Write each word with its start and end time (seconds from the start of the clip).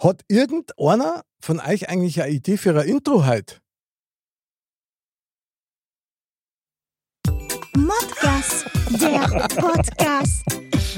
Hat 0.00 0.22
irgendeiner 0.28 1.24
von 1.40 1.58
euch 1.58 1.88
eigentlich 1.88 2.22
eine 2.22 2.30
Idee 2.30 2.56
für 2.56 2.78
ein 2.78 2.86
Intro 2.86 3.26
heute? 3.26 3.56
Modcast, 7.74 8.66
der 9.00 9.48
Podcast. 9.60 10.44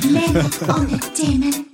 Männer 0.05 0.51
ohne 0.69 1.01
Themen. 1.15 1.67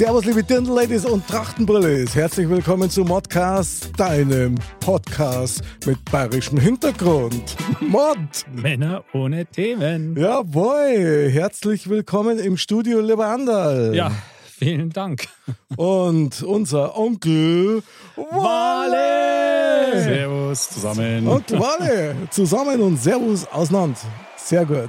Servus, 0.00 0.24
liebe 0.24 0.42
Dirndl-Ladies 0.42 1.04
und 1.04 1.26
Trachtenbrillis. 1.28 2.14
Herzlich 2.14 2.48
willkommen 2.48 2.88
zu 2.88 3.04
Modcast, 3.04 3.90
deinem 4.00 4.54
Podcast 4.80 5.60
mit 5.84 6.02
bayerischem 6.10 6.58
Hintergrund. 6.58 7.54
Mod! 7.80 8.16
Männer 8.50 9.04
ohne 9.12 9.44
Themen. 9.44 10.16
Jawohl! 10.16 11.28
Herzlich 11.30 11.90
willkommen 11.90 12.38
im 12.38 12.56
Studio, 12.56 13.00
lieber 13.00 13.26
Anderl. 13.26 13.94
Ja, 13.94 14.10
vielen 14.46 14.88
Dank. 14.88 15.28
Und 15.76 16.42
unser 16.44 16.96
Onkel 16.96 17.82
Wale! 18.16 20.02
Servus 20.02 20.70
zusammen. 20.70 21.28
Onkel 21.28 21.60
Wale! 21.60 22.16
Zusammen 22.30 22.80
und 22.80 22.96
Servus 22.96 23.46
auseinander. 23.52 23.98
Sehr 24.38 24.64
gut. 24.64 24.88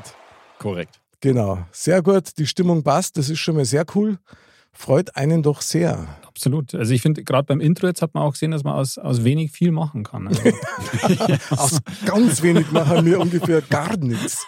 Korrekt. 0.57 1.01
Genau, 1.19 1.59
sehr 1.73 2.01
gut. 2.01 2.37
Die 2.37 2.47
Stimmung 2.47 2.81
passt, 2.81 3.17
das 3.17 3.29
ist 3.29 3.39
schon 3.39 3.57
mal 3.57 3.65
sehr 3.65 3.83
cool. 3.93 4.17
Freut 4.73 5.15
einen 5.15 5.43
doch 5.43 5.61
sehr. 5.61 6.07
Absolut. 6.25 6.73
Also 6.73 6.93
ich 6.93 7.01
finde, 7.01 7.23
gerade 7.23 7.45
beim 7.45 7.59
Intro 7.59 7.87
jetzt 7.87 8.01
hat 8.01 8.13
man 8.13 8.23
auch 8.23 8.31
gesehen, 8.31 8.51
dass 8.51 8.63
man 8.63 8.73
aus, 8.73 8.97
aus 8.97 9.23
wenig 9.23 9.51
viel 9.51 9.71
machen 9.71 10.03
kann. 10.03 10.27
Also, 10.27 10.41
Aus 11.51 11.79
ganz 12.05 12.41
wenig 12.41 12.71
machen 12.71 13.05
wir 13.05 13.19
ungefähr 13.19 13.61
gar 13.61 13.97
nichts. 13.97 14.47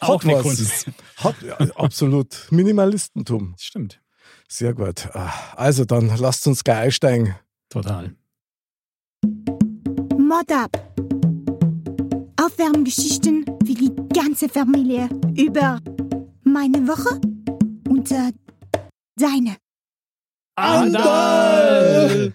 Auch 0.00 0.22
Hat 0.22 0.24
eine 0.24 0.34
was. 0.34 0.42
Kunst. 0.42 0.90
Hat, 1.18 1.36
ja, 1.42 1.56
absolut. 1.76 2.48
Minimalistentum. 2.50 3.52
das 3.52 3.62
stimmt. 3.62 4.00
Sehr 4.48 4.74
gut. 4.74 5.08
Ah, 5.14 5.32
Also 5.56 5.84
dann 5.84 6.14
lasst 6.18 6.46
uns 6.46 6.64
gleich 6.64 6.78
einsteigen. 6.78 7.36
Total. 7.70 8.14
Mod 10.18 10.52
ab. 10.52 10.92
Aufwärmgeschichten 12.44 13.44
für 13.64 13.74
die 13.74 13.92
ganze 14.12 14.48
Familie 14.48 15.08
über 15.36 15.78
meine 16.42 16.86
Woche 16.88 17.20
und 17.88 18.10
äh, 18.10 18.32
deine. 19.16 19.56
Andal! 20.56 22.34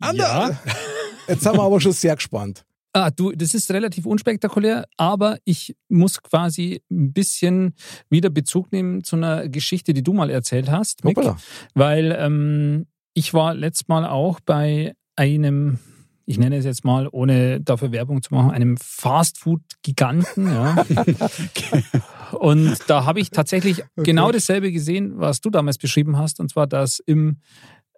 Ja. 0.00 0.08
Andal! 0.08 0.58
Jetzt 1.28 1.42
sind 1.42 1.56
wir 1.56 1.62
aber 1.62 1.80
schon 1.80 1.92
sehr 1.92 2.16
gespannt. 2.16 2.64
Ah, 2.94 3.10
du, 3.10 3.32
das 3.32 3.54
ist 3.54 3.70
relativ 3.70 4.06
unspektakulär, 4.06 4.86
aber 4.96 5.38
ich 5.44 5.76
muss 5.88 6.22
quasi 6.22 6.82
ein 6.90 7.12
bisschen 7.12 7.74
wieder 8.08 8.30
Bezug 8.30 8.72
nehmen 8.72 9.04
zu 9.04 9.16
einer 9.16 9.48
Geschichte, 9.48 9.92
die 9.92 10.02
du 10.02 10.14
mal 10.14 10.30
erzählt 10.30 10.70
hast, 10.70 11.04
Mick, 11.04 11.16
Hoppala. 11.16 11.36
weil 11.74 12.16
ähm, 12.18 12.86
ich 13.12 13.34
war 13.34 13.54
letztes 13.54 13.88
Mal 13.88 14.06
auch 14.06 14.40
bei 14.40 14.94
einem, 15.16 15.78
ich 16.24 16.38
nenne 16.38 16.56
es 16.56 16.64
jetzt 16.64 16.84
mal, 16.84 17.08
ohne 17.12 17.60
dafür 17.60 17.92
Werbung 17.92 18.22
zu 18.22 18.34
machen, 18.34 18.50
einem 18.50 18.76
Fastfood-Giganten. 18.78 20.46
Ja. 20.46 20.84
Und 22.32 22.76
da 22.88 23.04
habe 23.04 23.20
ich 23.20 23.30
tatsächlich 23.30 23.82
genau 23.96 24.30
dasselbe 24.32 24.72
gesehen, 24.72 25.12
was 25.18 25.40
du 25.40 25.50
damals 25.50 25.78
beschrieben 25.78 26.16
hast, 26.18 26.40
und 26.40 26.50
zwar, 26.50 26.66
dass 26.66 26.98
im 27.00 27.38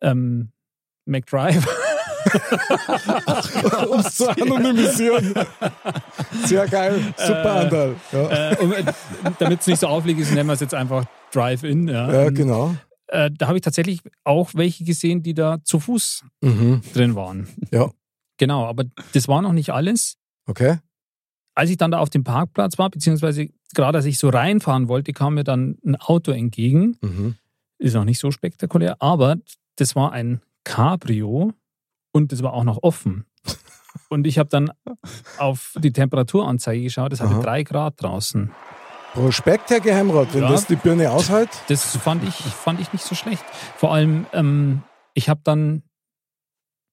ähm, 0.02 0.50
McDrive 1.06 1.66
Um 3.90 4.00
es 4.00 4.16
zu 4.16 4.28
anonymisieren. 4.28 5.34
Sehr 6.44 6.66
geil. 6.68 7.00
Super, 7.16 7.54
Andal. 7.60 7.96
Ja. 8.12 8.50
äh, 8.52 8.56
um, 8.58 8.72
äh, 8.72 8.84
damit 9.38 9.60
es 9.60 9.66
nicht 9.66 9.80
so 9.80 9.86
aufliegt 9.86 10.20
ist, 10.20 10.32
nennen 10.32 10.48
wir 10.48 10.52
es 10.52 10.60
jetzt 10.60 10.74
einfach 10.74 11.06
Drive-In. 11.32 11.88
Ja, 11.88 12.12
ja, 12.12 12.26
Und, 12.28 12.34
genau. 12.34 12.74
äh, 13.08 13.30
da 13.36 13.46
habe 13.48 13.56
ich 13.58 13.62
tatsächlich 13.62 14.00
auch 14.24 14.50
welche 14.54 14.84
gesehen, 14.84 15.22
die 15.22 15.34
da 15.34 15.58
zu 15.64 15.80
Fuß 15.80 16.24
Mhm. 16.42 16.82
drin 16.92 17.14
waren. 17.14 17.48
Ja. 17.72 17.90
Genau, 18.36 18.66
aber 18.66 18.84
das 19.12 19.26
war 19.28 19.42
noch 19.42 19.52
nicht 19.52 19.70
alles. 19.70 20.16
Okay. 20.46 20.78
Als 21.54 21.70
ich 21.70 21.76
dann 21.76 21.90
da 21.90 21.98
auf 21.98 22.10
dem 22.10 22.24
Parkplatz 22.24 22.78
war, 22.78 22.90
beziehungsweise 22.90 23.48
gerade 23.74 23.98
als 23.98 24.04
ich 24.06 24.18
so 24.18 24.28
reinfahren 24.28 24.88
wollte, 24.88 25.12
kam 25.12 25.34
mir 25.34 25.44
dann 25.44 25.78
ein 25.84 25.96
Auto 25.96 26.32
entgegen. 26.32 26.96
Mhm. 27.00 27.34
Ist 27.78 27.94
noch 27.94 28.04
nicht 28.04 28.18
so 28.18 28.30
spektakulär, 28.30 28.96
aber 29.00 29.36
das 29.76 29.96
war 29.96 30.12
ein 30.12 30.40
Cabrio 30.64 31.52
und 32.12 32.32
das 32.32 32.42
war 32.42 32.52
auch 32.52 32.64
noch 32.64 32.82
offen. 32.82 33.24
Und 34.08 34.24
ich 34.26 34.38
habe 34.38 34.48
dann 34.48 34.70
auf 35.38 35.74
die 35.78 35.92
Temperaturanzeige 35.92 36.80
geschaut, 36.82 37.12
es 37.12 37.20
hatte 37.20 37.34
Aha. 37.34 37.42
drei 37.42 37.62
Grad 37.64 38.00
draußen. 38.00 38.52
Prospekt, 39.14 39.70
Herr 39.70 39.80
Geheimrat, 39.80 40.32
wenn 40.32 40.42
Ja. 40.42 40.48
das 40.50 40.66
die 40.66 40.76
Birne 40.76 41.10
aushält. 41.10 41.48
Das 41.66 41.96
fand 41.96 42.22
ich, 42.22 42.34
fand 42.34 42.80
ich 42.80 42.92
nicht 42.92 43.04
so 43.04 43.16
schlecht. 43.16 43.44
Vor 43.76 43.92
allem, 43.92 44.26
ähm, 44.32 44.82
ich 45.14 45.28
habe 45.28 45.40
dann 45.42 45.82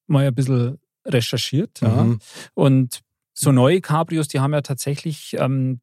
mal 0.08 0.26
ein 0.26 0.34
bisschen 0.34 0.80
recherchiert. 1.06 1.82
Ja. 1.82 1.90
Mhm. 2.04 2.20
Und 2.56 3.02
so 3.38 3.52
neue 3.52 3.82
Cabrios, 3.82 4.28
die 4.28 4.40
haben 4.40 4.54
ja 4.54 4.62
tatsächlich 4.62 5.36
ähm, 5.40 5.80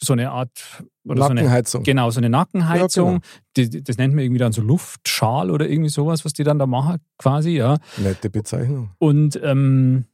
so 0.00 0.12
eine 0.12 0.30
Art 0.30 0.82
oder 1.04 1.22
so 1.24 1.28
eine, 1.30 1.42
Nackenheizung. 1.42 1.82
genau, 1.82 2.10
so 2.10 2.18
eine 2.20 2.28
Nackenheizung. 2.28 3.14
Ja, 3.14 3.20
die, 3.56 3.70
die- 3.70 3.82
das 3.82 3.98
nennt 3.98 4.14
man 4.14 4.24
irgendwie 4.24 4.38
dann 4.38 4.52
so 4.52 4.62
Luftschal 4.62 5.50
oder 5.50 5.68
irgendwie 5.68 5.90
sowas, 5.90 6.24
was 6.24 6.32
die 6.32 6.44
dann 6.44 6.58
da 6.58 6.66
machen, 6.66 6.98
quasi, 7.18 7.50
ja. 7.50 7.78
Nette 7.96 8.30
Bezeichnung. 8.30 8.90
Und 8.98 9.38
ähm, 9.42 10.04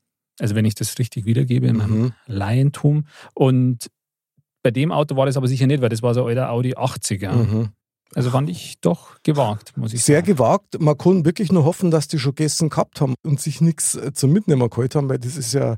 also 0.41 0.55
wenn 0.55 0.65
ich 0.65 0.75
das 0.75 0.99
richtig 0.99 1.27
wiedergebe 1.27 1.67
in 1.69 1.77
meinem 1.77 2.01
Mhm. 2.03 2.13
Laientum. 2.27 3.07
Und 3.35 3.91
bei 4.63 4.71
dem 4.71 4.91
Auto 4.93 5.17
war 5.17 5.27
das 5.27 5.37
aber 5.37 5.49
sicher 5.49 5.67
nicht, 5.67 5.81
weil 5.83 5.91
das 5.91 6.03
war 6.03 6.15
so 6.15 6.23
ein 6.23 6.29
alter 6.29 6.51
Audi 6.51 6.75
80er. 6.75 7.33
Mhm. 7.33 7.69
Also 8.15 8.31
fand 8.31 8.49
ich 8.49 8.81
doch 8.81 9.17
gewagt, 9.23 9.77
muss 9.77 9.93
ich 9.93 10.03
Sehr 10.03 10.19
sagen. 10.19 10.27
gewagt. 10.27 10.81
Man 10.81 10.97
kann 10.97 11.25
wirklich 11.25 11.51
nur 11.53 11.65
hoffen, 11.65 11.91
dass 11.91 12.09
die 12.09 12.19
schon 12.19 12.35
gegessen 12.35 12.69
gehabt 12.71 13.01
haben 13.01 13.15
und 13.25 13.41
sich 13.41 13.61
nichts 13.61 13.95
äh, 13.97 14.13
zum 14.13 14.33
Mitnehmen 14.33 14.69
geholt 14.71 14.95
haben, 14.95 15.09
weil 15.09 15.19
das 15.19 15.37
ist 15.37 15.53
ja 15.53 15.77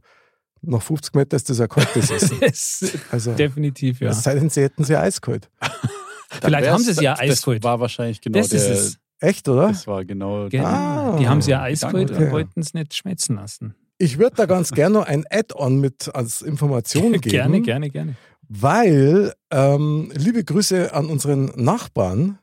nach 0.66 0.82
50 0.82 1.15
Metern 1.15 1.37
ist 1.37 1.49
das 1.50 1.59
ja 1.59 1.66
kaltes 1.66 2.10
Essen. 2.10 2.38
Das- 2.41 2.84
Also, 3.10 3.32
Definitiv, 3.34 4.00
ja. 4.00 4.10
es 4.10 4.22
sei 4.22 4.34
denn, 4.34 4.50
sie 4.50 4.62
hätten 4.62 4.84
sie 4.84 4.97
eiskalt. 4.97 5.49
Vielleicht 6.41 6.69
haben 6.69 6.82
sie 6.82 6.91
es 6.91 7.00
ja 7.00 7.12
Das 7.15 7.21
eiskalt. 7.21 7.65
war 7.65 7.81
wahrscheinlich 7.81 8.21
genau 8.21 8.38
Das 8.38 8.53
ist 8.53 8.66
der. 8.66 8.75
es. 8.75 8.99
Echt, 9.21 9.49
oder? 9.49 9.69
Das 9.69 9.87
war 9.87 10.04
genau. 10.04 10.49
Genau. 10.50 10.65
Ah, 10.66 11.16
die 11.19 11.27
haben 11.28 11.41
sie 11.41 11.53
ja 11.53 11.62
eiskalt 11.62 12.10
okay. 12.10 12.25
und 12.27 12.32
wollten 12.32 12.60
es 12.60 12.75
nicht 12.75 12.94
schmelzen 12.94 13.37
lassen. 13.37 13.75
Ich 13.99 14.19
würde 14.19 14.37
da 14.37 14.44
ganz 14.47 14.72
gerne 14.72 14.99
noch 14.99 15.06
ein 15.06 15.25
Add-on 15.31 15.81
mit 15.81 16.15
als 16.15 16.43
Information 16.43 17.12
geben. 17.12 17.21
Gerne, 17.31 17.60
gerne, 17.62 17.88
gerne. 17.88 18.15
Weil, 18.48 19.33
ähm, 19.50 20.12
liebe 20.15 20.44
Grüße 20.44 20.93
an 20.93 21.06
unseren 21.06 21.47
Nachbarn, 21.56 22.38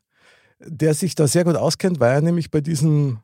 der 0.59 0.95
sich 0.95 1.13
da 1.13 1.27
sehr 1.27 1.43
gut 1.43 1.55
auskennt, 1.55 1.99
weil 1.99 2.13
er 2.15 2.21
nämlich 2.21 2.49
bei 2.49 2.59
diesem 2.61 3.19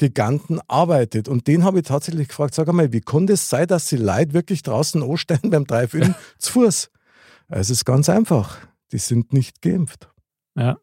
Giganten 0.00 0.60
arbeitet. 0.66 1.28
Und 1.28 1.46
den 1.46 1.62
habe 1.62 1.80
ich 1.80 1.84
tatsächlich 1.84 2.28
gefragt, 2.28 2.54
sag 2.54 2.66
einmal, 2.68 2.90
wie 2.94 3.02
kann 3.02 3.26
das 3.26 3.50
sein, 3.50 3.66
dass 3.66 3.86
sie 3.88 3.98
Leute 3.98 4.32
wirklich 4.32 4.62
draußen 4.62 5.02
anstehen 5.02 5.50
beim 5.50 5.66
Drive-In 5.66 6.14
zu 6.38 6.52
Fuß? 6.52 6.90
Es 7.48 7.68
ist 7.68 7.84
ganz 7.84 8.08
einfach. 8.08 8.56
Die 8.92 8.98
sind 8.98 9.34
nicht 9.34 9.60
geimpft. 9.60 10.08
Ja. 10.56 10.78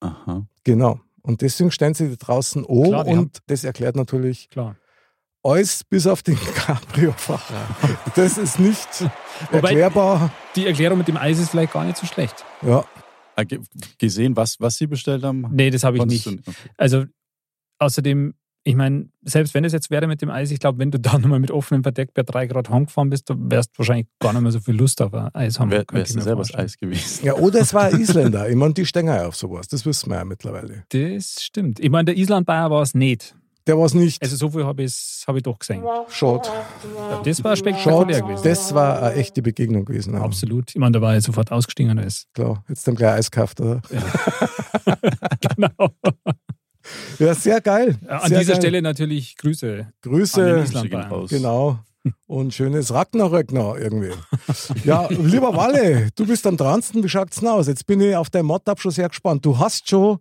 Aha. 0.00 0.46
Genau. 0.64 0.98
Und 1.22 1.42
deswegen 1.42 1.70
stehen 1.70 1.94
sie 1.94 2.08
da 2.10 2.16
draußen 2.16 2.66
an 2.66 2.82
Klar, 2.82 3.04
die 3.04 3.10
und 3.12 3.38
das 3.46 3.62
erklärt 3.62 3.94
natürlich 3.94 4.50
Klar. 4.50 4.74
alles 5.44 5.84
bis 5.84 6.06
auf 6.08 6.24
den 6.24 6.36
Cabrio-Fahrer. 6.36 7.68
Das 8.16 8.36
ist 8.36 8.58
nicht 8.58 8.88
Wobei- 9.52 9.68
erklärbar. 9.68 10.32
Die 10.56 10.66
Erklärung 10.66 10.98
mit 10.98 11.06
dem 11.06 11.16
Eis 11.16 11.38
ist 11.38 11.50
vielleicht 11.50 11.72
gar 11.72 11.84
nicht 11.84 11.98
so 11.98 12.06
schlecht. 12.06 12.44
Ja, 12.62 12.84
ge- 13.44 13.60
Gesehen, 13.98 14.34
was, 14.36 14.58
was 14.60 14.76
sie 14.76 14.88
bestellt 14.88 15.22
haben? 15.22 15.46
Nee, 15.52 15.70
das 15.70 15.84
habe 15.84 15.98
ich 15.98 16.04
nicht. 16.04 16.26
du 16.26 16.30
Okay. 16.32 16.52
Also 16.76 17.04
außerdem, 17.84 18.34
ich 18.66 18.76
meine, 18.76 19.10
selbst 19.22 19.52
wenn 19.54 19.64
es 19.64 19.72
jetzt 19.72 19.90
wäre 19.90 20.06
mit 20.06 20.22
dem 20.22 20.30
Eis, 20.30 20.50
ich 20.50 20.58
glaube, 20.58 20.78
wenn 20.78 20.90
du 20.90 20.98
da 21.00 21.18
nochmal 21.18 21.38
mit 21.38 21.50
offenem 21.50 21.82
Verdeck 21.82 22.14
bei 22.14 22.22
drei 22.22 22.46
Grad 22.46 22.70
heimgefahren 22.70 23.10
bist, 23.10 23.28
dann 23.30 23.50
wärst 23.50 23.70
du 23.74 23.78
wahrscheinlich 23.78 24.06
gar 24.20 24.32
nicht 24.32 24.42
mehr 24.42 24.52
so 24.52 24.60
viel 24.60 24.74
Lust 24.74 25.00
auf 25.02 25.12
ein 25.14 25.34
Eis 25.34 25.60
haben. 25.60 25.70
Wär, 25.70 25.84
könnte 25.84 25.94
wärst 25.94 26.10
ich 26.10 26.14
du 26.14 26.18
mir 26.20 26.24
selber 26.24 26.42
das. 26.42 26.54
Eis 26.54 26.78
gewesen? 26.78 27.24
Ja, 27.26 27.34
oder 27.34 27.60
es 27.60 27.74
war 27.74 27.84
ein 27.84 28.00
Isländer. 28.00 28.48
Ich 28.48 28.56
meine, 28.56 28.74
die 28.74 28.86
stehen 28.86 29.06
ja 29.06 29.26
auf 29.26 29.36
sowas. 29.36 29.68
Das 29.68 29.84
wissen 29.86 30.10
wir 30.10 30.16
ja 30.16 30.24
mittlerweile. 30.24 30.84
Das 30.88 31.42
stimmt. 31.42 31.78
Ich 31.80 31.90
meine, 31.90 32.06
der 32.06 32.16
Island-Bayer 32.16 32.70
war 32.70 32.82
es 32.82 32.94
nicht. 32.94 33.36
der 33.66 33.78
war 33.78 33.84
es 33.86 33.94
nicht. 33.94 34.22
Also 34.22 34.36
so 34.36 34.50
viel 34.50 34.64
habe 34.64 34.82
ich, 34.82 35.24
hab 35.26 35.36
ich 35.36 35.42
doch 35.42 35.58
gesehen. 35.58 35.82
Schade. 36.08 36.48
Das 37.24 37.42
war 37.44 37.56
spektakulär 37.56 38.16
Schade. 38.18 38.26
gewesen. 38.28 38.44
Das 38.44 38.74
war 38.74 39.02
eine 39.02 39.14
echte 39.14 39.40
Begegnung 39.42 39.84
gewesen. 39.86 40.14
Ja. 40.14 40.20
Absolut. 40.22 40.70
Ich 40.70 40.76
meine, 40.76 40.92
da 40.92 41.00
war 41.02 41.16
ich 41.16 41.24
sofort 41.24 41.50
ausgestiegen 41.52 41.90
und 41.92 41.98
alles. 41.98 42.26
Klar, 42.34 42.62
jetzt 42.68 42.86
haben 42.86 42.94
gleich 42.94 43.12
Eis 43.14 43.30
gekauft, 43.30 43.60
oder? 43.60 43.80
Genau. 45.56 45.90
Ja, 47.18 47.34
sehr 47.34 47.60
geil. 47.60 47.98
An 48.06 48.28
sehr 48.28 48.40
dieser 48.40 48.52
geil. 48.52 48.62
Stelle 48.62 48.82
natürlich 48.82 49.36
Grüße. 49.36 49.86
An 49.86 49.92
Grüße. 50.02 50.64
den 50.64 50.90
Bayern. 50.90 51.10
raus. 51.10 51.30
Genau. 51.30 51.78
Und 52.26 52.52
schönes 52.52 52.92
Ragnarök 52.92 53.52
noch 53.52 53.76
irgendwie. 53.76 54.12
Ja, 54.84 55.08
lieber 55.08 55.56
Walle, 55.56 56.10
du 56.14 56.26
bist 56.26 56.46
am 56.46 56.56
dransten. 56.58 57.02
Wie 57.02 57.08
schaut's 57.08 57.40
denn 57.40 57.48
aus? 57.48 57.66
Jetzt 57.66 57.86
bin 57.86 58.00
ich 58.00 58.14
auf 58.14 58.28
dein 58.28 58.44
Mod-Up 58.44 58.78
schon 58.80 58.90
sehr 58.90 59.08
gespannt. 59.08 59.44
Du 59.46 59.58
hast 59.58 59.88
schon 59.88 60.18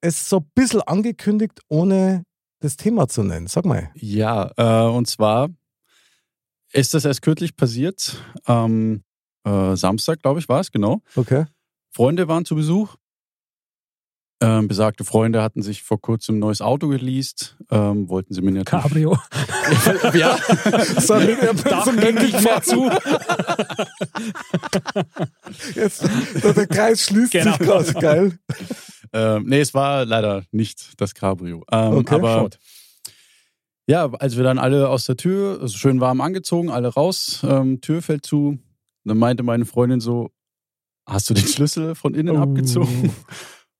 es 0.00 0.28
so 0.28 0.38
ein 0.38 0.50
bisschen 0.54 0.80
angekündigt, 0.80 1.60
ohne 1.68 2.24
das 2.60 2.76
Thema 2.76 3.06
zu 3.08 3.22
nennen. 3.22 3.48
Sag 3.48 3.66
mal. 3.66 3.90
Ja, 3.94 4.50
äh, 4.56 4.88
und 4.90 5.08
zwar 5.08 5.48
ist 6.72 6.94
das 6.94 7.04
erst 7.04 7.20
kürzlich 7.22 7.54
passiert. 7.56 8.16
Am 8.44 9.02
äh, 9.44 9.76
Samstag, 9.76 10.22
glaube 10.22 10.40
ich, 10.40 10.48
war 10.48 10.60
es, 10.60 10.70
genau. 10.70 11.02
Okay. 11.16 11.44
Freunde 11.92 12.28
waren 12.28 12.44
zu 12.44 12.54
Besuch. 12.54 12.96
Ähm, 14.42 14.68
besagte 14.68 15.04
Freunde 15.04 15.42
hatten 15.42 15.60
sich 15.62 15.82
vor 15.82 16.00
kurzem 16.00 16.36
ein 16.36 16.38
neues 16.38 16.62
Auto 16.62 16.88
geleast. 16.88 17.56
Ähm, 17.70 18.08
wollten 18.08 18.32
sie 18.32 18.40
mir 18.40 18.52
natürlich. 18.52 18.82
Cabrio. 18.82 19.18
ja. 20.14 20.38
So, 20.98 21.16
mit 21.16 21.38
Da 21.66 21.84
so 21.84 21.92
ging 21.92 22.14
nicht 22.14 22.42
mehr 22.42 22.62
zu. 22.62 22.90
Jetzt, 25.74 26.08
der, 26.42 26.54
der 26.54 26.66
Kreis 26.66 27.02
schließt 27.04 27.32
Genau. 27.32 27.50
sich 27.52 27.58
gerade. 27.60 27.92
Geil. 28.00 28.38
ähm, 29.12 29.44
nee, 29.46 29.60
es 29.60 29.74
war 29.74 30.04
leider 30.04 30.44
nicht 30.52 31.00
das 31.00 31.14
Cabrio. 31.14 31.64
Ähm, 31.70 31.92
Okay, 31.98 32.14
aber 32.14 32.34
schade. 32.34 32.56
ja, 33.86 34.10
als 34.12 34.36
wir 34.36 34.44
dann 34.44 34.58
alle 34.58 34.88
aus 34.88 35.04
der 35.04 35.16
Tür, 35.16 35.58
also 35.60 35.76
schön 35.76 36.00
warm 36.00 36.20
angezogen, 36.20 36.70
alle 36.70 36.88
raus, 36.88 37.40
ähm, 37.46 37.80
Tür 37.80 38.02
fällt 38.02 38.24
zu. 38.24 38.58
Dann 39.04 39.18
meinte 39.18 39.42
meine 39.42 39.64
Freundin 39.66 40.00
so: 40.00 40.30
Hast 41.06 41.28
du 41.30 41.34
den 41.34 41.46
Schlüssel 41.46 41.94
von 41.94 42.14
innen 42.14 42.36
Oh. 42.36 42.42
abgezogen? 42.42 43.12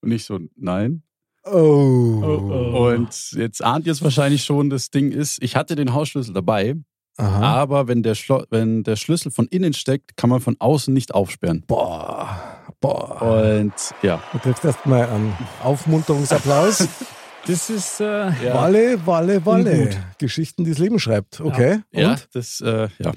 Und 0.02 0.12
ich 0.12 0.25
so: 0.25 0.38
Nein. 0.56 1.02
Oh. 1.44 2.20
Oh, 2.23 2.73
oh. 2.75 2.88
Und 2.88 3.32
jetzt 3.32 3.62
ahnt 3.64 3.87
ihr 3.87 3.93
es 3.93 4.02
wahrscheinlich 4.02 4.44
schon, 4.44 4.69
das 4.70 4.91
Ding 4.91 5.11
ist, 5.11 5.43
ich 5.43 5.56
hatte 5.56 5.75
den 5.75 5.94
Hausschlüssel 5.94 6.35
dabei, 6.35 6.75
Aha. 7.17 7.43
aber 7.62 7.88
wenn 7.88 8.02
der, 8.02 8.14
Schlo 8.14 8.44
wenn 8.50 8.82
der 8.82 8.97
Schlüssel 8.97 9.32
von 9.32 9.47
innen 9.47 9.73
steckt, 9.73 10.17
kann 10.19 10.29
man 10.29 10.41
von 10.41 10.56
außen 10.58 10.93
nicht 10.93 11.14
aufsperren. 11.14 11.64
Boah. 11.67 12.41
Boah. 12.81 13.23
Und 13.23 13.73
ja, 14.02 14.23
Du 14.32 14.38
kriegst 14.38 14.64
erstmal 14.64 15.08
einen 15.08 15.37
Aufmunterungsapplaus. 15.62 16.87
Das 17.46 17.70
ist. 17.70 18.00
Äh, 18.00 18.05
Ja. 18.44 18.55
Walle, 18.55 19.06
Walle, 19.06 19.46
Walle. 19.46 19.73
Ungut. 19.73 19.99
Geschichten, 20.19 20.64
die 20.64 20.70
das 20.73 20.79
Leben 20.79 20.99
schreibt. 20.99 21.41
Okay. 21.41 21.81
ja, 21.91 22.11
Und? 22.11 22.29
das, 22.35 22.61
äh, 22.61 22.88
ja. 22.99 23.12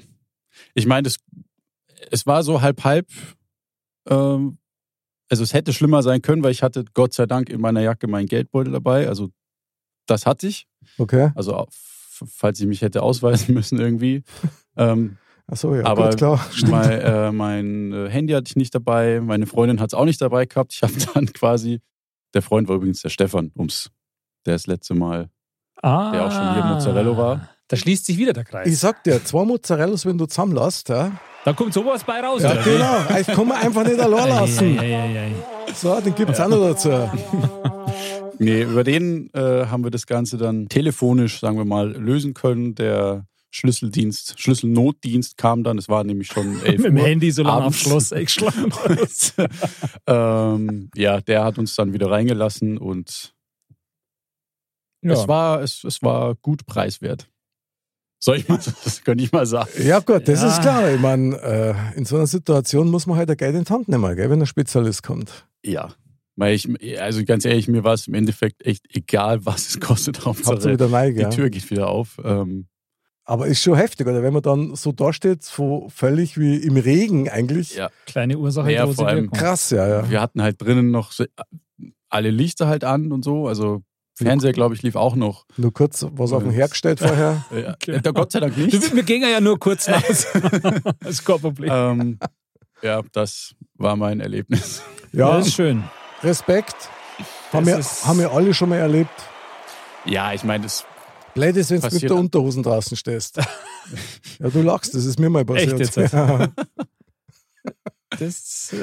Ich 0.72 0.86
meine, 0.86 1.10
es 2.10 2.26
war 2.26 2.42
so 2.42 2.62
halb 2.62 2.84
halb. 2.84 3.06
Ähm, 4.08 4.56
also 5.30 5.42
es 5.42 5.54
hätte 5.54 5.72
schlimmer 5.72 6.02
sein 6.02 6.22
können, 6.22 6.42
weil 6.42 6.52
ich 6.52 6.62
hatte 6.62 6.84
Gott 6.94 7.14
sei 7.14 7.26
Dank 7.26 7.48
in 7.48 7.60
meiner 7.60 7.80
Jacke 7.80 8.06
meinen 8.06 8.26
Geldbeutel 8.26 8.72
dabei. 8.72 9.08
Also 9.08 9.30
das 10.06 10.26
hatte 10.26 10.46
ich. 10.46 10.66
Okay. 10.98 11.30
Also 11.34 11.66
falls 11.70 12.60
ich 12.60 12.66
mich 12.66 12.82
hätte 12.82 13.02
ausweisen 13.02 13.54
müssen 13.54 13.78
irgendwie. 13.78 14.22
ähm, 14.76 15.18
Achso, 15.46 15.74
ja, 15.74 15.84
Aber 15.84 16.10
gut, 16.10 16.18
klar. 16.18 16.46
Mein, 16.68 16.90
äh, 16.90 17.32
mein 17.32 17.92
äh, 17.92 18.08
Handy 18.08 18.32
hatte 18.32 18.48
ich 18.48 18.56
nicht 18.56 18.74
dabei, 18.74 19.20
meine 19.20 19.46
Freundin 19.46 19.78
hat 19.78 19.90
es 19.90 19.94
auch 19.94 20.06
nicht 20.06 20.20
dabei 20.20 20.46
gehabt. 20.46 20.72
Ich 20.72 20.82
habe 20.82 20.92
dann 21.14 21.26
quasi, 21.32 21.80
der 22.32 22.40
Freund 22.40 22.68
war 22.68 22.76
übrigens 22.76 23.02
der 23.02 23.10
Stefan, 23.10 23.52
ums, 23.56 23.90
der 24.46 24.54
das 24.54 24.66
letzte 24.66 24.94
Mal, 24.94 25.28
ah, 25.82 26.12
der 26.12 26.26
auch 26.26 26.32
schon 26.32 26.54
hier 26.54 26.62
im 26.62 26.68
Mozzarella 26.70 27.16
war. 27.16 27.50
Da 27.68 27.76
schließt 27.76 28.06
sich 28.06 28.16
wieder 28.16 28.32
der 28.32 28.44
Kreis. 28.44 28.68
Ich 28.68 28.78
sag 28.78 29.04
dir, 29.04 29.22
zwei 29.22 29.44
Mozzarellas, 29.44 30.06
wenn 30.06 30.16
du 30.16 30.26
zusammenlässt, 30.26 30.88
ja. 30.88 31.12
Da 31.44 31.52
kommt 31.52 31.74
sowas 31.74 32.02
bei 32.04 32.20
raus. 32.20 32.42
Ja, 32.42 32.52
oder 32.52 32.62
genau. 32.62 33.20
Ich 33.20 33.26
kann 33.26 33.46
mir 33.46 33.56
einfach 33.56 33.84
nicht 33.84 34.00
allein 34.00 34.28
lassen. 34.28 34.78
Ei, 34.78 34.96
ei, 34.96 35.02
ei, 35.02 35.18
ei. 35.18 35.32
So, 35.74 36.00
den 36.00 36.14
gibt's 36.14 36.40
auch 36.40 36.48
noch 36.48 36.60
dazu. 36.60 36.90
Nee, 38.38 38.62
über 38.62 38.82
den 38.82 39.32
äh, 39.32 39.66
haben 39.66 39.84
wir 39.84 39.90
das 39.90 40.06
Ganze 40.06 40.36
dann 40.38 40.68
telefonisch, 40.68 41.40
sagen 41.40 41.56
wir 41.56 41.64
mal, 41.64 41.92
lösen 41.92 42.34
können. 42.34 42.74
Der 42.74 43.26
Schlüsseldienst, 43.50 44.40
Schlüsselnotdienst 44.40 45.36
kam 45.36 45.62
dann, 45.62 45.78
es 45.78 45.88
war 45.88 46.02
nämlich 46.02 46.28
schon 46.28 46.60
11 46.64 46.78
Mit 46.78 46.86
dem 46.86 46.96
Uhr. 46.96 47.04
Handy 47.04 47.30
so 47.30 47.42
lange 47.42 47.56
auf 47.58 47.62
abends. 47.64 47.80
Schloss 47.80 48.12
eingeschlagen. 48.12 48.72
Und, 48.88 49.34
ähm, 50.06 50.90
ja, 50.96 51.20
der 51.20 51.44
hat 51.44 51.58
uns 51.58 51.76
dann 51.76 51.92
wieder 51.92 52.10
reingelassen 52.10 52.78
und 52.78 53.32
es, 55.02 55.28
war, 55.28 55.60
es, 55.60 55.84
es 55.84 56.02
war 56.02 56.34
gut 56.36 56.66
preiswert. 56.66 57.28
Soll 58.24 58.38
ich 58.38 58.48
mal, 58.48 58.56
das 58.84 59.04
könnte 59.04 59.22
ich 59.22 59.32
mal 59.32 59.44
sagen. 59.44 59.68
Ja, 59.84 59.98
gut, 60.00 60.26
das 60.26 60.40
Ja. 60.40 60.48
ist 60.48 60.62
klar. 60.62 60.90
Ich 60.94 60.98
meine, 61.00 61.36
äh, 61.42 61.74
in 61.98 62.06
so 62.06 62.16
einer 62.16 62.26
Situation 62.26 62.88
muss 62.90 63.06
man 63.06 63.18
halt 63.18 63.30
ein 63.30 63.36
Geld 63.36 63.54
in 63.54 63.64
die 63.64 63.70
Hand 63.70 63.86
nehmen, 63.88 64.16
gell, 64.16 64.30
wenn 64.30 64.40
ein 64.40 64.46
Spezialist 64.46 65.02
kommt. 65.02 65.46
Ja. 65.62 65.90
Weil 66.36 66.54
ich, 66.54 66.66
also 67.00 67.22
ganz 67.24 67.44
ehrlich, 67.44 67.68
mir 67.68 67.84
war 67.84 67.92
es 67.92 68.08
im 68.08 68.14
Endeffekt 68.14 68.64
echt 68.64 68.86
egal, 68.96 69.44
was 69.44 69.68
es 69.68 69.80
kostet. 69.80 70.24
Habt 70.24 70.40
ihr 70.40 70.46
Hauptsache, 70.46 70.72
wieder 70.72 70.88
neu, 70.88 71.12
die? 71.12 71.28
Tür 71.36 71.50
geht 71.50 71.70
wieder 71.70 71.88
auf. 71.88 72.18
Ähm, 72.24 72.66
Aber 73.24 73.46
ist 73.46 73.62
schon 73.62 73.76
heftig, 73.76 74.06
oder? 74.06 74.22
Wenn 74.22 74.32
man 74.32 74.42
dann 74.42 74.74
so 74.74 74.90
dasteht, 74.92 75.42
so 75.42 75.86
völlig 75.94 76.38
wie 76.38 76.56
im 76.56 76.76
Regen 76.78 77.28
eigentlich. 77.28 77.76
Ja. 77.76 77.90
Kleine 78.06 78.38
Ursache, 78.38 78.72
Ja, 78.72 78.86
vor 78.86 79.06
allem-. 79.06 79.30
Krass, 79.32 79.68
ja, 79.70 79.86
ja. 79.86 80.10
Wir 80.10 80.20
hatten 80.22 80.40
halt 80.42 80.60
drinnen 80.62 80.90
noch 80.90 81.12
so- 81.12 81.26
alle 82.08 82.30
Lichter 82.30 82.68
halt 82.68 82.84
an 82.84 83.12
und 83.12 83.22
so. 83.22 83.46
Also 83.48 83.82
Fernseher, 84.14 84.52
glaube 84.52 84.74
ich, 84.74 84.82
lief 84.82 84.94
auch 84.96 85.16
noch. 85.16 85.44
Nur 85.56 85.72
kurz 85.72 86.06
was 86.12 86.32
auf 86.32 86.42
den 86.42 86.52
Herd 86.52 86.70
gestellt 86.70 87.00
vorher. 87.00 87.44
Ja, 87.50 87.72
Okay. 87.72 88.00
da 88.02 88.10
Gott 88.12 88.30
sei 88.32 88.40
Dank 88.40 88.56
nicht. 88.56 88.72
Du, 88.72 88.94
wir 88.96 89.02
gingen 89.02 89.28
ja 89.30 89.40
nur 89.40 89.58
kurz 89.58 89.88
raus. 89.88 90.26
das 91.00 91.10
ist 91.10 91.24
kein 91.24 91.40
Problem. 91.40 91.70
ähm, 91.72 92.18
ja, 92.82 93.02
das 93.12 93.54
war 93.76 93.96
mein 93.96 94.20
Erlebnis. 94.20 94.82
Ja, 95.12 95.36
Das 95.38 95.48
ist 95.48 95.54
schön. 95.54 95.82
Respekt. 96.22 96.76
Haben 97.52 97.66
wir, 97.66 97.78
haben 97.82 98.18
wir 98.18 98.32
alle 98.32 98.52
schon 98.54 98.68
mal 98.68 98.78
erlebt. 98.78 99.10
Ja, 100.04 100.32
ich 100.32 100.44
meine, 100.44 100.64
das 100.64 100.84
Blöd 101.34 101.56
ist, 101.56 101.70
wenn 101.70 101.80
du 101.80 101.88
mit 101.92 102.02
der 102.02 102.14
Unterhosen 102.16 102.62
draußen 102.62 102.96
stehst. 102.96 103.38
Ja, 104.38 104.48
du 104.48 104.62
lachst, 104.62 104.94
das 104.94 105.04
ist 105.04 105.20
mir 105.20 105.28
mal 105.28 105.44
passiert. 105.44 105.78
Echt 105.78 105.96
jetzt? 105.96 106.12
Ja. 106.14 106.48
Das, 108.18 108.74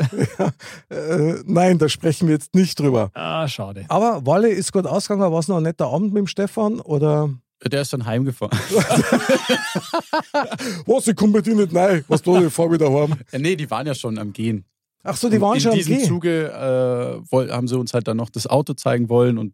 Äh, 0.90 1.36
nein, 1.46 1.78
da 1.78 1.88
sprechen 1.90 2.28
wir 2.28 2.34
jetzt 2.36 2.54
nicht 2.56 2.80
drüber. 2.80 3.12
ah, 3.14 3.48
schade. 3.48 3.86
Aber 3.90 4.26
Walle 4.26 4.50
ist 4.50 4.72
gut 4.74 4.86
ausgegangen. 4.86 5.32
War 5.32 5.40
es 5.40 5.48
noch 5.48 5.58
ein 5.58 5.64
netter 5.64 5.88
Abend 5.88 6.14
mit 6.14 6.20
dem 6.20 6.28
Stefan? 6.28 6.80
Oder 6.80 7.30
der 7.66 7.82
ist 7.82 7.94
dann 7.94 8.06
heimgefahren. 8.06 8.58
was, 10.86 11.08
ich 11.08 11.16
komme 11.16 11.34
bei 11.34 11.42
dir 11.42 11.56
nicht 11.56 11.74
rein. 11.76 12.04
Was 12.08 12.22
du, 12.22 12.46
ich 12.46 12.54
fahr 12.54 12.72
wieder 12.72 12.92
heim. 12.92 13.16
ja, 13.32 13.40
nee, 13.40 13.56
die 13.56 13.70
waren 13.70 13.86
ja 13.88 13.94
schon 13.96 14.18
am 14.18 14.34
Gehen. 14.34 14.66
Ach 15.04 15.16
so, 15.16 15.30
die 15.30 15.42
waren 15.42 15.56
in 15.56 15.62
schon 15.62 15.72
am 15.72 15.78
diesem 15.78 15.98
Gehen. 15.98 16.08
Zuge 16.08 16.48
äh, 16.52 17.50
haben 17.52 17.68
sie 17.68 17.78
uns 17.78 17.94
halt 17.94 18.08
dann 18.08 18.18
noch 18.18 18.30
das 18.30 18.48
Auto 18.48 18.74
zeigen 18.74 19.10
wollen 19.10 19.38
und 19.38 19.54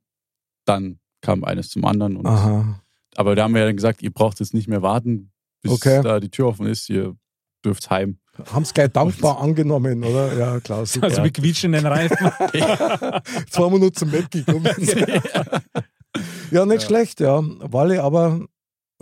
dann 0.66 1.00
kam 1.22 1.44
eines 1.44 1.70
zum 1.70 1.86
anderen. 1.86 2.18
Und, 2.18 2.26
Aha. 2.26 2.82
aber 3.16 3.36
da 3.36 3.44
haben 3.44 3.54
wir 3.54 3.62
ja 3.62 3.68
dann 3.68 3.76
gesagt, 3.78 4.02
ihr 4.02 4.12
braucht 4.12 4.40
jetzt 4.40 4.54
nicht 4.54 4.68
mehr 4.68 4.82
warten, 4.82 5.32
bis 5.62 5.72
Okay. 5.72 6.02
da 6.04 6.20
die 6.20 6.30
Tür 6.30 6.48
offen 6.48 6.66
ist. 6.68 6.90
Ihr 6.90 7.16
dürft 7.64 7.90
heim. 7.90 8.20
Haben 8.52 8.64
es 8.64 8.74
gleich 8.74 8.90
dankbar 8.92 9.40
angenommen, 9.42 10.04
oder? 10.04 10.38
Ja, 10.38 10.60
klar. 10.60 10.86
Super. 10.86 11.08
Also 11.08 11.22
mit 11.22 11.34
quietschenden 11.34 11.86
Reifen. 11.86 12.18
Zwei 13.50 13.70
Minuten 13.70 13.96
zum 13.96 14.12
Bett 14.12 14.30
gekommen. 14.32 14.68
ja, 16.52 16.66
nicht 16.66 16.84
schlecht, 16.84 17.20
ja. 17.20 17.42
Walle, 17.44 18.04
aber 18.04 18.46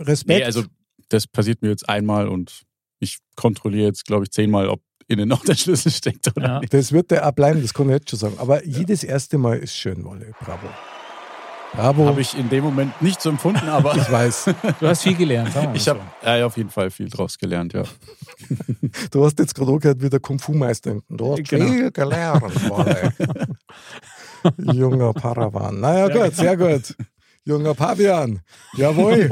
Respekt. 0.00 0.40
Nee, 0.40 0.44
also 0.44 0.64
das 1.08 1.26
passiert 1.26 1.62
mir 1.62 1.68
jetzt 1.68 1.88
einmal 1.88 2.28
und 2.28 2.62
ich 2.98 3.18
kontrolliere 3.36 3.86
jetzt, 3.86 4.04
glaube 4.06 4.24
ich, 4.24 4.30
zehnmal, 4.30 4.68
ob 4.68 4.80
innen 5.08 5.28
noch 5.28 5.44
der 5.44 5.54
Schlüssel 5.54 5.92
steckt 5.92 6.26
oder 6.36 6.46
Ja. 6.46 6.60
nicht. 6.60 6.74
Das 6.74 6.90
wird 6.92 7.10
der 7.10 7.26
auch 7.28 7.32
bleiben, 7.32 7.62
das 7.62 7.72
kann 7.74 7.86
ich 7.88 7.92
jetzt 7.94 8.10
schon 8.10 8.18
sagen. 8.18 8.34
Aber 8.38 8.64
jedes 8.64 9.04
erste 9.04 9.38
Mal 9.38 9.58
ist 9.58 9.76
schön, 9.76 10.04
Walle. 10.04 10.32
Bravo. 10.40 10.66
Bravo. 11.72 12.06
Habe 12.06 12.20
ich 12.22 12.36
in 12.38 12.48
dem 12.48 12.64
Moment 12.64 13.00
nicht 13.02 13.20
so 13.20 13.28
empfunden, 13.30 13.68
aber 13.68 13.94
ich 13.96 14.10
weiß. 14.10 14.46
Du 14.80 14.86
hast 14.88 15.02
viel 15.02 15.14
gelernt. 15.16 15.50
ich 15.74 15.82
so. 15.82 15.90
habe 15.92 16.00
ja, 16.38 16.46
auf 16.46 16.56
jeden 16.56 16.70
Fall 16.70 16.90
viel 16.90 17.08
draus 17.08 17.36
gelernt, 17.38 17.72
ja. 17.74 17.82
Du 19.10 19.24
hast 19.24 19.38
jetzt 19.38 19.54
gerade 19.54 19.70
auch 19.72 19.78
gehört, 19.78 20.00
wie 20.02 20.08
der 20.08 20.20
Kung-Fu-Meister. 20.20 21.00
Du 21.08 21.32
hast 21.32 21.48
Genau. 21.48 21.66
viel 21.66 21.90
gelernt. 21.90 22.42
Junger 24.72 25.12
Paravan. 25.12 25.80
Naja, 25.80 26.08
gut, 26.08 26.34
sehr 26.36 26.56
gut. 26.56 26.94
Junger 27.44 27.74
Pavian. 27.74 28.40
Jawohl. 28.76 29.28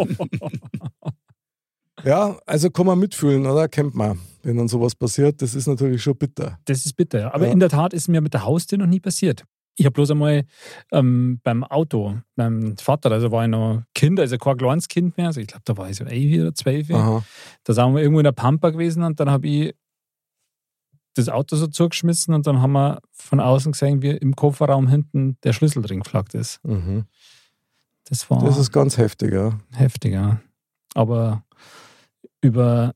Ja, 2.05 2.37
also 2.47 2.71
kann 2.71 2.87
man 2.87 2.99
mitfühlen, 2.99 3.47
oder? 3.47 3.69
Kennt 3.69 3.95
man, 3.95 4.19
wenn 4.43 4.57
dann 4.57 4.69
sowas 4.69 4.95
passiert. 4.95 5.41
Das 5.41 5.55
ist 5.55 5.67
natürlich 5.67 6.03
schon 6.03 6.17
bitter. 6.17 6.59
Das 6.67 6.85
ist 6.85 6.95
bitter, 6.97 7.21
ja. 7.21 7.35
Aber 7.35 7.47
Ja. 7.47 7.53
in 7.53 7.61
der 7.61 7.69
Tat 7.71 7.95
ist 7.95 8.09
mir 8.09 8.21
mit 8.21 8.35
der 8.35 8.45
Haustür 8.45 8.79
noch 8.79 8.87
nie 8.87 9.01
passiert. 9.01 9.45
Ich 9.77 9.87
habe 9.87 9.93
bloß 9.93 10.13
einmal 10.13 10.45
ähm, 10.93 11.41
beim 11.43 11.65
Auto, 11.65 12.19
beim 12.37 12.77
Vater, 12.77 13.11
also 13.11 13.33
war 13.33 13.45
ich 13.45 13.51
noch 13.51 13.83
Kind, 13.95 14.21
also 14.21 14.39
kein 14.39 14.57
kleines 14.57 14.89
Kind 14.89 15.17
mehr, 15.17 15.27
also 15.27 15.41
ich 15.41 15.49
glaube, 15.49 15.63
da 15.65 15.77
war 15.77 15.91
ich 15.91 15.97
so 15.97 16.05
elf 16.05 16.41
oder 16.41 16.55
zwölf. 16.55 16.89
Da 17.65 17.73
sind 17.73 17.95
wir 17.95 18.03
irgendwo 18.03 18.21
in 18.21 18.25
der 18.25 18.33
Pampa 18.33 18.71
gewesen 18.71 19.03
und 19.03 19.19
dann 19.19 19.31
habe 19.31 19.49
ich 19.49 19.75
das 21.15 21.29
Auto 21.29 21.57
so 21.57 21.67
zugeschmissen 21.67 22.35
und 22.35 22.47
dann 22.47 22.61
haben 22.61 22.73
wir 22.73 23.01
von 23.13 23.41
außen 23.41 23.73
gesehen, 23.73 24.03
wie 24.03 24.11
im 24.11 24.37
Kofferraum 24.37 24.89
hinten 24.89 25.39
der 25.45 25.53
Schlüssel 25.53 25.83
drin 25.83 26.01
geflaggt 26.01 26.35
ist. 26.35 26.65
Mhm. 26.65 27.05
Das 28.05 28.29
war 28.31 28.45
Das 28.45 28.59
ist 28.59 28.73
ganz 28.73 28.99
heftig, 28.99 29.33
ja. 29.33 29.59
heftiger. 29.73 30.41
Aber 30.95 31.45
über 32.41 32.95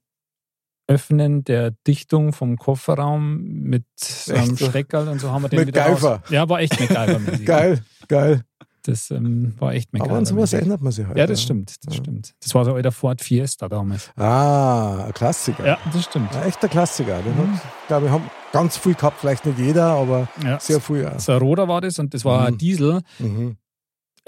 Öffnen 0.88 1.45
der 1.45 1.73
Dichtung 1.87 2.33
vom 2.33 2.57
Kofferraum 2.57 3.38
mit 3.42 3.85
so 3.97 4.33
einem 4.35 4.54
Echt? 4.54 4.64
Steckerl 4.71 5.07
und 5.09 5.21
so 5.21 5.30
haben 5.30 5.42
wir 5.42 5.49
den 5.50 5.66
wieder 5.66 5.87
MacGyver. 5.88 6.11
raus. 6.16 6.21
Ja, 6.30 6.49
war 6.49 6.61
echt 6.61 6.75
MacGyver-mäßig. 6.80 7.45
Geil, 7.45 7.85
geil. 8.09 8.42
Das 8.85 9.11
ähm, 9.11 9.54
war 9.59 9.75
echt 9.75 9.92
MacGyver. 9.92 10.11
Aber 10.11 10.18
an 10.18 10.25
sowas 10.25 10.52
erinnert 10.54 10.80
man 10.80 10.92
sich 10.92 11.07
halt. 11.07 11.18
Ja, 11.18 11.26
das 11.26 11.42
stimmt, 11.42 11.75
das 11.85 11.95
Ja. 11.97 12.02
stimmt. 12.02 12.33
Das 12.42 12.54
war 12.54 12.64
so 12.64 12.73
euer 12.73 12.90
Ford 12.90 13.21
Fiesta 13.21 13.68
damals. 13.68 14.11
Ah, 14.16 15.04
ein 15.04 15.12
Klassiker. 15.12 15.66
Ja, 15.66 15.78
das 15.92 16.04
stimmt. 16.04 16.35
Ein 16.35 16.45
echter 16.49 16.68
Klassiker. 16.68 17.21
Den 17.21 17.37
Mhm. 17.37 17.61
glaube 17.87 18.07
ich, 18.07 18.12
haben 18.12 18.30
ganz 18.52 18.78
viel 18.78 18.95
gehabt, 18.95 19.21
vielleicht 19.21 19.45
nicht 19.45 19.59
jeder, 19.59 19.88
aber 19.92 20.28
Ja. 20.42 20.59
sehr 20.59 20.80
viel. 20.80 21.02
Ja. 21.02 21.18
So 21.18 21.33
ein 21.33 21.38
Roder 21.38 21.68
war 21.68 21.83
das 21.83 21.99
und 21.99 22.14
das 22.14 22.25
war 22.25 22.47
ein 22.47 22.54
Mhm. 22.54 22.59
Diesel. 22.59 23.00
Mhm. 23.18 23.57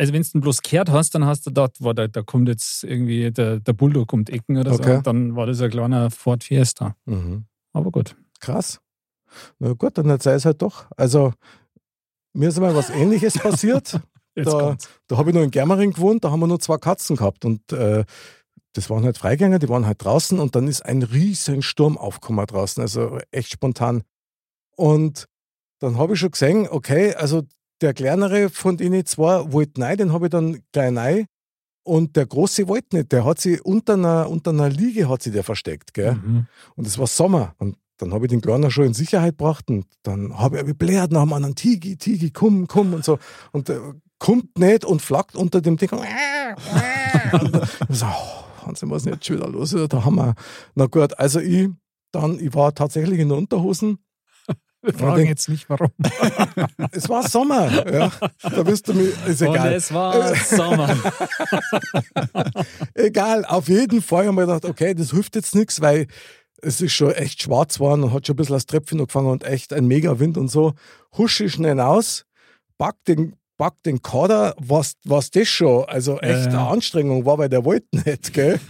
Also 0.01 0.15
wenn 0.15 0.23
du 0.23 0.41
bloß 0.41 0.63
kehrt 0.63 0.89
hast, 0.89 1.15
dann 1.15 1.27
hast 1.27 1.45
du 1.45 1.51
gedacht, 1.51 1.73
boah, 1.79 1.93
da, 1.93 2.09
da 2.09 2.23
kommt 2.23 2.49
jetzt 2.49 2.85
irgendwie 2.85 3.31
der, 3.31 3.61
der 3.61 3.75
Bulldog 3.75 4.15
um 4.15 4.25
die 4.25 4.33
Ecken 4.33 4.57
oder 4.57 4.73
so. 4.73 4.81
Okay. 4.81 4.97
Und 4.97 5.07
dann 5.07 5.37
war 5.37 5.45
das 5.45 5.61
ein 5.61 5.69
kleiner 5.69 6.11
Ford 6.11 6.43
Fiesta. 6.43 6.97
Mhm. 7.05 7.45
Aber 7.75 7.91
gut. 7.91 8.17
Krass. 8.41 8.81
Na 9.59 9.75
gut, 9.75 9.99
dann 9.99 10.19
sei 10.19 10.33
es 10.33 10.47
halt 10.47 10.63
doch. 10.63 10.87
Also, 10.97 11.35
mir 12.33 12.49
ist 12.49 12.57
einmal 12.57 12.75
was 12.75 12.89
Ähnliches 12.89 13.35
passiert. 13.39 14.01
Da-. 14.35 14.79
Da 15.07 15.17
habe 15.19 15.29
ich 15.29 15.37
noch 15.37 15.43
in 15.43 15.51
Germering 15.51 15.93
gewohnt, 15.93 16.25
da 16.25 16.31
haben 16.31 16.41
wir 16.41 16.47
nur 16.47 16.61
zwei 16.61 16.79
Katzen 16.79 17.17
gehabt 17.17 17.45
und 17.45 17.71
äh, 17.71 18.07
das 18.73 18.89
waren 18.89 19.05
halt 19.05 19.19
Freigänger, 19.19 19.59
die 19.59 19.69
waren 19.69 19.85
halt 19.85 20.03
draußen 20.03 20.39
und 20.39 20.57
dann 20.57 20.67
ist 20.67 20.81
ein 20.83 21.03
riesen 21.03 21.61
Sturm 21.61 21.99
aufgekommen 21.99 22.47
draußen, 22.47 22.81
also 22.81 23.19
echt 23.33 23.53
spontan. 23.53 24.03
Und 24.77 25.27
dann 25.79 25.99
habe 25.99 26.15
ich 26.15 26.21
schon 26.21 26.31
gesehen, 26.31 26.69
okay, 26.71 27.15
also 27.15 27.43
der 27.81 27.95
kleinere 27.95 28.51
von 28.51 28.77
denen 28.77 29.07
zwei 29.07 29.53
wollte 29.53 29.81
nein, 29.81 29.97
den 29.97 30.13
habe 30.13 30.27
ich 30.27 30.31
dann 30.31 30.61
gleich 30.73 30.91
nein 30.91 31.27
und 31.83 32.17
der 32.17 32.27
große 32.27 32.69
wollte 32.69 32.97
nicht, 32.97 33.13
der 33.13 33.25
hat 33.25 33.41
sich 33.41 33.65
unter 33.65 33.95
einer, 33.95 34.29
unter 34.29 34.51
einer 34.51 34.69
Liege 34.69 35.09
hat 35.09 35.23
sich 35.23 35.33
der 35.33 35.45
versteckt, 35.45 35.95
gell? 35.95 36.15
Mhm. 36.15 36.47
Und 36.77 36.87
es 36.87 36.99
war 36.99 37.07
Sommer. 37.07 37.55
Und 37.59 37.77
dann 37.97 38.13
habe 38.13 38.27
ich 38.27 38.31
den 38.31 38.41
Kleinen 38.41 38.71
schon 38.71 38.87
in 38.87 38.95
Sicherheit 38.95 39.39
gebracht 39.39 39.69
und 39.69 39.87
dann 40.03 40.39
habe 40.39 40.59
ich 40.59 40.67
gebläht 40.67 41.11
nach 41.11 41.23
anderen 41.23 41.55
Tigi, 41.55 41.97
Tigi, 41.97 42.31
komm, 42.31 42.67
komm 42.67 42.95
und 42.95 43.05
so. 43.05 43.19
Und 43.53 43.69
der 43.69 43.95
kommt 44.19 44.59
nicht 44.59 44.85
und 44.85 45.03
flackt 45.03 45.37
unter 45.37 45.61
dem 45.61 45.77
Ding. 45.77 45.91
Und 45.91 47.69
so, 47.89 48.07
oh, 48.07 48.67
Wahnsinn, 48.67 48.91
was 48.91 48.99
ist 48.99 49.07
denn 49.07 49.15
jetzt 49.15 49.27
schon 49.27 49.37
wieder 49.37 49.49
los? 49.49 49.75
Da 49.89 50.05
haben 50.05 50.15
wir. 50.17 50.35
Na 50.75 50.87
gut, 50.87 51.19
also 51.19 51.41
ich, 51.41 51.69
dann, 52.13 52.39
ich 52.39 52.55
war 52.55 52.75
tatsächlich 52.75 53.19
in 53.19 53.31
den 53.31 53.39
Unterhosen. 53.39 53.99
Wir 54.83 54.95
fragen 54.95 55.17
denk- 55.17 55.29
jetzt 55.29 55.49
nicht, 55.49 55.69
warum. 55.69 55.91
Es 56.93 57.09
war 57.09 57.29
Sommer. 57.29 57.71
Ja. 57.93 58.11
Da 58.43 58.67
wirst 58.67 58.89
du 58.89 58.95
mir, 58.95 59.09
ist 59.27 59.43
Und 59.43 59.49
egal. 59.55 59.73
es 59.75 59.93
war 59.93 60.35
Sommer. 60.37 60.97
Egal, 62.95 63.45
auf 63.45 63.69
jeden 63.69 64.03
Fall 64.03 64.27
haben 64.27 64.37
wir 64.37 64.47
gedacht, 64.47 64.65
okay, 64.65 64.95
das 64.95 65.11
hilft 65.11 65.37
jetzt 65.37 65.55
nichts, 65.55 65.81
weil 65.81 66.07
es 66.63 66.81
ist 66.81 66.93
schon 66.93 67.13
echt 67.13 67.43
schwarz 67.43 67.75
geworden 67.75 68.05
und 68.05 68.13
hat 68.13 68.27
schon 68.27 68.35
ein 68.35 68.37
bisschen 68.37 68.55
das 68.57 68.67
Tröpfchen 68.67 69.01
angefangen 69.01 69.29
und 69.29 69.45
echt 69.45 69.73
ein 69.73 69.87
Mega-Wind 69.87 70.37
und 70.39 70.49
so. 70.49 70.75
Husche 71.17 71.45
ich 71.45 71.53
schnell 71.53 71.79
raus, 71.79 72.25
pack 72.79 72.97
den, 73.07 73.37
pack 73.57 73.83
den 73.85 74.03
Kader, 74.03 74.55
was, 74.59 74.95
was 75.05 75.31
das 75.31 75.49
schon, 75.49 75.85
also 75.85 76.19
echt 76.21 76.47
ja. 76.47 76.59
eine 76.59 76.69
Anstrengung 76.69 77.25
war, 77.27 77.39
weil 77.39 77.49
der 77.49 77.65
wollte 77.65 77.87
nicht, 77.93 78.33
gell? 78.33 78.61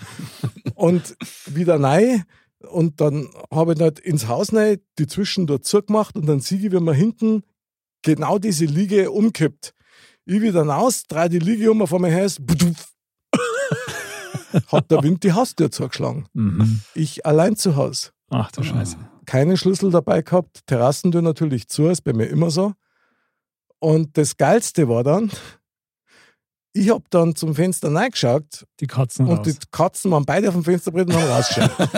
und 0.75 1.17
wieder 1.47 1.81
rein 1.81 2.25
und 2.69 3.01
dann 3.01 3.29
habe 3.51 3.73
ich 3.73 3.79
nicht 3.79 3.99
ins 4.01 4.29
Haus 4.29 4.55
rein, 4.55 4.79
die 4.99 5.07
Zwischen 5.07 5.47
dort 5.47 5.65
zugemacht 5.65 6.17
und 6.17 6.27
dann 6.27 6.41
sehe 6.41 6.59
ich, 6.59 6.73
wie 6.73 6.81
man 6.81 6.95
hinten 6.95 7.43
genau 8.03 8.39
diese 8.39 8.65
Liege 8.65 9.11
umkippt. 9.11 9.75
Ich 10.27 10.41
wieder 10.41 10.63
raus, 10.63 11.05
drehe 11.09 11.29
die 11.29 11.39
Liege 11.39 11.71
um, 11.71 11.83
auf 11.83 11.93
einmal 11.93 12.13
heißt, 12.13 12.41
hat 14.69 14.91
der 14.91 15.03
Wind 15.03 15.25
die 15.25 15.33
Haustür 15.33 15.71
zugeschlagen. 15.71 16.27
Mhm. 16.35 16.81
Ich 16.95 17.27
allein 17.27 17.57
zu 17.57 17.77
Hause. 17.77 18.11
Ach 18.31 18.51
du 18.53 18.63
Scheiße. 18.63 18.97
Keine 19.27 19.57
Schlüssel 19.57 19.91
dabei 19.91 20.23
gehabt, 20.23 20.67
Terrassentür 20.67 21.23
natürlich 21.23 21.69
zu, 21.69 21.89
ist 21.89 22.03
bei 22.03 22.13
mir 22.13 22.27
immer 22.27 22.51
so. 22.51 22.75
Und 23.79 24.17
das 24.19 24.37
Geilste 24.37 24.89
war 24.89 25.03
dann, 25.03 25.31
ich 26.73 26.91
habe 26.91 27.05
dann 27.11 27.35
zum 27.35 27.55
Fenster 27.55 27.93
reingeschaut 27.95 28.67
Die 28.81 28.87
Katzen 28.87 29.27
und 29.27 29.39
raus. 29.39 29.47
die 29.47 29.57
Katzen 29.71 30.11
waren 30.11 30.25
beide 30.25 30.49
auf 30.49 30.55
dem 30.55 30.65
Fensterbrett 30.65 31.09
und 31.09 31.15
haben 31.15 31.29
rausgeschaut. 31.29 31.71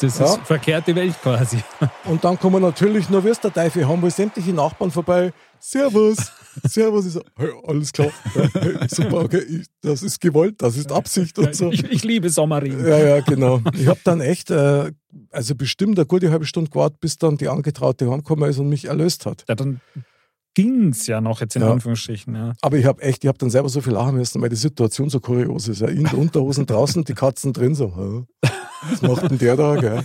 das 0.00 0.18
Ja. 0.18 0.26
ist 0.26 0.38
verkehrte 0.44 0.94
Welt 0.94 1.14
quasi. 1.22 1.58
und 2.04 2.22
dann 2.24 2.38
kommen 2.38 2.62
natürlich 2.62 3.08
nur, 3.08 3.24
wie 3.24 3.28
es 3.28 3.40
der 3.40 3.52
Teufel, 3.52 3.86
haben 3.88 4.02
wohl 4.02 4.10
sämtliche 4.10 4.52
Nachbarn 4.52 4.90
vorbei. 4.90 5.32
Servus, 5.58 6.18
Servus. 6.64 7.06
Ich 7.06 7.12
so, 7.14 7.22
hey, 7.36 7.50
alles 7.66 7.90
klar, 7.92 8.10
hey, 8.34 8.76
super, 8.88 9.20
okay, 9.24 9.38
ich, 9.42 9.66
das 9.80 10.02
ist 10.02 10.20
gewollt, 10.20 10.56
das 10.60 10.76
ist 10.76 10.92
Absicht 10.92 11.38
und 11.38 11.54
so. 11.56 11.70
Ich, 11.72 11.82
ich 11.84 12.04
liebe 12.04 12.28
Sommerregen. 12.28 12.86
Ja, 12.86 12.98
ja, 12.98 13.20
genau. 13.20 13.60
Ich 13.72 13.86
habe 13.88 13.98
dann 14.04 14.20
echt, 14.20 14.50
äh, 14.50 14.92
also 15.30 15.54
bestimmt 15.54 15.98
eine 15.98 16.06
gute 16.06 16.30
halbe 16.30 16.44
Stunde 16.44 16.70
gewartet, 16.70 17.00
bis 17.00 17.16
dann 17.16 17.38
die 17.38 17.48
Angetraute 17.48 18.08
heimgekommen 18.10 18.48
ist 18.50 18.58
und 18.58 18.68
mich 18.68 18.84
erlöst 18.84 19.24
hat. 19.24 19.44
Ja, 19.48 19.54
dann 19.54 19.80
ging's 20.56 21.06
ja 21.06 21.20
noch 21.20 21.40
jetzt 21.42 21.54
in 21.54 21.62
Ja. 21.62 21.70
Anführungsstrichen. 21.70 22.34
Ja. 22.34 22.52
Aber 22.62 22.76
ich 22.78 22.86
habe 22.86 23.02
echt, 23.02 23.22
ich 23.22 23.28
habe 23.28 23.36
dann 23.38 23.50
selber 23.50 23.68
so 23.68 23.80
viel 23.82 23.92
lachen 23.92 24.16
müssen, 24.16 24.40
weil 24.40 24.48
die 24.48 24.56
Situation 24.56 25.10
so 25.10 25.20
kurios 25.20 25.68
ist. 25.68 25.80
Ja, 25.82 25.88
in 25.88 26.04
der 26.04 26.16
Unterhosen 26.18 26.64
draußen, 26.66 27.04
die 27.04 27.14
Katzen 27.14 27.52
drin 27.52 27.74
so. 27.74 28.26
Was 28.90 29.02
macht 29.02 29.30
denn 29.30 29.38
der 29.38 29.56
da? 29.56 29.76
Gell? 29.76 30.02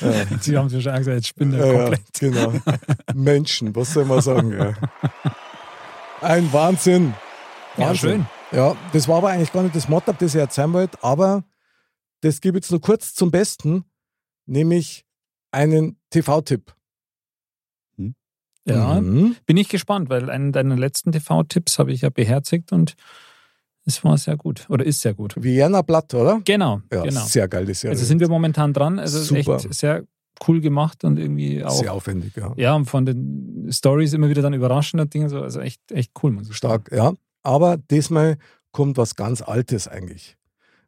Ja, 0.00 0.12
Sie 0.40 0.56
haben 0.56 0.68
ja 0.68 0.80
schon 0.80 0.94
gesagt, 0.94 1.06
jetzt 1.06 1.26
spinnt 1.28 1.54
er 1.54 1.66
ja, 1.66 1.72
ja, 1.72 1.78
komplett. 1.80 2.02
genau. 2.18 2.52
Menschen, 3.14 3.74
was 3.74 3.92
soll 3.94 4.04
man 4.04 4.20
sagen? 4.20 4.52
Ja. 4.52 4.74
Ein 6.20 6.52
Wahnsinn. 6.52 7.14
Ja, 7.76 7.88
Wahnsinn. 7.88 8.10
schön. 8.10 8.26
Ja, 8.58 8.76
das 8.92 9.08
war 9.08 9.18
aber 9.18 9.28
eigentlich 9.30 9.52
gar 9.52 9.62
nicht 9.62 9.74
das 9.76 9.88
Motto, 9.88 10.12
das 10.12 10.34
ich 10.34 10.40
erzählen 10.40 10.72
wollte, 10.72 11.02
aber 11.02 11.44
das 12.22 12.40
gebe 12.40 12.58
ich 12.58 12.64
jetzt 12.64 12.70
nur 12.70 12.80
kurz 12.80 13.14
zum 13.14 13.30
Besten, 13.30 13.84
nämlich 14.46 15.04
einen 15.52 15.98
TV-Tipp. 16.10 16.74
Ja, 18.68 19.00
Mhm. 19.00 19.36
bin 19.46 19.56
ich 19.56 19.68
gespannt, 19.68 20.08
weil 20.10 20.30
einen 20.30 20.52
deiner 20.52 20.76
letzten 20.76 21.12
TV-Tipps 21.12 21.78
habe 21.78 21.92
ich 21.92 22.02
ja 22.02 22.10
beherzigt 22.10 22.72
und 22.72 22.94
es 23.84 24.04
war 24.04 24.18
sehr 24.18 24.36
gut. 24.36 24.66
Oder 24.68 24.84
ist 24.84 25.00
sehr 25.00 25.14
gut. 25.14 25.34
Vienna 25.36 25.82
Blatt, 25.82 26.12
oder? 26.14 26.40
Genau, 26.44 26.82
Ja, 26.92 27.02
genau. 27.04 27.24
sehr 27.24 27.48
geil, 27.48 27.64
die 27.66 27.74
Serie. 27.74 27.92
Also 27.94 28.04
sind 28.04 28.20
wir 28.20 28.28
momentan 28.28 28.72
dran. 28.72 28.98
Also 28.98 29.20
Super. 29.22 29.56
echt 29.56 29.72
sehr 29.74 30.04
cool 30.46 30.60
gemacht 30.60 31.02
und 31.04 31.18
irgendwie 31.18 31.64
auch. 31.64 31.70
sehr 31.80 31.92
aufwendig, 31.92 32.36
ja. 32.36 32.52
Ja, 32.56 32.74
und 32.74 32.84
von 32.86 33.06
den 33.06 33.68
Stories 33.70 34.12
immer 34.12 34.28
wieder 34.28 34.42
dann 34.42 34.52
überraschende 34.54 35.06
Dinge. 35.06 35.28
So. 35.30 35.40
Also 35.42 35.60
echt, 35.60 35.80
echt 35.90 36.12
cool, 36.22 36.32
muss 36.32 36.48
ich 36.50 36.56
sagen. 36.58 36.84
Stark, 36.84 36.92
ja. 36.92 37.12
Aber 37.42 37.76
diesmal 37.90 38.36
kommt 38.72 38.98
was 38.98 39.14
ganz 39.16 39.40
Altes 39.42 39.88
eigentlich. 39.88 40.36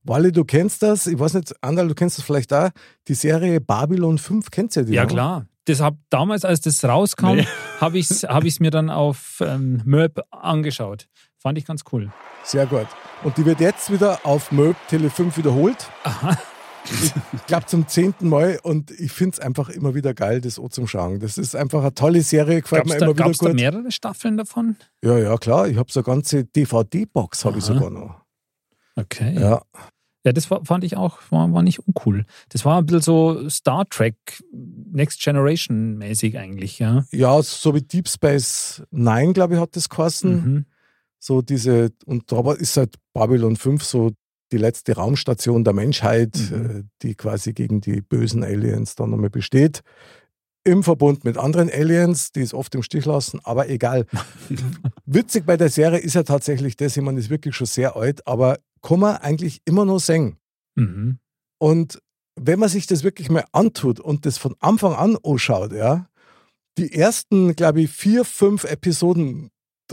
Wally, 0.03 0.31
du 0.33 0.45
kennst 0.45 0.83
das, 0.83 1.07
ich 1.07 1.19
weiß 1.19 1.35
nicht, 1.35 1.53
Andal, 1.63 1.89
du 1.89 1.95
kennst 1.95 2.19
das 2.19 2.25
vielleicht 2.25 2.53
auch, 2.53 2.71
die 3.09 3.15
Serie 3.15 3.61
Babylon 3.61 4.19
5, 4.19 4.51
kennst 4.51 4.77
du 4.77 4.85
die? 4.85 4.93
Ja, 4.95 5.03
noch? 5.05 5.11
klar. 5.11 5.47
Das 5.71 5.81
hab, 5.81 5.97
damals, 6.11 6.45
als 6.45 6.61
das 6.61 6.85
rauskam, 6.85 7.37
Nee. 7.37 7.47
habe 7.81 7.99
ich 7.99 8.11
es 8.11 8.23
hab 8.25 8.45
ich's 8.45 8.61
mir 8.61 8.71
dann 8.71 8.91
auf 8.91 9.41
ähm, 9.41 9.81
Möb 9.85 10.21
angeschaut. 10.31 11.07
Fand 11.39 11.57
ich 11.59 11.65
ganz 11.65 11.85
cool. 11.93 12.11
Sehr 12.45 12.67
gut. 12.67 12.87
Und 13.23 13.37
die 13.37 13.45
wird 13.45 13.61
jetzt 13.61 13.91
wieder 13.93 14.21
auf 14.25 14.53
Möb 14.53 14.77
Tele 14.89 15.11
5 15.11 15.37
wiederholt. 15.37 15.89
Aha. 16.05 16.37
Ich 16.85 17.47
glaube 17.47 17.67
zum 17.67 17.87
zehnten 17.89 18.29
Mal 18.29 18.59
und 18.63 18.91
ich 18.91 19.13
finde 19.13 19.35
es 19.35 19.41
einfach 19.41 19.69
immer 19.69 19.95
wieder 19.95 20.15
geil, 20.15 20.41
das 20.41 20.59
auch 20.59 20.71
zum 20.71 20.87
Schauen. 20.87 21.21
Das 21.21 21.37
ist 21.37 21.55
einfach 21.55 21.83
eine 21.83 21.93
tolle 21.95 22.23
Serie, 22.23 22.63
gefällt 22.63 22.85
Gab 22.85 22.87
es 22.87 22.93
mir 22.95 22.99
da, 23.01 23.05
immer 23.07 23.15
wieder 23.15 23.25
gab's 23.25 23.39
da 23.39 23.47
gut. 23.49 23.57
mehrere 23.57 23.93
Staffeln 23.93 24.37
davon? 24.39 24.77
Ja, 25.05 25.19
ja, 25.19 25.37
klar. 25.37 25.69
Ich 25.69 25.77
habe 25.77 25.93
so 25.93 26.01
eine 26.01 26.05
ganze 26.07 26.45
DVD-Box, 26.45 27.45
habe 27.45 27.59
ich 27.59 27.65
sogar 27.65 27.91
noch. 27.91 28.23
Okay. 28.97 29.39
Ja. 29.39 29.63
Ja, 30.25 30.33
das 30.33 30.51
war, 30.51 30.65
fand 30.65 30.85
ich 30.85 30.97
auch, 30.97 31.19
war, 31.31 31.51
war 31.53 31.63
nicht 31.63 31.79
uncool. 31.87 32.27
Das 32.51 32.65
war 32.65 32.79
ein 32.79 32.87
bisschen 32.87 33.01
so 33.01 33.49
Star 33.49 33.89
Trek 33.89 34.17
Next 34.53 35.23
Generation 35.23 35.97
mäßig 35.97 36.37
eigentlich, 36.39 36.79
ja. 36.79 37.05
ja, 37.11 37.43
so 37.43 37.75
wie 37.75 37.81
Deep 37.83 38.09
Space 38.09 38.83
Nine, 38.91 39.33
glaube 39.33 39.55
ich, 39.55 39.61
hat 39.61 39.77
das 39.77 39.89
geheißen. 39.89 40.33
Mhm. 40.33 40.65
So 41.19 41.43
diese, 41.43 41.91
und 42.05 42.31
da 42.33 42.53
ist 42.53 42.77
halt 42.77 42.97
Babylon 43.15 43.57
5 43.57 43.83
so 43.85 44.11
die 44.53 44.59
letzte 44.59 44.97
Raumstation 44.97 45.65
der 45.65 45.73
Menschheit, 45.75 46.37
Mhm. 46.51 46.71
äh, 46.71 46.83
die 47.03 47.15
quasi 47.15 47.53
gegen 47.53 47.81
die 47.81 48.01
bösen 48.01 48.43
Aliens 48.43 48.97
dann 48.97 49.11
nochmal 49.11 49.31
besteht. 49.31 49.81
Im 50.63 50.83
Verbund 50.83 51.25
mit 51.25 51.39
anderen 51.39 51.71
Aliens, 51.71 52.33
die 52.33 52.43
es 52.43 52.53
oft 52.53 52.75
im 52.75 52.83
Stich 52.83 53.07
lassen, 53.07 53.41
aber 53.45 53.69
egal. 53.69 54.07
Witzig 55.07 55.47
bei 55.47 55.57
der 55.57 55.71
Serie 55.71 55.99
ist 56.01 56.15
ja 56.15 56.23
tatsächlich 56.23 56.77
das, 56.77 56.97
ich 56.97 57.03
meine, 57.03 57.19
ist 57.19 57.31
wirklich 57.31 57.57
schon 57.57 57.67
sehr 57.67 57.97
alt, 57.97 58.27
aber 58.27 58.59
kann 58.83 59.01
man 59.01 59.17
eigentlich 59.17 59.63
immer 59.65 59.85
noch 59.85 60.01
singen. 60.01 60.37
Mhm. 60.77 61.19
Und 61.59 62.01
wenn 62.37 62.59
man 62.59 62.69
sich 62.69 62.87
das 62.87 63.05
wirklich 63.05 63.31
mal 63.31 63.45
antut 63.53 64.01
und 64.01 64.27
das 64.27 64.39
von 64.39 64.55
Anfang 64.61 64.95
an 64.95 65.17
anschaut, 65.23 65.73
ja, 65.73 66.09
die 66.79 66.93
ersten, 66.93 67.55
glaube 67.57 67.83
ich, 67.83 67.91
vier, 67.91 68.25
fünf 68.25 68.65
Episoden, 68.65 69.51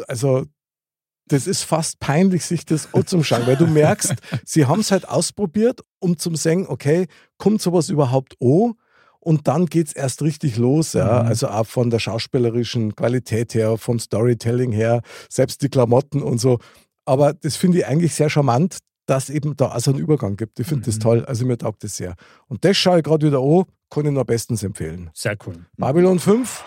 also 0.08 0.46
das 1.28 1.46
ist 1.46 1.64
fast 1.64 2.00
peinlich, 2.00 2.46
sich 2.46 2.66
das 2.66 2.94
anzuschauen, 2.94 3.46
weil 3.48 3.58
du 3.58 3.68
merkst, 3.68 4.16
sie 4.46 4.66
haben 4.66 4.80
es 4.80 4.92
halt 4.92 5.08
ausprobiert, 5.08 5.82
um 6.00 6.18
zum 6.18 6.36
sagen, 6.36 6.68
okay, 6.68 7.08
kommt 7.38 7.62
sowas 7.62 7.90
überhaupt 7.90 8.36
an? 8.42 8.74
Und 9.28 9.50
dann 9.50 9.66
geht 9.66 9.88
es 9.88 9.94
erst 9.94 10.22
richtig 10.22 10.56
los. 10.56 10.94
Ja? 10.94 11.22
Mhm. 11.24 11.28
Also 11.28 11.50
auch 11.50 11.68
von 11.68 11.90
der 11.90 12.00
schauspielerischen 12.00 12.96
Qualität 12.96 13.54
her, 13.56 13.78
vom 13.78 14.00
Storytelling 14.00 14.72
her, 14.72 15.02
selbst 15.30 15.62
die 15.62 15.68
Klamotten 15.68 16.24
und 16.24 16.40
so. 16.40 16.60
Aber 17.06 17.34
das 17.34 17.58
finde 17.58 17.80
ich 17.80 17.88
eigentlich 17.88 18.16
sehr 18.16 18.30
charmant, 18.30 18.78
dass 19.06 19.30
eben 19.30 19.58
da 19.58 19.68
also 19.68 19.92
einen 19.92 20.00
Übergang 20.00 20.38
gibt. 20.38 20.62
Ich 20.62 20.68
finde 20.68 20.86
das 20.86 20.96
Mhm. 20.96 21.00
toll. 21.02 21.26
Also 21.26 21.46
mir 21.46 21.58
taugt 21.58 21.84
das 21.84 21.98
sehr. 21.98 22.16
Und 22.48 22.64
das 22.64 22.78
schaue 22.78 23.00
ich 23.00 23.04
gerade 23.04 23.28
wieder 23.28 23.40
an, 23.42 23.66
kann 23.90 24.06
ich 24.06 24.12
nur 24.12 24.24
bestens 24.24 24.64
empfehlen. 24.64 25.10
Sehr 25.14 25.36
cool. 25.46 25.66
Babylon 25.76 26.20
5, 26.20 26.64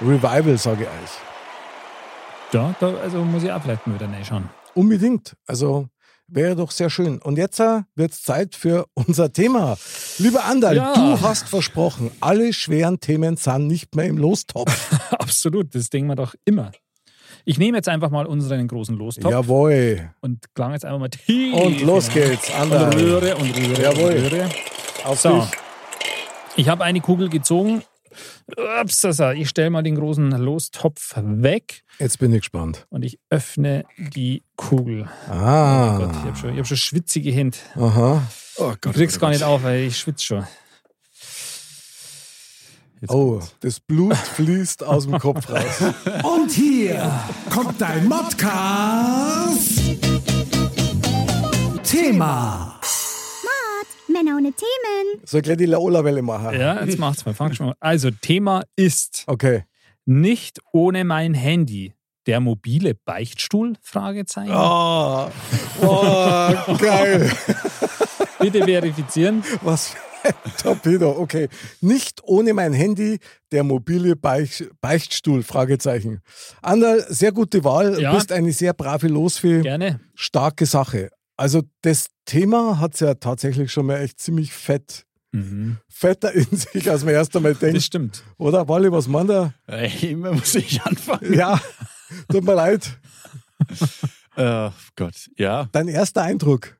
Revival, 0.00 0.56
sage 0.56 0.84
ich 0.84 0.88
euch. 0.88 2.54
Ja, 2.54 2.74
da, 2.80 2.94
also 3.02 3.22
muss 3.22 3.42
ich 3.42 3.52
auch 3.52 3.62
vielleicht 3.62 3.86
mal 3.86 3.94
wieder 4.00 4.10
reinschauen. 4.10 4.48
Unbedingt. 4.74 5.34
Also 5.46 5.88
wäre 6.30 6.56
doch 6.56 6.70
sehr 6.70 6.90
schön. 6.90 7.18
Und 7.20 7.36
jetzt 7.38 7.58
wird 7.58 8.12
es 8.12 8.22
Zeit 8.22 8.54
für 8.54 8.86
unser 8.94 9.32
Thema. 9.32 9.76
Lieber 10.18 10.44
Andal, 10.44 10.76
Ja. 10.76 10.94
du 10.94 11.20
hast 11.20 11.48
versprochen, 11.48 12.10
alle 12.20 12.52
schweren 12.52 13.00
Themen 13.00 13.36
sind 13.36 13.66
nicht 13.66 13.94
mehr 13.94 14.06
im 14.06 14.18
Lostopf. 14.18 14.90
Absolut, 15.12 15.74
das 15.74 15.90
denken 15.90 16.08
wir 16.08 16.16
doch 16.16 16.34
immer. 16.44 16.72
Ich 17.44 17.58
nehme 17.58 17.78
jetzt 17.78 17.88
einfach 17.88 18.10
mal 18.10 18.26
unseren 18.26 18.68
großen 18.68 18.96
Lostopf 18.96 19.30
Jawohl. 19.32 20.10
und 20.20 20.44
klang 20.54 20.72
jetzt 20.72 20.84
einfach 20.84 20.98
mal 21.00 21.08
tief. 21.08 21.54
Und 21.54 21.80
los 21.82 22.08
geht's, 22.10 22.48
Und 22.50 22.54
Andal. 22.56 22.92
rühre 22.94 23.36
und 23.36 23.56
rühre 23.56 23.82
Jawohl. 23.82 24.12
und 24.14 24.32
rühre. 24.32 24.48
Auf 25.04 25.20
So. 25.20 25.40
dich. 25.40 25.50
Ich 26.56 26.68
habe 26.68 26.84
eine 26.84 27.00
Kugel 27.00 27.28
gezogen. 27.30 27.82
Ups, 28.82 29.04
also 29.04 29.30
ich 29.30 29.48
stelle 29.48 29.70
mal 29.70 29.82
den 29.82 29.94
großen 29.94 30.30
Lostopf 30.32 31.14
weg 31.16 31.82
Jetzt 31.98 32.18
bin 32.18 32.32
ich 32.32 32.40
gespannt. 32.40 32.86
und 32.90 33.04
ich 33.04 33.18
öffne 33.30 33.84
die 33.96 34.42
Kugel. 34.56 35.08
Oh 35.28 35.32
Ah. 35.32 35.96
Gott, 35.98 36.10
ich 36.10 36.16
habe 36.24 36.36
schon, 36.36 36.52
ich 36.54 36.58
hab 36.58 36.66
schon 36.66 36.76
schwitzige 36.76 37.30
Hände. 37.30 37.56
Aha. 37.76 38.22
Oh 38.56 38.72
Du 38.80 38.92
kriegst 38.92 39.20
gar 39.20 39.30
nicht 39.30 39.42
auf, 39.44 39.62
weil 39.62 39.80
ich 39.84 39.96
schwitze 39.98 40.24
schon. 40.24 40.46
Jetzt 43.00 43.10
Oh, 43.12 43.38
kommt's. 43.38 43.54
das 43.60 43.80
Blut 43.80 44.16
fließt 44.36 44.84
aus 44.84 45.04
dem 45.06 45.18
Kopf 45.18 45.48
raus. 45.48 45.92
Und 46.24 46.50
hier 46.50 47.10
kommt 47.48 47.80
dein 47.80 48.06
Modcast. 48.08 49.80
Thema. 51.82 52.78
Ohne 54.40 54.52
Themen. 54.52 55.20
Soll 55.26 55.40
ich 55.40 55.44
gleich 55.44 55.58
die 55.58 55.66
Laola-Welle 55.66 56.22
machen? 56.22 56.58
Ja, 56.58 56.82
jetzt 56.82 56.98
macht's 56.98 57.26
mal. 57.26 57.34
Fang 57.34 57.52
schon 57.52 57.66
mal. 57.66 57.74
Also, 57.80 58.10
Thema 58.10 58.62
ist 58.74 59.24
Okay. 59.26 59.64
nicht 60.06 60.60
ohne 60.72 61.04
mein 61.04 61.34
Handy. 61.34 61.92
Der 62.26 62.40
mobile 62.40 62.94
Beichtstuhl? 62.94 63.74
Fragezeichen. 63.82 64.52
Oh, 64.54 65.28
oh 65.82 66.76
geil. 66.78 67.30
Bitte 68.38 68.64
verifizieren. 68.64 69.42
Was 69.62 69.88
für 70.22 70.28
ein 70.28 70.34
Torpedo. 70.62 71.10
Okay. 71.18 71.48
Nicht 71.80 72.20
ohne 72.24 72.52
mein 72.54 72.72
Handy, 72.72 73.18
der 73.52 73.64
mobile 73.64 74.16
Beich 74.16 74.64
Beichtstuhl, 74.80 75.42
Fragezeichen. 75.42 76.20
Anderl, 76.62 77.04
sehr 77.08 77.32
gute 77.32 77.64
Wahl. 77.64 77.98
Ja. 78.00 78.10
Du 78.10 78.16
bist 78.16 78.32
eine 78.32 78.52
sehr 78.52 78.74
brave 78.74 79.08
Losfee. 79.08 79.60
Gerne. 79.62 80.00
Starke 80.14 80.66
Sache. 80.66 81.10
Also 81.40 81.62
das 81.80 82.08
Thema 82.26 82.78
hat 82.80 83.00
ja 83.00 83.14
tatsächlich 83.14 83.72
schon 83.72 83.86
mal 83.86 83.96
echt 84.00 84.20
ziemlich 84.20 84.52
fett, 84.52 85.06
Mhm. 85.32 85.78
fetter 85.88 86.32
in 86.32 86.44
sich, 86.54 86.90
als 86.90 87.02
man 87.04 87.14
erst 87.14 87.34
einmal 87.34 87.52
Das 87.52 87.60
denkt. 87.60 87.82
stimmt. 87.82 88.22
Oder, 88.36 88.68
Wally, 88.68 88.92
was 88.92 89.08
meint 89.08 89.30
er? 89.30 89.54
Ey, 89.66 90.10
immer 90.10 90.32
muss 90.32 90.54
ich 90.54 90.82
anfangen. 90.82 91.32
Ja, 91.32 91.58
tut 92.30 92.44
mir 92.44 92.54
leid. 92.54 92.90
Äh, 94.36 94.68
Gott, 94.96 95.30
ja. 95.36 95.68
Dein 95.72 95.88
erster 95.88 96.22
Eindruck. 96.22 96.76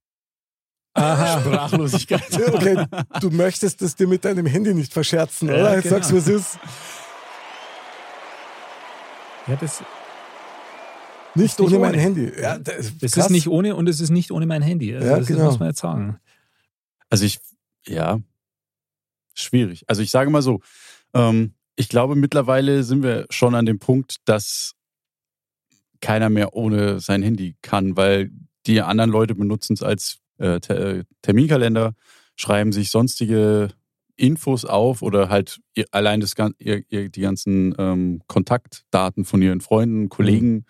Sprachlosigkeit. 0.99 2.23
Okay, 2.53 2.85
du 3.21 3.31
möchtest 3.31 3.81
es 3.81 3.95
dir 3.97 4.09
mit 4.09 4.25
deinem 4.27 4.45
Handy 4.45 4.75
nicht 4.75 4.93
verscherzen, 4.93 5.49
Ja, 5.49 5.55
oder? 5.55 5.75
Jetzt 5.77 5.85
genau. 5.85 5.95
sagst 5.97 6.11
du, 6.11 6.17
was 6.17 6.29
ist. 6.29 6.59
Ja, 9.47 9.57
das, 9.57 9.83
Nicht 11.35 11.59
nicht 11.59 11.61
ohne 11.61 11.79
mein 11.79 11.93
ohne. 11.93 12.01
Handy. 12.03 12.33
Ja, 12.41 12.59
das 12.59 12.99
das 12.99 13.13
krass. 13.13 13.27
ist 13.27 13.31
nicht 13.31 13.49
ohne 13.49 13.77
und 13.77 13.89
es 13.89 14.01
ist 14.01 14.11
nicht 14.11 14.31
ohne 14.33 14.47
mein 14.47 14.63
Handy. 14.63 14.95
Also 14.95 15.07
Ja, 15.09 15.19
das 15.19 15.27
genau. 15.27 15.45
muss 15.45 15.59
man 15.59 15.69
jetzt 15.69 15.81
sagen. 15.81 16.19
Also 17.09 17.25
ich, 17.25 17.39
ja, 17.87 18.21
schwierig. 19.35 19.85
Also 19.89 20.03
ich 20.03 20.11
sage 20.11 20.31
mal 20.31 20.43
so, 20.43 20.61
ähm, 21.15 21.55
ich 21.77 21.89
glaube 21.89 22.15
mittlerweile 22.17 22.83
sind 22.83 23.03
wir 23.03 23.27
schon 23.31 23.55
an 23.55 23.67
dem 23.67 23.79
Punkt, 23.79 24.17
dass 24.25 24.75
keiner 26.01 26.31
mehr 26.31 26.55
ohne 26.55 27.01
sein 27.01 27.23
Handy 27.23 27.57
kann, 27.63 27.97
weil 27.97 28.31
die 28.67 28.81
anderen 28.83 29.11
Leute 29.11 29.35
benutzen 29.35 29.75
es 29.75 29.83
als 29.83 30.19
äh, 30.39 30.61
Te- 30.61 30.99
äh, 31.01 31.05
Terminkalender, 31.23 31.95
schreiben 32.37 32.73
sich 32.73 32.91
sonstige 32.91 33.69
Infos 34.17 34.65
auf 34.65 35.03
oder 35.03 35.29
halt 35.29 35.61
ihr, 35.75 35.87
allein 35.93 36.21
das, 36.21 36.35
ihr, 36.59 36.83
ihr, 36.91 37.09
die 37.09 37.21
ganzen 37.21 37.75
ähm, 37.79 38.23
Kontaktdaten 38.27 39.25
von 39.25 39.41
ihren 39.43 39.61
Freunden, 39.61 40.09
Kollegen, 40.09 40.65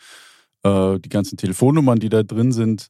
äh, 0.63 0.99
die 0.99 1.09
ganzen 1.09 1.37
Telefonnummern, 1.37 1.99
die 1.99 2.09
da 2.09 2.23
drin 2.23 2.53
sind, 2.53 2.89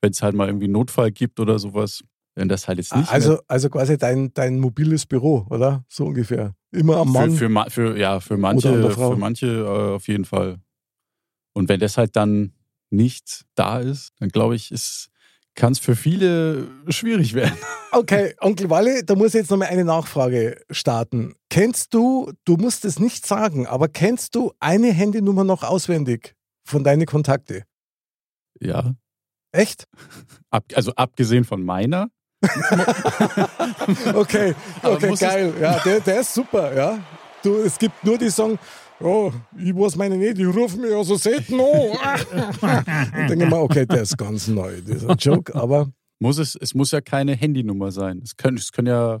wenn 0.00 0.12
es 0.12 0.22
halt 0.22 0.34
mal 0.34 0.48
irgendwie 0.48 0.64
einen 0.64 0.74
Notfall 0.74 1.10
gibt 1.10 1.40
oder 1.40 1.58
sowas. 1.58 2.02
Wenn 2.36 2.48
das 2.48 2.68
halt 2.68 2.78
jetzt 2.78 2.94
nicht 2.94 3.10
Also, 3.10 3.40
also 3.48 3.68
quasi 3.68 3.98
dein, 3.98 4.32
dein 4.32 4.60
mobiles 4.60 5.04
Büro, 5.04 5.46
oder? 5.50 5.84
So 5.88 6.06
ungefähr. 6.06 6.54
Immer 6.70 6.98
am 6.98 7.12
mehr 7.12 7.22
Mann. 7.22 7.32
für, 7.32 7.50
für, 7.50 7.70
für, 7.70 7.98
ja, 7.98 8.20
für 8.20 8.36
manche, 8.36 8.90
für 8.92 9.16
manche 9.16 9.46
äh, 9.46 9.94
auf 9.94 10.06
jeden 10.06 10.24
Fall. 10.24 10.58
Und 11.52 11.68
wenn 11.68 11.80
das 11.80 11.98
halt 11.98 12.14
dann 12.14 12.54
nicht 12.90 13.44
da 13.56 13.80
ist, 13.80 14.12
dann 14.20 14.28
glaube 14.28 14.54
ich, 14.54 14.72
kann 15.56 15.72
es 15.72 15.80
für 15.80 15.96
viele 15.96 16.68
schwierig 16.88 17.34
werden. 17.34 17.58
Okay, 17.92 18.34
Onkel 18.40 18.70
Walle, 18.70 19.04
da 19.04 19.16
muss 19.16 19.34
ich 19.34 19.40
jetzt 19.40 19.50
nochmal 19.50 19.68
eine 19.68 19.84
Nachfrage 19.84 20.60
starten. 20.70 21.34
Kennst 21.50 21.92
du, 21.92 22.32
du 22.44 22.56
musst 22.56 22.84
es 22.84 23.00
nicht 23.00 23.26
sagen, 23.26 23.66
aber 23.66 23.88
kennst 23.88 24.36
du 24.36 24.52
eine 24.60 24.92
Handynummer 24.92 25.42
noch 25.42 25.64
auswendig 25.64 26.36
von 26.70 26.84
deinen 26.84 27.06
Kontakte? 27.06 27.64
Ja. 28.60 28.94
Echt? 29.52 29.88
Ab, 30.50 30.64
also 30.74 30.92
abgesehen 30.94 31.44
von 31.44 31.64
meiner. 31.64 32.08
Okay, 34.14 34.54
okay, 34.82 35.14
geil. 35.18 35.54
Ja, 35.60 35.78
der, 35.80 36.00
der 36.00 36.20
ist 36.20 36.32
super, 36.34 36.74
ja. 36.74 36.98
Du, 37.42 37.56
es 37.58 37.78
gibt 37.78 38.02
nur 38.04 38.18
die 38.18 38.30
Song, 38.30 38.58
oh, 39.00 39.32
ich 39.58 39.74
weiß 39.74 39.96
meine 39.96 40.16
nicht, 40.16 40.38
die 40.38 40.44
rufen 40.44 40.80
mich 40.80 40.90
ja 40.90 41.02
so 41.02 41.16
selten 41.16 41.60
an. 41.60 43.10
Und 43.20 43.30
denke 43.30 43.46
mir, 43.46 43.56
okay, 43.60 43.86
der 43.86 44.02
ist 44.02 44.16
ganz 44.16 44.48
neu, 44.48 44.80
dieser 44.80 45.14
Joke, 45.14 45.54
aber 45.54 45.90
Muss 46.22 46.38
es, 46.38 46.54
es 46.54 46.74
muss 46.74 46.90
ja 46.90 47.00
keine 47.00 47.34
Handynummer 47.34 47.90
sein. 47.90 48.20
Es 48.22 48.36
können, 48.36 48.58
es 48.58 48.72
können 48.72 48.88
ja, 48.88 49.20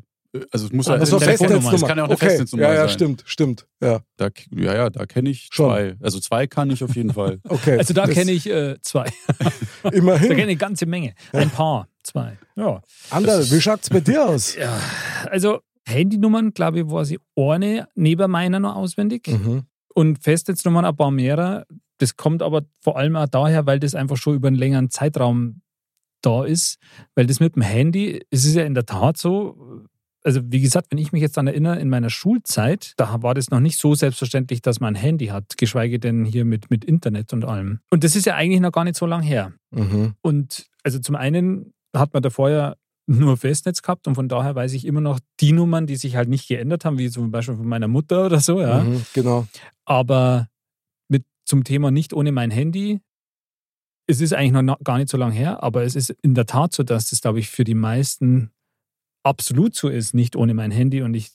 also 0.52 0.66
es 0.66 0.72
muss 0.72 0.86
ja, 0.86 0.94
also 0.94 1.16
eine 1.16 1.24
es 1.24 1.40
Festnetznummer. 1.40 1.86
kann 1.88 1.98
ja 1.98 2.04
auch 2.04 2.08
eine 2.08 2.14
okay. 2.14 2.26
Festnetznummer 2.26 2.64
Ja, 2.68 2.74
ja, 2.74 2.80
sein. 2.82 2.88
stimmt, 2.90 3.22
stimmt. 3.26 3.66
Ja, 3.82 4.00
Da, 4.16 4.28
ja, 4.54 4.74
ja, 4.74 4.90
da 4.90 5.06
kenne 5.06 5.30
ich 5.30 5.48
Schon. 5.50 5.66
zwei. 5.70 5.96
Also 6.00 6.20
zwei 6.20 6.46
kann 6.46 6.70
ich 6.70 6.84
auf 6.84 6.94
jeden 6.94 7.12
Fall. 7.12 7.40
okay. 7.48 7.78
Also 7.78 7.94
da 7.94 8.06
kenne 8.06 8.30
ich 8.32 8.48
äh, 8.48 8.76
zwei. 8.82 9.10
Da 9.82 9.88
Immerhin. 9.90 10.28
kenne 10.28 10.40
ich 10.40 10.42
eine 10.44 10.56
ganze 10.56 10.86
Menge. 10.86 11.14
Ein 11.32 11.50
paar, 11.50 11.88
zwei. 12.02 12.38
Ja. 12.54 12.82
Anderl, 13.10 13.50
wie 13.50 13.60
schaut's 13.60 13.88
bei 13.90 14.00
dir 14.00 14.28
aus? 14.28 14.54
ja. 14.56 14.78
Also 15.30 15.60
Handynummern, 15.86 16.52
glaube 16.52 16.80
ich, 16.80 16.90
war 16.90 17.04
sie 17.04 17.18
eine 17.36 17.88
neben 17.94 18.30
meiner 18.30 18.60
noch 18.60 18.76
auswendig. 18.76 19.26
Mhm. 19.26 19.64
Und 19.94 20.22
Festnetznummern 20.22 20.84
ein 20.84 20.94
paar 20.96 21.10
mehrere. 21.10 21.66
Das 21.98 22.16
kommt 22.16 22.42
aber 22.42 22.62
vor 22.80 22.96
allem 22.98 23.16
auch 23.16 23.26
daher, 23.26 23.66
weil 23.66 23.80
das 23.80 23.94
einfach 23.94 24.16
schon 24.16 24.34
über 24.36 24.48
einen 24.48 24.56
längeren 24.56 24.90
Zeitraum 24.90 25.62
da 26.22 26.44
ist. 26.44 26.78
Weil 27.14 27.26
das 27.26 27.40
mit 27.40 27.56
dem 27.56 27.62
Handy, 27.62 28.22
es 28.30 28.44
ist 28.44 28.54
ja 28.54 28.62
in 28.64 28.74
der 28.74 28.86
Tat 28.86 29.16
so, 29.16 29.82
also 30.24 30.40
wie 30.44 30.60
gesagt, 30.60 30.88
wenn 30.90 30.98
ich 30.98 31.12
mich 31.12 31.22
jetzt 31.22 31.36
daran 31.36 31.46
erinnere, 31.46 31.78
in 31.78 31.88
meiner 31.88 32.10
Schulzeit, 32.10 32.92
da 32.96 33.22
war 33.22 33.34
das 33.34 33.50
noch 33.50 33.60
nicht 33.60 33.78
so 33.78 33.94
selbstverständlich, 33.94 34.62
dass 34.62 34.80
man 34.80 34.94
ein 34.94 35.00
Handy 35.00 35.26
hat, 35.26 35.56
geschweige 35.56 35.98
denn 35.98 36.24
hier 36.24 36.44
mit, 36.44 36.70
mit 36.70 36.84
Internet 36.84 37.32
und 37.32 37.44
allem. 37.44 37.80
Und 37.90 38.04
das 38.04 38.16
ist 38.16 38.26
ja 38.26 38.34
eigentlich 38.34 38.60
noch 38.60 38.72
gar 38.72 38.84
nicht 38.84 38.96
so 38.96 39.06
lang 39.06 39.22
her. 39.22 39.52
Mhm. 39.70 40.14
Und 40.20 40.68
also 40.82 40.98
zum 40.98 41.16
einen 41.16 41.72
hat 41.96 42.12
man 42.12 42.22
da 42.22 42.30
vorher 42.30 42.76
nur 43.06 43.36
Festnetz 43.36 43.82
gehabt 43.82 44.06
und 44.06 44.14
von 44.14 44.28
daher 44.28 44.54
weiß 44.54 44.72
ich 44.74 44.84
immer 44.84 45.00
noch 45.00 45.18
die 45.40 45.52
Nummern, 45.52 45.86
die 45.86 45.96
sich 45.96 46.16
halt 46.16 46.28
nicht 46.28 46.46
geändert 46.46 46.84
haben, 46.84 46.98
wie 46.98 47.10
zum 47.10 47.30
Beispiel 47.30 47.56
von 47.56 47.66
meiner 47.66 47.88
Mutter 47.88 48.26
oder 48.26 48.40
so, 48.40 48.60
ja. 48.60 48.84
Mhm. 48.84 49.02
Genau. 49.14 49.46
Aber 49.84 50.48
mit 51.08 51.24
zum 51.44 51.64
Thema 51.64 51.90
nicht 51.90 52.12
ohne 52.12 52.30
mein 52.30 52.50
Handy, 52.50 53.00
es 54.06 54.20
ist 54.20 54.32
eigentlich 54.32 54.62
noch 54.62 54.78
gar 54.84 54.98
nicht 54.98 55.08
so 55.08 55.16
lange 55.16 55.34
her, 55.34 55.62
aber 55.62 55.82
es 55.82 55.96
ist 55.96 56.10
in 56.22 56.34
der 56.34 56.46
Tat 56.46 56.72
so, 56.72 56.82
dass 56.82 57.10
das, 57.10 57.20
glaube 57.20 57.40
ich, 57.40 57.48
für 57.48 57.64
die 57.64 57.74
meisten 57.74 58.52
absolut 59.22 59.74
so 59.74 59.88
ist, 59.88 60.14
nicht 60.14 60.36
ohne 60.36 60.54
mein 60.54 60.70
Handy. 60.70 61.02
Und 61.02 61.14
ich, 61.14 61.30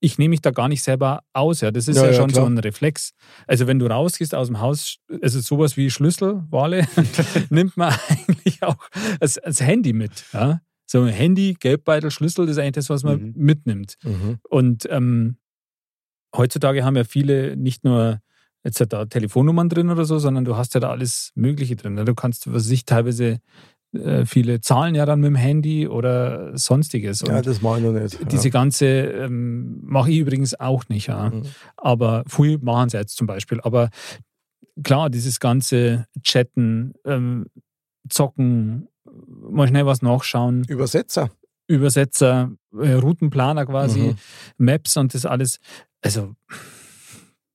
ich 0.00 0.18
nehme 0.18 0.30
mich 0.30 0.40
da 0.42 0.50
gar 0.52 0.68
nicht 0.68 0.82
selber 0.82 1.22
aus. 1.32 1.60
Ja. 1.60 1.70
Das 1.70 1.88
ist 1.88 1.96
Ja, 1.96 2.04
ja, 2.04 2.10
ja, 2.10 2.16
schon 2.16 2.30
klar. 2.30 2.44
so 2.44 2.50
ein 2.50 2.58
Reflex. 2.58 3.12
Also 3.46 3.66
wenn 3.66 3.78
du 3.78 3.86
rausgehst 3.86 4.34
aus 4.34 4.46
dem 4.48 4.60
Haus, 4.60 4.98
es 5.20 5.34
ist 5.34 5.46
sowas 5.46 5.76
wie 5.76 5.90
Schlüssel, 5.90 6.44
Wale, 6.50 6.86
nimmt 7.50 7.76
man 7.76 7.92
eigentlich 8.08 8.62
auch 8.62 8.76
als, 9.20 9.38
als 9.38 9.60
Handy 9.60 9.92
mit. 9.92 10.24
Ja. 10.32 10.60
So 10.86 11.02
ein 11.02 11.08
Handy, 11.12 11.54
Geldbeutel, 11.58 12.10
Schlüssel, 12.10 12.46
das 12.46 12.56
ist 12.56 12.62
eigentlich 12.62 12.72
das, 12.72 12.88
was 12.90 13.02
man 13.02 13.20
Mhm. 13.20 13.32
mitnimmt. 13.36 13.96
Mhm. 14.04 14.38
Und 14.48 14.86
ähm, 14.90 15.36
heutzutage 16.34 16.84
haben 16.84 16.96
ja 16.96 17.04
viele 17.04 17.56
nicht 17.56 17.84
nur 17.84 18.20
jetzt 18.64 18.80
da 18.92 19.04
Telefonnummern 19.06 19.68
drin 19.68 19.90
oder 19.90 20.04
so, 20.04 20.18
sondern 20.18 20.44
du 20.44 20.56
hast 20.56 20.74
ja 20.74 20.80
da 20.80 20.90
alles 20.90 21.32
Mögliche 21.34 21.76
drin. 21.76 21.96
Du 21.96 22.14
kannst, 22.14 22.52
was 22.52 22.68
ich, 22.70 22.84
teilweise 22.84 23.40
viele 24.26 24.60
zahlen 24.60 24.94
ja 24.94 25.06
dann 25.06 25.20
mit 25.20 25.28
dem 25.28 25.34
Handy 25.36 25.88
oder 25.88 26.56
sonstiges. 26.56 27.22
Ja, 27.26 27.38
Und 27.38 27.46
das 27.46 27.62
mache 27.62 27.78
ich 27.78 27.84
noch 27.84 27.92
nicht. 27.92 28.30
diese 28.32 28.44
ja. 28.48 28.50
ganze 28.50 28.86
ähm, 28.86 29.80
mache 29.82 30.10
ich 30.10 30.18
übrigens 30.18 30.58
auch 30.58 30.84
nicht, 30.88 31.06
ja. 31.08 31.30
Mhm. 31.30 31.42
Aber 31.76 32.24
viel 32.26 32.58
machen 32.58 32.90
sie 32.90 32.98
jetzt 32.98 33.16
zum 33.16 33.26
Beispiel. 33.26 33.60
Aber 33.62 33.88
klar, 34.84 35.08
dieses 35.10 35.40
ganze 35.40 36.06
Chatten, 36.22 36.92
ähm, 37.06 37.46
Zocken, 38.10 38.88
mal 39.50 39.66
schnell 39.68 39.86
was 39.86 40.02
nachschauen, 40.02 40.64
Übersetzer. 40.68 41.30
Übersetzer, 41.66 42.50
äh, 42.78 42.92
Routenplaner 42.92 43.66
quasi, 43.66 44.00
Mhm. 44.00 44.14
Maps 44.58 44.96
und 44.96 45.12
das 45.14 45.26
alles. 45.26 45.60
Also, 46.02 46.34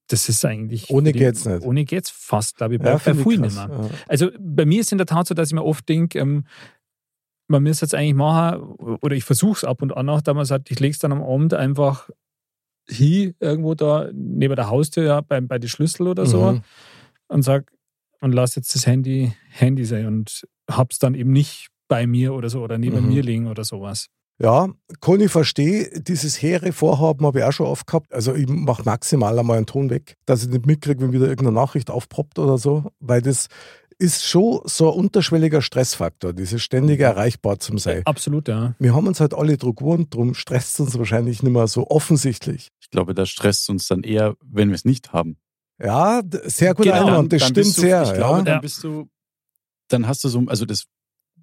das 0.07 0.27
ist 0.29 0.43
eigentlich. 0.45 0.89
Ohne 0.89 1.11
die- 1.11 1.19
geht's 1.19 1.45
nicht. 1.45 1.63
Ohne 1.65 1.85
geht's 1.85 2.09
fast, 2.09 2.57
glaube 2.57 2.75
ich, 2.75 2.81
bei, 2.81 2.89
Ja, 2.91 2.97
bei 2.97 3.13
vielen 3.15 3.41
nicht 3.41 3.55
mehr. 3.55 3.69
ja. 3.69 3.89
Also, 4.07 4.29
bei 4.39 4.65
mir 4.65 4.81
ist 4.81 4.91
in 4.91 4.97
der 4.97 5.07
Tat 5.07 5.27
so, 5.27 5.33
dass 5.33 5.49
ich 5.49 5.53
mir 5.53 5.63
oft 5.63 5.87
denke, 5.87 6.19
ähm, 6.19 6.45
man 7.47 7.63
müsste 7.63 7.85
jetzt 7.85 7.95
eigentlich 7.95 8.15
machen, 8.15 8.61
oder 8.61 9.15
ich 9.15 9.23
versuche 9.23 9.57
es 9.57 9.63
ab 9.63 9.81
und 9.81 9.95
an 9.95 10.09
auch, 10.09 10.21
da 10.21 10.33
man 10.33 10.45
sagt, 10.45 10.71
ich 10.71 10.79
lege 10.79 10.91
es 10.93 10.99
dann 10.99 11.11
am 11.11 11.21
Abend 11.23 11.53
einfach 11.53 12.09
hier 12.89 13.33
irgendwo 13.39 13.75
da 13.75 14.09
neben 14.13 14.55
der 14.55 14.69
Haustür, 14.69 15.03
ja, 15.03 15.21
bei, 15.21 15.39
bei 15.41 15.57
den 15.59 15.69
Schlüssel 15.69 16.07
oder 16.07 16.25
so 16.25 16.53
Mhm. 16.53 16.61
und 17.27 17.41
sag 17.43 17.71
und 18.21 18.31
lass 18.33 18.55
jetzt 18.55 18.73
das 18.75 18.85
Handy 18.87 19.33
Handy 19.49 19.85
sein 19.85 20.05
und 20.05 20.45
hab's 20.69 20.99
dann 20.99 21.13
eben 21.15 21.31
nicht 21.31 21.67
bei 21.89 22.07
mir 22.07 22.33
oder 22.33 22.49
so 22.49 22.61
oder 22.61 22.77
neben 22.77 23.01
Mhm. 23.03 23.07
mir 23.09 23.21
liegen 23.23 23.47
oder 23.47 23.63
sowas. 23.63 24.07
Ja, 24.39 24.69
kann 24.99 25.21
ich 25.21 25.31
verstehen. 25.31 26.03
Dieses 26.03 26.41
hehre 26.41 26.73
Vorhaben 26.73 27.25
habe 27.25 27.39
ich 27.39 27.45
auch 27.45 27.51
schon 27.51 27.67
oft 27.67 27.85
gehabt. 27.85 28.13
Also 28.13 28.33
ich 28.33 28.47
mache 28.47 28.83
maximal 28.83 29.37
einmal 29.37 29.57
einen 29.57 29.65
Ton 29.67 29.89
weg, 29.89 30.15
dass 30.25 30.43
ich 30.43 30.49
nicht 30.49 30.65
mitkriege, 30.65 31.01
wenn 31.01 31.13
wieder 31.13 31.27
irgendeine 31.27 31.55
Nachricht 31.55 31.91
aufpoppt 31.91 32.39
oder 32.39 32.57
so, 32.57 32.91
weil 32.99 33.21
das 33.21 33.47
ist 33.99 34.25
schon 34.25 34.61
so 34.65 34.91
ein 34.91 34.99
unterschwelliger 34.99 35.61
Stressfaktor, 35.61 36.33
dieses 36.33 36.61
ständige 36.61 37.03
erreichbar 37.03 37.59
zum 37.59 37.77
sein. 37.77 38.01
Absolut, 38.05 38.47
ja. 38.47 38.75
Wir 38.79 38.93
haben 38.95 39.07
uns 39.07 39.19
halt 39.19 39.33
alle 39.33 39.57
Druck 39.57 39.77
gewohnt, 39.77 40.13
darum 40.13 40.33
stresst 40.33 40.73
es 40.73 40.79
uns 40.79 40.97
wahrscheinlich 40.97 41.43
nicht 41.43 41.51
mehr 41.51 41.67
so 41.67 41.87
offensichtlich. 41.89 42.69
Ich 42.81 42.89
glaube, 42.89 43.13
das 43.13 43.29
stresst 43.29 43.69
uns 43.69 43.87
dann 43.87 44.03
eher, 44.03 44.35
wenn 44.43 44.69
wir 44.69 44.75
es 44.75 44.83
nicht 44.83 45.13
haben. 45.13 45.37
Ja, 45.81 46.21
sehr 46.43 46.73
guter 46.73 46.91
Genau, 46.91 47.07
Einwand, 47.07 47.33
das 47.33 47.41
Dann 47.41 47.49
stimmt 47.49 47.77
du, 47.77 47.81
sehr. 47.81 48.03
Ich 48.03 48.13
glaube, 48.13 48.39
ja. 48.39 48.43
dann 48.43 48.61
bist 48.61 48.83
du, 48.83 49.09
dann 49.89 50.07
hast 50.07 50.23
du 50.23 50.29
so, 50.29 50.43
also 50.47 50.65
das 50.65 50.85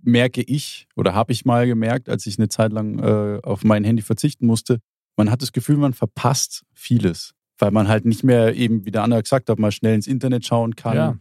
merke 0.02 0.42
ich 0.42 0.86
oder 0.96 1.14
habe 1.14 1.32
ich 1.32 1.44
mal 1.44 1.66
gemerkt, 1.66 2.08
als 2.08 2.26
ich 2.26 2.38
eine 2.38 2.48
Zeit 2.48 2.72
lang 2.72 2.98
äh, 2.98 3.40
auf 3.42 3.64
mein 3.64 3.84
Handy 3.84 4.02
verzichten 4.02 4.46
musste. 4.46 4.78
Man 5.16 5.30
hat 5.30 5.42
das 5.42 5.52
Gefühl, 5.52 5.76
man 5.76 5.92
verpasst 5.92 6.64
vieles, 6.72 7.34
weil 7.58 7.70
man 7.70 7.88
halt 7.88 8.04
nicht 8.04 8.24
mehr 8.24 8.54
eben, 8.54 8.84
wie 8.84 8.90
der 8.90 9.02
andere 9.02 9.22
gesagt 9.22 9.50
hat, 9.50 9.58
mal 9.58 9.72
schnell 9.72 9.94
ins 9.94 10.06
Internet 10.06 10.46
schauen 10.46 10.76
kann. 10.76 10.96
Ja. 10.96 11.18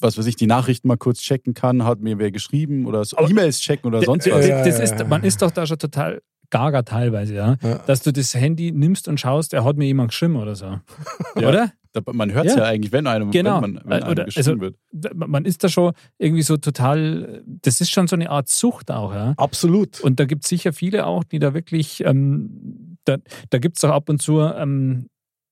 Was 0.00 0.16
weiß 0.16 0.26
ich, 0.26 0.36
die 0.36 0.46
Nachrichten 0.46 0.86
mal 0.86 0.96
kurz 0.96 1.20
checken 1.20 1.54
kann, 1.54 1.84
hat 1.84 2.00
mir 2.00 2.18
wer 2.18 2.30
geschrieben 2.30 2.86
oder 2.86 3.02
E-Mails 3.28 3.58
checken 3.58 3.88
oder 3.88 4.02
sonst 4.02 4.30
was. 4.30 4.46
das 4.46 4.78
ist, 4.78 5.08
man 5.08 5.24
ist 5.24 5.42
doch 5.42 5.50
da 5.50 5.66
schon 5.66 5.78
total 5.78 6.22
gaga 6.50 6.82
teilweise, 6.82 7.34
ja. 7.34 7.56
Ja. 7.62 7.78
Dass 7.78 8.02
du 8.02 8.12
das 8.12 8.34
Handy 8.34 8.72
nimmst 8.72 9.08
und 9.08 9.18
schaust, 9.18 9.52
er 9.52 9.64
hat 9.64 9.76
mir 9.76 9.86
jemand 9.86 10.10
geschrieben 10.10 10.36
oder 10.36 10.54
so. 10.54 10.78
Ja. 11.36 11.48
Oder? 11.48 11.72
Da- 11.92 12.02
Man 12.12 12.32
hört 12.32 12.46
es 12.46 12.52
ja. 12.54 12.58
Ja. 12.60 12.64
eigentlich, 12.66 12.92
wenn 12.92 13.06
einem, 13.06 13.30
Genau. 13.30 13.62
wenn, 13.62 13.72
man, 13.74 13.80
wenn 13.84 13.92
Äh, 13.92 14.02
einem 14.02 14.10
oder- 14.10 14.24
also- 14.34 14.60
wird. 14.60 14.76
Man 15.14 15.44
ist 15.44 15.64
da 15.64 15.68
schon 15.68 15.92
irgendwie 16.18 16.42
so 16.42 16.56
total, 16.56 17.42
das 17.46 17.80
ist 17.80 17.90
schon 17.90 18.06
so 18.08 18.16
eine 18.16 18.30
Art 18.30 18.48
Sucht 18.48 18.90
auch, 18.90 19.12
ja. 19.14 19.34
Absolut. 19.36 20.00
Und 20.00 20.20
da 20.20 20.24
gibt 20.24 20.44
es 20.44 20.48
sicher 20.50 20.72
viele 20.72 21.06
auch, 21.06 21.24
die 21.24 21.38
da 21.38 21.54
wirklich, 21.54 22.04
ähm, 22.04 22.96
da, 23.04 23.16
da 23.50 23.58
gibt 23.58 23.78
es 23.78 23.84
auch 23.84 23.90
ab 23.90 24.08
und 24.08 24.20
zu 24.20 24.40
ähm, 24.40 25.08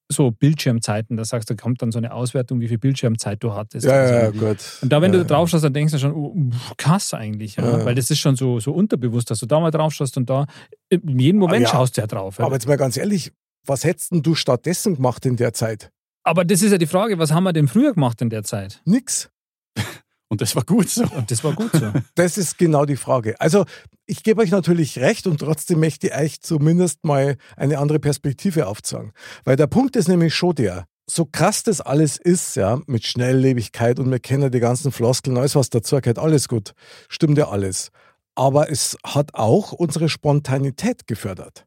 so 0.09 0.31
Bildschirmzeiten, 0.31 1.17
da 1.17 1.25
sagst 1.25 1.51
du, 1.51 1.55
da 1.55 1.61
kommt 1.61 1.83
dann 1.83 1.91
so 1.91 1.99
eine 1.99 2.13
Auswertung, 2.15 2.61
wie 2.61 2.69
viel 2.69 2.79
Bildschirmzeit 2.79 3.43
du 3.43 3.55
hattest. 3.55 3.87
Ja, 3.87 4.03
und 4.03 4.09
so. 4.09 4.15
ja, 4.15 4.31
gut. 4.53 4.59
Und 4.83 4.93
da, 4.93 5.03
wenn 5.03 5.13
ja, 5.13 5.19
du 5.19 5.25
drauf 5.25 5.49
schaust, 5.49 5.65
dann 5.65 5.73
denkst 5.73 5.93
du 5.95 5.99
schon, 5.99 6.13
oh, 6.15 6.35
krass 6.77 7.13
eigentlich, 7.13 7.57
ja? 7.57 7.65
Ja. 7.79 7.85
weil 7.85 7.97
das 7.97 8.09
ist 8.11 8.21
schon 8.21 8.37
so, 8.37 8.61
so 8.61 8.73
unterbewusst, 8.73 9.31
dass 9.33 9.41
du 9.41 9.47
da 9.47 9.59
mal 9.59 9.73
drauf 9.73 9.93
schaust 9.95 10.17
und 10.17 10.31
da, 10.31 10.47
in 10.91 11.19
jedem 11.19 11.41
Moment 11.41 11.69
schaust 11.69 11.97
du 11.97 12.03
ja 12.03 12.07
drauf. 12.07 12.39
Aber 12.39 12.55
jetzt 12.55 12.69
mal 12.69 12.77
ganz 12.77 12.97
ehrlich, 12.97 13.33
was 13.67 13.83
hättest 13.83 14.13
denn 14.13 14.23
du 14.23 14.37
stattdessen 14.37 14.95
gemacht 14.95 15.27
in 15.27 15.35
der 15.35 15.53
Zeit? 15.53 15.91
Aber 16.27 16.45
das 16.45 16.61
ist 16.61 16.73
ja 16.73 16.79
die 16.79 16.89
Frage, 16.89 17.21
was 17.21 17.31
haben 17.31 17.45
wir 17.45 17.53
denn 17.53 17.69
früher 17.69 17.95
gemacht 17.95 18.21
in 18.21 18.31
der 18.31 18.43
Zeit? 18.43 18.83
Nix. 18.85 19.31
Und 20.29 20.41
das 20.41 20.57
war 20.57 20.65
gut 20.65 20.89
so. 20.89 21.05
Und 21.05 21.31
das 21.31 21.45
war 21.45 21.53
gut 21.53 21.71
so. 21.73 21.93
Das 22.17 22.37
ist 22.37 22.59
genau 22.59 22.85
die 22.85 22.97
Frage. 22.97 23.41
Also, 23.41 23.65
ich 24.07 24.25
gebe 24.25 24.43
euch 24.43 24.51
natürlich 24.51 24.99
recht 24.99 25.29
und 25.29 25.39
trotzdem 25.39 25.79
möchte 25.79 26.09
ich 26.09 26.15
euch 26.17 26.41
zumindest 26.41 27.05
mal 27.05 27.37
eine 27.57 27.79
andere 27.79 28.01
Perspektive 28.01 28.67
aufzeigen. 28.67 29.13
Weil 29.45 29.55
der 29.55 29.69
Punkt 29.69 29.95
ist 29.95 30.09
nämlich 30.09 30.35
schon 30.35 30.57
der, 30.57 30.87
so 31.09 31.27
krass 31.27 31.63
das 31.63 31.81
alles 31.81 32.17
ist, 32.17 32.57
ja, 32.57 32.81
mit 32.89 33.07
Schnelllebigkeit 33.07 34.01
und 34.01 34.11
wir 34.11 34.19
kennen 34.19 34.51
die 34.51 34.59
ganzen 34.59 34.91
Floskeln, 34.91 35.37
alles 35.37 35.55
was 35.55 35.71
dazu 35.71 36.01
gehört, 36.01 36.19
alles 36.19 36.49
gut. 36.49 36.73
Stimmt 37.09 37.39
ja 37.39 37.49
alles. 37.51 37.91
Aber 38.35 38.69
es 38.69 38.99
hat 39.05 39.35
auch 39.35 39.71
unsere 39.71 40.09
Spontanität 40.09 41.07
gefördert. 41.07 41.67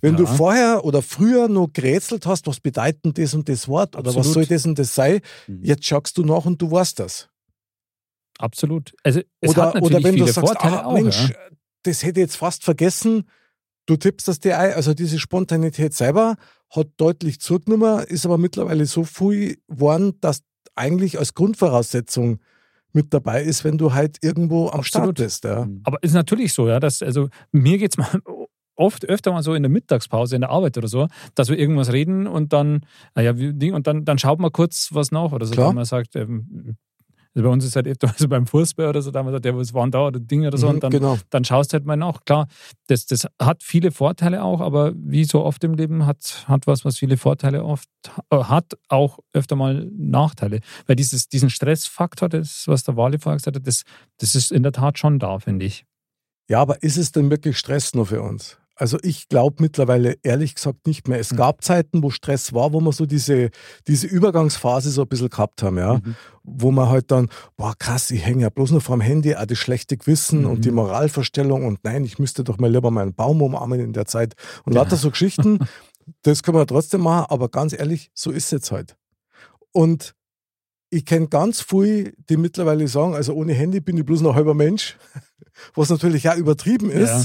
Wenn 0.00 0.12
Ja. 0.12 0.18
du 0.18 0.26
vorher 0.26 0.84
oder 0.84 1.02
früher 1.02 1.48
nur 1.48 1.72
gerätselt 1.72 2.26
hast, 2.26 2.46
was 2.46 2.60
bedeutet 2.60 3.04
denn 3.04 3.14
das 3.14 3.34
und 3.34 3.48
das 3.48 3.66
Wort 3.68 3.96
oder 3.96 4.06
was 4.10 4.16
Absolut. 4.18 4.34
soll 4.34 4.56
das 4.56 4.66
und 4.66 4.78
das 4.78 4.94
sein, 4.94 5.20
Mhm. 5.46 5.64
jetzt 5.64 5.84
schaust 5.84 6.16
du 6.18 6.24
nach 6.24 6.44
und 6.44 6.60
du 6.60 6.70
weißt 6.70 6.98
das. 7.00 7.28
Absolut. 8.38 8.92
Also 9.02 9.20
es 9.40 9.50
Oder, 9.50 9.62
hat 9.62 9.74
natürlich 9.74 9.94
oder 9.96 10.04
wenn 10.04 10.14
viele 10.14 10.26
du 10.26 10.32
sagst, 10.32 10.48
Vorteile 10.48 10.82
ah, 10.82 10.86
auch. 10.86 10.92
Mensch, 10.94 11.30
ja. 11.30 11.36
das 11.84 12.02
hätte 12.02 12.20
ich 12.20 12.24
jetzt 12.26 12.36
fast 12.36 12.64
vergessen, 12.64 13.28
du 13.86 13.96
tippst 13.96 14.28
das 14.28 14.40
dir 14.40 14.58
ein. 14.58 14.74
Also 14.74 14.92
diese 14.94 15.18
Spontanität 15.18 15.94
selber 15.94 16.36
hat 16.70 16.88
deutlich 16.98 17.40
zugenommen, 17.40 18.04
ist 18.06 18.26
aber 18.26 18.36
mittlerweile 18.36 18.84
so 18.86 19.04
viel 19.04 19.56
geworden, 19.68 20.18
dass 20.20 20.42
eigentlich 20.74 21.18
als 21.18 21.32
Grundvoraussetzung 21.34 22.40
mit 22.92 23.12
dabei 23.14 23.42
ist, 23.42 23.64
wenn 23.64 23.78
du 23.78 23.92
halt 23.94 24.18
irgendwo 24.22 24.68
am 24.68 24.82
Start 24.82 25.02
Absolut. 25.02 25.16
bist. 25.16 25.44
Ja. 25.44 25.64
Mhm. 25.64 25.80
Aber 25.84 26.02
ist 26.02 26.12
natürlich 26.14 26.52
so, 26.52 26.68
ja, 26.68 26.80
dass, 26.80 27.02
also 27.02 27.28
mir 27.52 27.78
geht 27.78 27.92
es 27.92 27.96
mal 27.98 28.20
oft 28.76 29.04
öfter 29.06 29.32
mal 29.32 29.42
so 29.42 29.54
in 29.54 29.62
der 29.62 29.70
Mittagspause 29.70 30.36
in 30.36 30.42
der 30.42 30.50
Arbeit 30.50 30.78
oder 30.78 30.88
so, 30.88 31.08
dass 31.34 31.48
wir 31.48 31.58
irgendwas 31.58 31.92
reden 31.92 32.26
und 32.26 32.52
dann, 32.52 32.86
naja, 33.14 33.32
Ding, 33.32 33.74
und 33.74 33.86
dann, 33.86 34.04
dann 34.04 34.18
schaut 34.18 34.38
man 34.38 34.52
kurz 34.52 34.90
was 34.92 35.10
nach 35.10 35.32
oder 35.32 35.46
so, 35.46 35.54
Klar. 35.54 35.68
wenn 35.68 35.76
man 35.76 35.84
sagt, 35.84 36.16
ähm, 36.16 36.76
also 37.36 37.48
bei 37.48 37.52
uns 37.52 37.66
ist 37.66 37.76
halt 37.76 37.86
öfter 37.86 38.08
so 38.16 38.28
beim 38.28 38.46
Fußball 38.46 38.88
oder 38.88 39.02
so, 39.02 39.10
da 39.10 39.18
haben 39.18 39.26
wir 39.26 39.32
gesagt, 39.32 39.44
ja, 39.44 39.56
was 39.56 39.74
waren 39.74 39.90
da 39.90 40.06
oder 40.06 40.18
Dinge 40.18 40.48
oder 40.48 40.56
so 40.56 40.68
Mhm, 40.68 40.74
und 40.74 40.82
dann, 40.84 40.90
genau. 40.90 41.18
dann 41.28 41.44
schaust 41.44 41.72
du 41.72 41.74
halt 41.74 41.84
mal 41.84 41.96
nach. 41.96 42.24
Klar, 42.24 42.46
das, 42.86 43.04
das 43.04 43.26
hat 43.40 43.62
viele 43.62 43.92
Vorteile 43.92 44.42
auch, 44.42 44.62
aber 44.62 44.92
wie 44.96 45.24
so 45.24 45.44
oft 45.44 45.62
im 45.62 45.74
Leben 45.74 46.06
hat, 46.06 46.44
hat 46.48 46.66
was, 46.66 46.86
was 46.86 46.96
viele 46.96 47.18
Vorteile 47.18 47.62
oft 47.62 47.88
äh, 48.30 48.36
hat, 48.36 48.72
auch 48.88 49.18
öfter 49.34 49.54
mal 49.54 49.86
Nachteile. 49.96 50.60
Weil 50.86 50.96
dieses, 50.96 51.28
diesen 51.28 51.50
Stressfaktor, 51.50 52.30
das, 52.30 52.64
was 52.68 52.84
der 52.84 52.96
Wale 52.96 53.18
vorher 53.18 53.36
gesagt 53.36 53.56
hat, 53.56 53.66
das, 53.66 53.82
das 54.16 54.34
ist 54.34 54.50
in 54.50 54.62
der 54.62 54.72
Tat 54.72 54.98
schon 54.98 55.18
da, 55.18 55.38
finde 55.38 55.66
ich. 55.66 55.84
Ja, 56.48 56.62
aber 56.62 56.82
ist 56.82 56.96
es 56.96 57.12
denn 57.12 57.30
wirklich 57.30 57.58
Stress 57.58 57.94
nur 57.94 58.06
für 58.06 58.22
uns? 58.22 58.58
Also 58.78 58.98
ich 59.02 59.28
glaube 59.28 59.56
mittlerweile 59.60 60.16
ehrlich 60.22 60.54
gesagt 60.54 60.86
nicht 60.86 61.08
mehr. 61.08 61.18
Es 61.18 61.30
Hm. 61.30 61.38
gab 61.38 61.64
Zeiten, 61.64 62.02
wo 62.02 62.10
Stress 62.10 62.52
war, 62.52 62.72
wo 62.74 62.80
wir 62.80 62.92
so 62.92 63.06
diese, 63.06 63.48
diese 63.88 64.06
Übergangsphase 64.06 64.90
so 64.90 65.02
ein 65.02 65.08
bisschen 65.08 65.30
gehabt 65.30 65.62
haben, 65.62 65.78
ja. 65.78 65.94
Mhm. 65.94 66.14
Wo 66.44 66.70
man 66.70 66.88
halt 66.90 67.10
dann, 67.10 67.30
boah 67.56 67.74
krass, 67.78 68.10
ich 68.10 68.24
hänge 68.24 68.42
ja 68.42 68.50
bloß 68.50 68.72
noch 68.72 68.82
vorm 68.82 69.00
Handy, 69.00 69.34
auch 69.34 69.46
das 69.46 69.58
schlechte 69.58 69.96
Gewissen 69.96 70.40
Mhm. 70.42 70.50
und 70.50 70.64
die 70.66 70.70
Moralverstellung 70.70 71.64
und 71.64 71.80
nein, 71.84 72.04
ich 72.04 72.18
müsste 72.18 72.44
doch 72.44 72.58
mal 72.58 72.70
lieber 72.70 72.90
meinen 72.90 73.14
Baum 73.14 73.40
umarmen 73.40 73.80
in 73.80 73.92
der 73.94 74.04
Zeit. 74.06 74.34
Und 74.64 74.74
lauter 74.74 74.96
so 74.96 75.10
Geschichten, 75.10 75.58
das 76.22 76.42
können 76.42 76.58
wir 76.58 76.66
trotzdem 76.66 77.00
machen, 77.00 77.26
aber 77.30 77.48
ganz 77.48 77.72
ehrlich, 77.72 78.10
so 78.14 78.30
ist 78.30 78.44
es 78.44 78.50
jetzt 78.50 78.72
halt. 78.72 78.96
Und 79.72 80.14
ich 80.90 81.04
kenne 81.04 81.28
ganz 81.28 81.62
viele, 81.62 82.12
die 82.28 82.36
mittlerweile 82.36 82.86
sagen, 82.88 83.14
also 83.14 83.32
ohne 83.32 83.54
Handy 83.54 83.80
bin 83.80 83.96
ich 83.96 84.04
bloß 84.04 84.20
noch 84.20 84.34
halber 84.34 84.54
Mensch, 84.54 84.96
was 85.74 85.88
natürlich 85.88 86.28
auch 86.28 86.36
übertrieben 86.36 86.90
ist. 86.90 87.08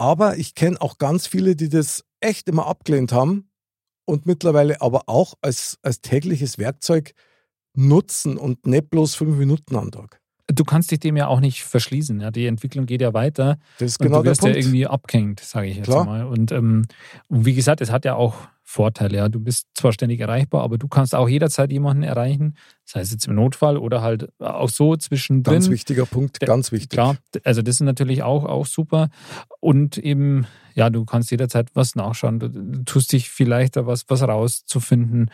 Aber 0.00 0.38
ich 0.38 0.54
kenne 0.54 0.80
auch 0.80 0.96
ganz 0.96 1.26
viele, 1.26 1.54
die 1.54 1.68
das 1.68 2.06
echt 2.20 2.48
immer 2.48 2.66
abgelehnt 2.66 3.12
haben 3.12 3.50
und 4.06 4.24
mittlerweile 4.24 4.80
aber 4.80 5.02
auch 5.10 5.34
als, 5.42 5.76
als 5.82 6.00
tägliches 6.00 6.56
Werkzeug 6.56 7.12
nutzen 7.76 8.38
und 8.38 8.64
nicht 8.64 8.88
bloß 8.88 9.14
fünf 9.14 9.36
Minuten 9.36 9.76
am 9.76 9.90
Tag. 9.90 10.19
Du 10.52 10.64
kannst 10.64 10.90
dich 10.90 11.00
dem 11.00 11.16
ja 11.16 11.26
auch 11.28 11.40
nicht 11.40 11.62
verschließen. 11.64 12.20
Ja? 12.20 12.30
Die 12.30 12.46
Entwicklung 12.46 12.86
geht 12.86 13.00
ja 13.02 13.12
weiter. 13.14 13.58
Das 13.78 13.92
ist 13.92 14.00
Und 14.00 14.06
genau 14.06 14.18
du 14.18 14.22
der 14.24 14.30
wirst 14.32 14.42
ja 14.42 14.46
Punkt. 14.50 14.58
irgendwie 14.58 14.86
abgehängt, 14.86 15.40
sage 15.40 15.68
ich 15.68 15.76
jetzt 15.76 15.86
Klar. 15.86 16.04
mal. 16.04 16.24
Und, 16.24 16.50
ähm, 16.52 16.86
und 17.28 17.44
wie 17.46 17.54
gesagt, 17.54 17.80
es 17.80 17.90
hat 17.90 18.04
ja 18.04 18.14
auch 18.14 18.36
Vorteile. 18.62 19.16
Ja. 19.16 19.28
Du 19.28 19.40
bist 19.40 19.66
zwar 19.74 19.92
ständig 19.92 20.20
erreichbar, 20.20 20.62
aber 20.62 20.78
du 20.78 20.86
kannst 20.86 21.12
auch 21.14 21.28
jederzeit 21.28 21.72
jemanden 21.72 22.04
erreichen, 22.04 22.54
sei 22.84 23.00
es 23.00 23.10
jetzt 23.10 23.26
im 23.26 23.34
Notfall 23.34 23.76
oder 23.76 24.00
halt 24.00 24.28
auch 24.38 24.68
so 24.70 24.94
zwischendrin. 24.96 25.54
Ganz 25.54 25.70
wichtiger 25.70 26.06
Punkt, 26.06 26.40
Der- 26.40 26.46
ganz 26.46 26.70
wichtig. 26.70 26.90
Klar, 26.90 27.16
also 27.42 27.62
das 27.62 27.76
ist 27.76 27.80
natürlich 27.80 28.22
auch, 28.22 28.44
auch 28.44 28.66
super. 28.66 29.08
Und 29.58 29.98
eben, 29.98 30.46
ja, 30.74 30.88
du 30.88 31.04
kannst 31.04 31.32
jederzeit 31.32 31.70
was 31.74 31.96
nachschauen. 31.96 32.38
Du, 32.38 32.84
tust 32.84 33.12
dich 33.12 33.28
vielleicht 33.28 33.74
da 33.76 33.86
was, 33.86 34.04
was 34.08 34.22
rauszufinden, 34.22 35.30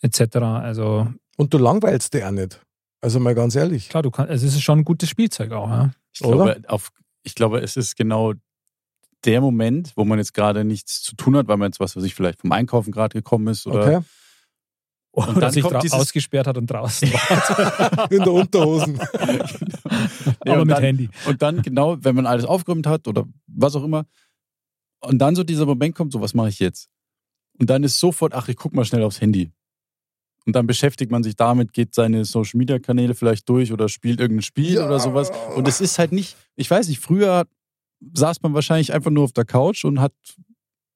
etc. 0.00 0.36
Also 0.36 1.08
Und 1.36 1.52
du 1.52 1.58
langweilst 1.58 2.14
dich 2.14 2.24
auch 2.24 2.30
nicht. 2.30 2.60
Also 3.00 3.20
mal 3.20 3.34
ganz 3.34 3.54
ehrlich. 3.54 3.88
klar, 3.88 4.02
du 4.02 4.10
kannst, 4.10 4.30
also 4.30 4.46
es 4.46 4.54
ist 4.54 4.62
schon 4.62 4.80
ein 4.80 4.84
gutes 4.84 5.08
Spielzeug 5.08 5.52
auch. 5.52 5.68
Ja. 5.68 5.90
Ich 6.12 6.24
Oder? 6.24 6.54
glaube, 6.54 6.68
auf, 6.68 6.90
ich 7.22 7.34
glaube, 7.34 7.60
es 7.60 7.76
ist 7.76 7.96
genau 7.96 8.34
der 9.24 9.40
Moment, 9.40 9.92
wo 9.96 10.04
man 10.04 10.18
jetzt 10.18 10.34
gerade 10.34 10.64
nichts 10.64 11.02
zu 11.02 11.14
tun 11.16 11.36
hat, 11.36 11.48
weil 11.48 11.56
man 11.56 11.68
jetzt 11.70 11.80
was, 11.80 11.96
was 11.96 12.04
ich 12.04 12.14
vielleicht 12.14 12.40
vom 12.40 12.52
Einkaufen 12.52 12.92
gerade 12.92 13.12
gekommen 13.16 13.48
ist 13.48 13.66
oder 13.66 13.82
Okay. 13.98 14.04
Oder 15.12 15.32
dann 15.40 15.52
sich 15.52 15.64
dieses- 15.64 15.92
ausgesperrt 15.92 16.46
hat 16.46 16.58
und 16.58 16.66
draußen 16.66 17.10
war. 17.12 18.10
In 18.12 18.18
der 18.18 18.32
Unterhosen. 18.32 18.96
Ja, 18.96 19.04
aber 20.52 20.60
und 20.60 20.66
mit 20.68 20.76
dann, 20.76 20.82
Handy. 20.82 21.08
Und 21.26 21.42
dann 21.42 21.62
genau, 21.62 21.96
wenn 22.04 22.14
man 22.14 22.26
alles 22.26 22.44
aufgeräumt 22.44 22.86
hat 22.86 23.08
oder 23.08 23.26
was 23.46 23.74
auch 23.74 23.82
immer, 23.84 24.04
und 25.00 25.18
dann 25.18 25.34
so 25.34 25.44
dieser 25.44 25.66
Moment 25.66 25.94
kommt, 25.96 26.12
so 26.12 26.20
was 26.20 26.34
mache 26.34 26.48
ich 26.50 26.58
jetzt? 26.58 26.88
Und 27.58 27.70
dann 27.70 27.82
ist 27.84 27.98
sofort, 27.98 28.34
ach, 28.34 28.48
ich 28.48 28.56
guck 28.56 28.74
mal 28.74 28.84
schnell 28.84 29.02
aufs 29.02 29.20
Handy. 29.20 29.50
Und 30.48 30.54
dann 30.56 30.66
beschäftigt 30.66 31.10
man 31.12 31.22
sich 31.22 31.36
damit, 31.36 31.74
geht 31.74 31.94
seine 31.94 32.24
Social 32.24 32.56
Media 32.56 32.78
Kanäle 32.78 33.14
vielleicht 33.14 33.46
durch 33.50 33.70
oder 33.70 33.86
spielt 33.90 34.18
irgendein 34.18 34.40
Spiel 34.40 34.76
Ja. 34.76 34.86
oder 34.86 34.98
sowas. 34.98 35.30
Und 35.54 35.68
es 35.68 35.82
ist 35.82 35.98
halt 35.98 36.10
nicht, 36.10 36.38
ich 36.56 36.70
weiß 36.70 36.88
nicht, 36.88 37.00
früher 37.00 37.44
saß 38.14 38.40
man 38.40 38.54
wahrscheinlich 38.54 38.94
einfach 38.94 39.10
nur 39.10 39.24
auf 39.24 39.32
der 39.32 39.44
Couch 39.44 39.84
und 39.84 40.00
hat 40.00 40.14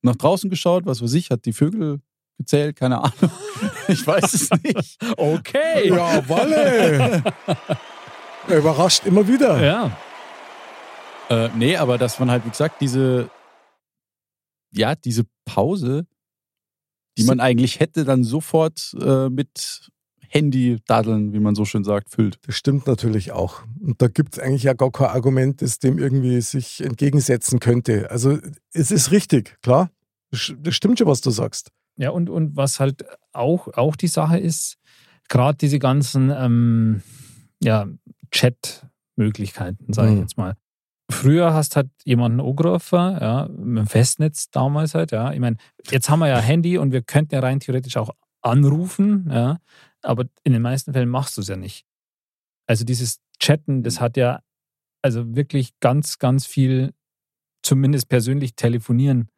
nach 0.00 0.16
draußen 0.16 0.48
geschaut, 0.48 0.86
was 0.86 1.02
weiß 1.02 1.12
ich, 1.12 1.28
hat 1.30 1.44
die 1.44 1.52
Vögel 1.52 2.00
gezählt, 2.38 2.76
keine 2.76 3.02
Ahnung. 3.02 3.12
Ich 3.88 4.06
weiß 4.06 4.32
es 4.32 4.48
nicht. 4.62 4.96
Okay. 5.18 5.88
Ja, 5.90 6.26
Walle. 6.30 7.22
Er 8.48 8.56
überrascht 8.58 9.04
immer 9.04 9.28
wieder. 9.28 9.62
Ja. 9.62 9.98
Äh, 11.28 11.50
nee, 11.56 11.76
aber 11.76 11.98
dass 11.98 12.18
man 12.18 12.30
halt, 12.30 12.46
wie 12.46 12.50
gesagt, 12.50 12.80
diese, 12.80 13.28
ja, 14.72 14.94
diese 14.94 15.24
Pause, 15.44 16.06
die 17.18 17.24
man 17.24 17.40
eigentlich 17.40 17.80
hätte, 17.80 18.04
dann 18.04 18.24
sofort 18.24 18.94
äh, 19.00 19.28
mit 19.28 19.88
Handy-Daddeln, 20.28 21.32
wie 21.34 21.40
man 21.40 21.54
so 21.54 21.64
schön 21.66 21.84
sagt, 21.84 22.08
füllt. 22.10 22.38
Das 22.46 22.54
stimmt 22.56 22.86
natürlich 22.86 23.32
auch. 23.32 23.62
Und 23.80 24.00
da 24.00 24.08
gibt 24.08 24.34
es 24.34 24.38
eigentlich 24.42 24.62
ja 24.62 24.72
gar 24.72 24.90
kein 24.90 25.08
Argument, 25.08 25.60
das 25.60 25.78
dem 25.78 25.98
irgendwie 25.98 26.40
sich 26.40 26.80
entgegensetzen 26.82 27.60
könnte. 27.60 28.10
Also 28.10 28.38
es 28.72 28.90
ist 28.90 29.10
richtig, 29.10 29.56
klar. 29.62 29.90
Das 30.30 30.40
stimmt 30.74 30.98
schon, 30.98 31.06
was 31.06 31.20
du 31.20 31.30
sagst. 31.30 31.70
Ja, 31.96 32.10
und, 32.10 32.30
und 32.30 32.56
was 32.56 32.80
halt 32.80 33.04
auch, 33.32 33.68
auch 33.74 33.94
die 33.96 34.06
Sache 34.08 34.38
ist, 34.38 34.78
gerade 35.28 35.58
diese 35.58 35.78
ganzen 35.78 36.30
ähm, 36.30 37.02
ja, 37.62 37.86
Chat-Möglichkeiten, 38.30 39.92
sage 39.92 40.08
ich 40.10 40.14
Mhm. 40.14 40.20
jetzt 40.22 40.38
mal. 40.38 40.56
Früher 41.12 41.54
hast 41.54 41.76
halt 41.76 41.90
jemanden 42.04 42.40
angerufen, 42.40 43.18
ja, 43.20 43.48
mit 43.48 43.84
dem 43.84 43.86
Festnetz 43.86 44.50
damals 44.50 44.94
halt, 44.94 45.12
ja. 45.12 45.32
Ich 45.32 45.40
meine, 45.40 45.56
jetzt 45.90 46.10
haben 46.10 46.18
wir 46.20 46.28
ja 46.28 46.38
Handy 46.38 46.78
und 46.78 46.92
wir 46.92 47.02
könnten 47.02 47.34
ja 47.34 47.40
rein 47.40 47.60
theoretisch 47.60 47.96
auch 47.96 48.10
anrufen, 48.40 49.28
ja, 49.30 49.58
aber 50.02 50.24
in 50.42 50.52
den 50.52 50.62
meisten 50.62 50.92
Fällen 50.92 51.08
machst 51.08 51.36
du 51.36 51.42
es 51.42 51.48
ja 51.48 51.56
nicht. 51.56 51.84
Also 52.66 52.84
dieses 52.84 53.20
Chatten, 53.38 53.82
das 53.82 54.00
hat 54.00 54.16
ja 54.16 54.40
also 55.02 55.34
wirklich 55.34 55.78
ganz, 55.80 56.18
ganz 56.18 56.46
viel, 56.46 56.92
zumindest 57.62 58.08
persönlich 58.08 58.54
telefonieren 58.54 59.28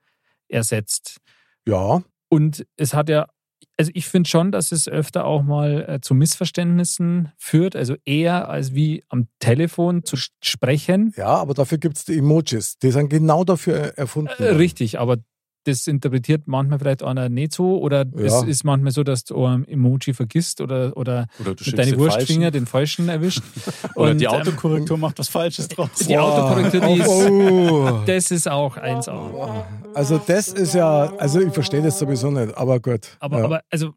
ersetzt. 0.49 1.21
Ja, 1.67 2.03
Und 2.29 2.67
es 2.77 2.95
hat 2.95 3.09
ja, 3.09 3.29
also 3.77 3.91
ich 3.95 4.07
finde 4.07 4.29
schon, 4.29 4.53
dass 4.53 4.73
es 4.73 4.89
öfter 4.89 5.25
auch 5.25 5.43
mal 5.43 5.85
äh, 5.89 6.01
zu 6.01 6.15
Missverständnissen 6.15 7.33
führt. 7.37 7.77
Also 7.77 7.97
eher 8.05 8.49
als 8.49 8.75
wie 8.75 9.05
am 9.09 9.29
Telefon 9.41 10.05
zu 10.05 10.17
sprechen. 10.43 11.13
ja, 11.17 11.27
aber 11.27 11.55
dafür 11.55 11.79
gibt 11.79 11.97
es 11.97 12.05
die 12.05 12.19
Emojis. 12.19 12.79
Die 12.79 12.91
sind 12.91 13.09
genau 13.09 13.45
dafür 13.45 13.97
erfunden. 13.97 14.43
Äh, 14.43 14.51
richtig, 14.51 14.99
aber 14.99 15.19
das 15.65 15.87
interpretiert 15.87 16.43
manchmal 16.47 16.79
vielleicht 16.79 17.03
einer 17.03 17.29
nicht 17.29 17.53
so. 17.53 17.79
Oder 17.81 18.05
es 18.17 18.33
Ja. 18.33 18.45
ist 18.45 18.65
manchmal 18.65 18.93
so, 18.93 19.03
dass 19.03 19.25
du 19.25 19.45
ein 19.45 19.67
Emoji 19.67 20.15
vergisst 20.15 20.61
oder, 20.61 20.97
oder 20.97 21.27
Oder 21.41 21.51
mit 21.65 21.79
deinen 21.79 21.99
Wurstfinger 21.99 22.51
den 22.51 22.67
falschen 22.67 23.09
erwischt. 23.09 23.43
Oder 23.97 24.11
Und, 24.13 24.19
die 24.19 24.25
ähm, 24.25 24.31
Autokorrektur 24.33 24.97
macht 25.05 25.19
was 25.19 25.29
Falsches 25.29 25.69
draus. 25.69 25.91
Die 26.09 26.17
Autokorrektur, 26.17 26.81
die 26.81 27.01
ist, 27.01 27.09
Oh. 27.09 28.01
das 28.07 28.31
ist 28.31 28.49
auch 28.49 28.77
eins 28.77 29.09
auch. 29.09 29.65
Also 29.95 30.19
das 30.25 30.49
ist 30.49 30.75
ja, 30.75 31.13
also 31.17 31.41
ich 31.41 31.53
verstehe 31.53 31.83
das 31.83 31.99
sowieso 31.99 32.31
nicht, 32.31 32.57
aber 32.57 32.81
gut. 32.81 33.17
Aber, 33.21 33.39
ja, 33.39 33.45
aber 33.45 33.61
also 33.71 33.93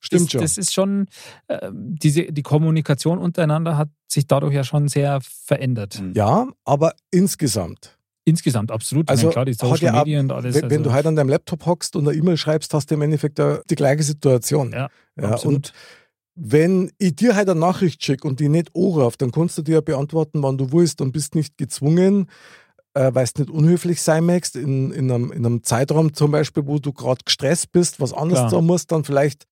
stimmt 0.00 0.24
das, 0.26 0.30
schon. 0.32 0.40
das 0.42 0.58
ist 0.58 0.74
schon, 0.74 1.06
äh, 1.48 1.70
diese, 1.72 2.24
die 2.32 2.42
Kommunikation 2.42 3.18
untereinander 3.18 3.76
hat 3.76 3.88
sich 4.08 4.26
dadurch 4.26 4.54
ja 4.54 4.64
schon 4.64 4.88
sehr 4.88 5.20
verändert. 5.22 6.02
Ja, 6.14 6.46
aber 6.64 6.92
insgesamt. 7.10 7.95
Insgesamt, 8.28 8.72
absolut. 8.72 9.08
Also 9.08 9.26
meine, 9.26 9.32
klar, 9.32 9.44
die 9.44 9.52
Social 9.54 9.78
ja 9.80 9.94
auch- 9.94 10.04
Media 10.04 10.18
und 10.18 10.32
alles. 10.32 10.54
Wenn, 10.56 10.62
wenn 10.64 10.78
also, 10.78 10.82
du 10.82 10.92
halt 10.92 11.06
an 11.06 11.14
deinem 11.14 11.28
Laptop 11.28 11.64
hockst 11.64 11.94
und 11.94 12.08
eine 12.08 12.18
E-Mail 12.18 12.36
schreibst, 12.36 12.74
hast 12.74 12.90
du 12.90 12.96
im 12.96 13.02
Endeffekt 13.02 13.38
ja 13.38 13.60
die 13.70 13.76
gleiche 13.76 14.02
Situation. 14.02 14.72
Ja, 14.72 14.88
ja 15.16 15.30
absolut. 15.30 15.56
und 15.56 15.72
wenn 16.34 16.90
ich 16.98 17.14
dir 17.14 17.36
halt 17.36 17.48
eine 17.48 17.58
Nachricht 17.58 18.04
schicke 18.04 18.26
und 18.26 18.40
die 18.40 18.48
nicht 18.48 18.74
anrufe, 18.74 19.16
dann 19.18 19.30
kannst 19.30 19.56
du 19.58 19.62
dir 19.62 19.76
ja 19.76 19.80
beantworten, 19.80 20.42
wann 20.42 20.58
du 20.58 20.72
willst 20.72 21.00
und 21.00 21.12
bist 21.12 21.36
nicht 21.36 21.56
gezwungen, 21.56 22.28
äh, 22.94 23.14
weil 23.14 23.28
du 23.32 23.42
nicht 23.42 23.50
unhöflich 23.50 24.02
sein 24.02 24.26
möchtest, 24.26 24.56
in, 24.56 24.90
in, 24.90 25.10
einem, 25.10 25.30
in 25.30 25.46
einem 25.46 25.62
Zeitraum 25.62 26.12
zum 26.12 26.32
Beispiel, 26.32 26.66
wo 26.66 26.80
du 26.80 26.92
gerade 26.92 27.20
gestresst 27.24 27.70
bist, 27.70 28.00
was 28.00 28.12
anderes 28.12 28.40
Klar. 28.40 28.50
sagen 28.50 28.66
musst, 28.66 28.90
dann 28.90 29.04
vielleicht, 29.04 29.44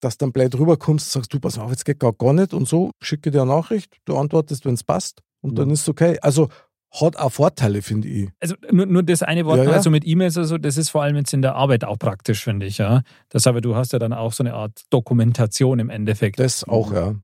dass 0.00 0.16
du 0.16 0.24
dann 0.24 0.32
blöd 0.32 0.58
rüberkommst 0.58 1.08
und 1.08 1.20
sagst, 1.20 1.34
du, 1.34 1.38
pass 1.38 1.58
auf, 1.58 1.70
jetzt 1.70 1.84
geht 1.84 2.00
gar, 2.00 2.14
gar 2.14 2.32
nicht 2.32 2.54
und 2.54 2.66
so, 2.66 2.90
schicke 3.02 3.30
dir 3.30 3.42
eine 3.42 3.50
Nachricht, 3.52 3.98
du 4.06 4.16
antwortest, 4.16 4.64
wenn 4.64 4.74
es 4.74 4.82
passt 4.84 5.20
und 5.42 5.58
dann 5.58 5.68
ist 5.70 5.82
es 5.82 5.88
okay. 5.88 6.18
Also 6.22 6.48
hat 6.92 7.16
auch 7.16 7.32
Vorteile, 7.32 7.82
finde 7.82 8.08
ich. 8.08 8.28
also 8.40 8.54
nur, 8.70 8.86
nur 8.86 9.02
das 9.02 9.22
eine 9.22 9.44
Wort, 9.46 9.58
Ja, 9.58 9.64
ja. 9.64 9.70
also 9.70 9.90
mit 9.90 10.06
E-Mails, 10.06 10.36
also 10.36 10.58
das 10.58 10.76
ist 10.76 10.90
vor 10.90 11.02
allem 11.02 11.16
jetzt 11.16 11.32
in 11.32 11.42
der 11.42 11.54
Arbeit 11.54 11.84
auch 11.84 11.98
praktisch, 11.98 12.44
finde 12.44 12.66
ich. 12.66 12.78
Ja. 12.78 13.02
Das 13.30 13.46
aber 13.46 13.60
du 13.60 13.74
hast 13.74 13.92
ja 13.92 13.98
dann 13.98 14.12
auch 14.12 14.32
so 14.32 14.42
eine 14.42 14.54
Art 14.54 14.82
Dokumentation 14.90 15.78
im 15.78 15.90
Endeffekt. 15.90 16.38
Das 16.38 16.64
auch, 16.64 16.92
ja. 16.92 17.14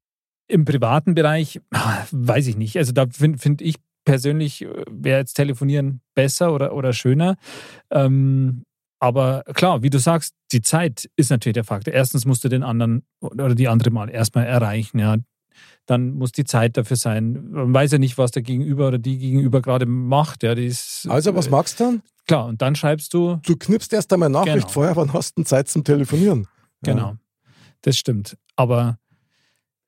Im 0.48 0.64
privaten 0.64 1.14
Bereich, 1.14 1.60
weiß 2.10 2.46
ich 2.46 2.56
nicht. 2.56 2.76
Also 2.78 2.92
da 2.92 3.06
finde 3.10 3.38
find 3.38 3.60
ich 3.60 3.76
persönlich, 4.04 4.62
äh, 4.62 4.84
wäre 4.90 5.18
jetzt 5.18 5.34
Telefonieren 5.34 6.00
besser 6.14 6.52
oder, 6.54 6.74
oder 6.74 6.92
schöner. 6.94 7.36
Ähm, 7.90 8.64
aber 9.00 9.44
klar, 9.54 9.82
wie 9.82 9.90
du 9.90 9.98
sagst, 9.98 10.34
die 10.50 10.62
Zeit 10.62 11.08
ist 11.16 11.30
natürlich 11.30 11.54
der 11.54 11.64
Faktor. 11.64 11.94
Erstens 11.94 12.24
musst 12.24 12.42
du 12.42 12.48
den 12.48 12.62
anderen 12.62 13.04
oder 13.20 13.54
die 13.54 13.68
andere 13.68 13.90
mal 13.90 14.10
erstmal 14.10 14.46
erreichen, 14.46 14.98
ja. 14.98 15.16
Dann 15.88 16.12
muss 16.14 16.32
die 16.32 16.44
Zeit 16.44 16.76
dafür 16.76 16.98
sein. 16.98 17.48
Man 17.50 17.72
weiß 17.72 17.92
ja 17.92 17.98
nicht, 17.98 18.18
was 18.18 18.30
der 18.30 18.42
Gegenüber 18.42 18.88
oder 18.88 18.98
die 18.98 19.16
Gegenüber 19.16 19.62
gerade 19.62 19.86
macht. 19.86 20.42
Ja, 20.42 20.54
die 20.54 20.66
ist, 20.66 21.06
Also, 21.08 21.34
was 21.34 21.48
magst 21.48 21.80
du 21.80 21.84
dann? 21.84 22.02
Klar, 22.26 22.44
und 22.46 22.60
dann 22.60 22.76
schreibst 22.76 23.14
du, 23.14 23.36
Du 23.46 23.56
knippst 23.56 23.92
erst 23.94 24.12
einmal 24.12 24.28
Nachricht 24.28 24.54
Genau. 24.56 24.68
vorher, 24.68 24.96
wann 24.96 25.14
hast 25.14 25.30
du 25.30 25.40
denn 25.40 25.46
Zeit 25.46 25.66
zum 25.68 25.84
Telefonieren? 25.84 26.46
Ja. 26.84 26.92
Genau. 26.92 27.16
Das 27.80 27.96
stimmt. 27.96 28.36
Aber 28.54 28.98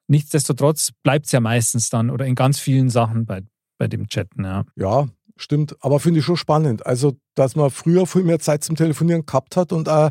nichtsdestotrotz 0.06 0.90
bleibt 1.02 1.26
es 1.26 1.32
ja 1.32 1.40
meistens 1.40 1.90
dann 1.90 2.08
oder 2.10 2.24
in 2.26 2.34
ganz 2.34 2.58
vielen 2.58 2.88
Sachen 2.88 3.26
bei, 3.26 3.42
bei 3.78 3.86
dem 3.86 4.08
Chatten, 4.08 4.44
ja. 4.44 4.64
Ja, 4.76 5.06
stimmt. 5.36 5.76
Aber 5.80 6.00
finde 6.00 6.20
ich 6.20 6.24
schon 6.26 6.36
spannend. 6.38 6.86
Also, 6.86 7.16
dass 7.34 7.56
man 7.56 7.70
früher 7.70 8.06
viel 8.06 8.24
mehr 8.24 8.38
Zeit 8.38 8.64
zum 8.64 8.74
Telefonieren 8.76 9.26
gehabt 9.26 9.56
hat 9.56 9.72
und 9.72 9.88
auch 9.88 10.10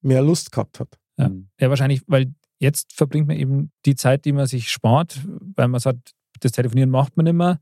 mehr 0.00 0.22
Lust 0.22 0.50
gehabt 0.52 0.80
hat. 0.80 0.98
Ja. 1.18 1.30
Ja, 1.60 1.68
wahrscheinlich, 1.68 2.02
weil 2.06 2.32
jetzt 2.58 2.92
verbringt 2.92 3.28
man 3.28 3.36
eben 3.36 3.72
die 3.84 3.94
Zeit, 3.94 4.24
die 4.24 4.32
man 4.32 4.46
sich 4.46 4.70
spart, 4.70 5.20
weil 5.56 5.68
man 5.68 5.80
sagt, 5.80 6.12
das 6.40 6.52
Telefonieren 6.52 6.90
macht 6.90 7.16
man 7.16 7.36
mehr. 7.36 7.60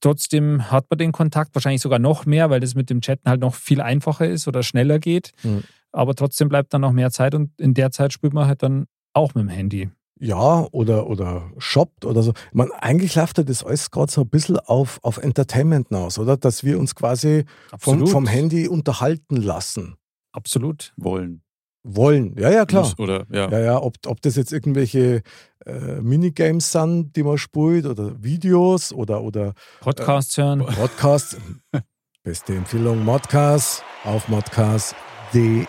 Trotzdem 0.00 0.70
hat 0.70 0.86
man 0.90 0.98
den 0.98 1.12
Kontakt, 1.12 1.54
wahrscheinlich 1.54 1.82
sogar 1.82 1.98
noch 1.98 2.26
mehr, 2.26 2.50
weil 2.50 2.60
das 2.60 2.74
mit 2.74 2.90
dem 2.90 3.00
Chatten 3.00 3.28
halt 3.28 3.40
noch 3.40 3.54
viel 3.54 3.80
einfacher 3.80 4.28
ist 4.28 4.46
oder 4.48 4.62
schneller 4.62 4.98
geht. 4.98 5.32
Mhm. 5.42 5.62
Aber 5.92 6.14
trotzdem 6.14 6.48
bleibt 6.48 6.74
dann 6.74 6.82
noch 6.82 6.92
mehr 6.92 7.10
Zeit 7.10 7.34
und 7.34 7.58
in 7.58 7.74
der 7.74 7.90
Zeit 7.90 8.12
spielt 8.12 8.34
man 8.34 8.46
halt 8.46 8.62
dann 8.62 8.86
auch 9.12 9.34
mit 9.34 9.42
dem 9.42 9.48
Handy. 9.48 9.90
Ja, 10.18 10.66
oder, 10.72 11.08
oder 11.08 11.50
shoppt 11.58 12.04
oder 12.04 12.22
so. 12.22 12.32
Meine, 12.52 12.70
eigentlich 12.82 13.14
läuft 13.14 13.38
ja 13.38 13.44
das 13.44 13.64
alles 13.64 13.90
gerade 13.90 14.10
so 14.10 14.22
ein 14.22 14.28
bisschen 14.28 14.58
auf, 14.58 14.98
auf 15.02 15.18
Entertainment 15.18 15.88
hinaus, 15.88 16.18
oder? 16.18 16.36
Dass 16.36 16.64
wir 16.64 16.78
uns 16.78 16.94
quasi 16.94 17.44
vom, 17.78 18.06
vom 18.06 18.26
Handy 18.26 18.66
unterhalten 18.68 19.36
lassen 19.36 19.96
Absolut. 20.32 20.92
Wollen. 20.96 21.42
Wollen. 21.86 22.34
Ja, 22.38 22.50
ja, 22.50 22.66
klar. 22.66 22.82
Muss, 22.82 22.98
oder, 22.98 23.26
ja. 23.30 23.48
Ja, 23.50 23.58
ja, 23.60 23.82
ob, 23.82 23.94
ob 24.06 24.20
das 24.22 24.36
jetzt 24.36 24.52
irgendwelche 24.52 25.22
äh, 25.64 26.00
Minigames 26.00 26.72
sind, 26.72 27.14
die 27.16 27.22
man 27.22 27.38
spielt, 27.38 27.86
oder 27.86 28.22
Videos 28.22 28.92
oder, 28.92 29.22
oder 29.22 29.54
Podcasts 29.80 30.36
hören. 30.36 30.64
Podcasts. 30.66 31.36
Beste 32.22 32.54
Empfehlung, 32.56 33.04
Modcast 33.04 33.84
auf 34.04 34.28
modcast.de. 34.28 35.66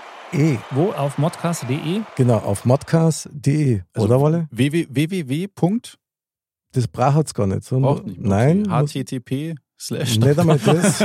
Wo? 0.71 0.91
Auf 0.91 1.17
modcast.de? 1.17 2.01
Genau, 2.15 2.37
auf 2.37 2.65
modcast.de. 2.65 3.81
Also 3.93 4.07
oder, 4.07 4.19
Wolle? 4.19 4.47
www. 4.51 5.47
Das 6.73 6.87
braucht 6.87 7.27
es 7.27 7.33
gar 7.33 7.47
nicht. 7.47 7.63
So, 7.63 7.77
Auch 7.83 8.03
nicht. 8.03 8.19
Nein, 8.19 8.63
muss- 8.63 8.91
HTTP 8.93 9.55
slash. 9.79 10.17
nicht 10.17 10.39
einmal 10.39 10.59
das. 10.59 11.03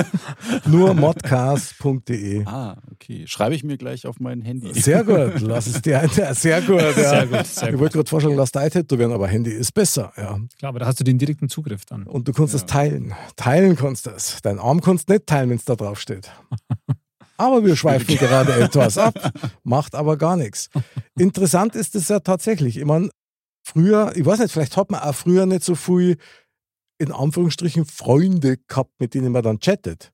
nur 0.66 0.94
modcast.de. 0.94 2.44
Ah, 2.46 2.76
okay. 2.92 3.24
Schreibe 3.26 3.54
ich 3.54 3.64
mir 3.64 3.76
gleich 3.76 4.06
auf 4.06 4.20
mein 4.20 4.40
Handy. 4.42 4.72
Sehr 4.80 5.04
gut, 5.04 5.40
lass 5.40 5.66
es 5.66 5.82
dir 5.82 6.00
ein. 6.00 6.08
Sehr 6.34 6.62
gut, 6.62 6.80
ja. 6.80 6.92
Sehr 6.92 7.26
gut, 7.26 7.46
sehr 7.46 7.64
Ich 7.68 7.70
gut. 7.72 7.80
wollte 7.80 7.98
gerade 7.98 8.08
vorschlagen, 8.10 8.36
lass 8.36 8.52
dein 8.52 8.70
tätowieren, 8.70 9.12
aber 9.12 9.28
Handy 9.28 9.50
ist 9.50 9.72
besser. 9.72 10.12
Ja. 10.16 10.38
Klar, 10.58 10.68
aber 10.70 10.78
da 10.80 10.86
hast 10.86 11.00
du 11.00 11.04
den 11.04 11.18
direkten 11.18 11.48
Zugriff 11.48 11.84
dann. 11.84 12.04
Und 12.04 12.28
du 12.28 12.32
kannst 12.32 12.54
Ja. 12.54 12.60
es 12.60 12.66
teilen. 12.66 13.14
Teilen 13.36 13.76
kannst 13.76 14.06
du 14.06 14.10
es. 14.10 14.38
Dein 14.42 14.58
Arm 14.58 14.80
kannst 14.80 15.08
du 15.08 15.14
nicht 15.14 15.26
teilen, 15.26 15.50
wenn 15.50 15.56
es 15.58 15.64
da 15.64 15.74
drauf 15.76 16.00
steht. 16.00 16.30
Aber 17.38 17.64
wir 17.64 17.74
schweifen 17.74 18.16
gerade 18.18 18.52
etwas 18.54 18.98
ab, 18.98 19.14
macht 19.64 19.96
aber 19.96 20.16
gar 20.16 20.36
nichts. 20.36 20.68
Interessant 21.18 21.74
ist 21.74 21.96
es 21.96 22.06
ja 22.08 22.20
tatsächlich. 22.20 22.76
Ich 22.76 22.84
meine, 22.84 23.08
früher, 23.64 24.12
ich 24.14 24.24
weiß 24.24 24.38
nicht, 24.38 24.52
vielleicht 24.52 24.76
hat 24.76 24.92
man 24.92 25.00
auch 25.00 25.14
früher 25.14 25.44
nicht 25.46 25.64
so 25.64 25.74
viel, 25.74 26.18
in 27.02 27.12
Anführungsstrichen, 27.12 27.84
Freunde 27.84 28.58
gehabt, 28.68 28.92
mit 28.98 29.14
denen 29.14 29.32
man 29.32 29.42
dann 29.42 29.58
chattet. 29.58 30.12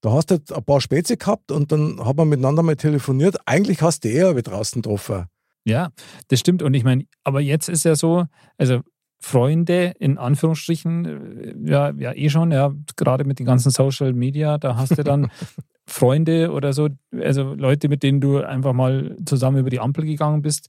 Da 0.00 0.12
hast 0.12 0.30
du 0.30 0.36
halt 0.36 0.52
ein 0.52 0.64
paar 0.64 0.80
Spätze 0.80 1.16
gehabt 1.16 1.50
und 1.50 1.72
dann 1.72 2.04
hat 2.04 2.16
man 2.16 2.28
miteinander 2.28 2.62
mal 2.62 2.76
telefoniert. 2.76 3.36
Eigentlich 3.44 3.82
hast 3.82 4.04
du 4.04 4.08
eher 4.08 4.36
wie 4.36 4.42
draußen 4.42 4.82
getroffen. 4.82 5.26
Ja, 5.64 5.90
das 6.28 6.40
stimmt. 6.40 6.62
Und 6.62 6.74
ich 6.74 6.84
meine, 6.84 7.06
aber 7.24 7.40
jetzt 7.40 7.68
ist 7.68 7.84
ja 7.84 7.96
so, 7.96 8.24
also 8.56 8.80
Freunde 9.20 9.94
in 9.98 10.18
Anführungsstrichen, 10.18 11.04
äh, 11.04 11.70
ja, 11.70 11.90
ja 11.90 12.12
eh 12.14 12.28
schon, 12.28 12.52
ja, 12.52 12.72
gerade 12.96 13.24
mit 13.24 13.38
den 13.38 13.46
ganzen 13.46 13.70
Social 13.70 14.12
Media, 14.12 14.58
da 14.58 14.76
hast 14.76 14.96
du 14.96 15.02
dann 15.02 15.30
Freunde 15.88 16.52
oder 16.52 16.72
so, 16.72 16.88
also 17.12 17.54
Leute, 17.54 17.88
mit 17.88 18.02
denen 18.02 18.20
du 18.20 18.38
einfach 18.38 18.72
mal 18.72 19.16
zusammen 19.24 19.58
über 19.58 19.70
die 19.70 19.80
Ampel 19.80 20.04
gegangen 20.04 20.42
bist, 20.42 20.68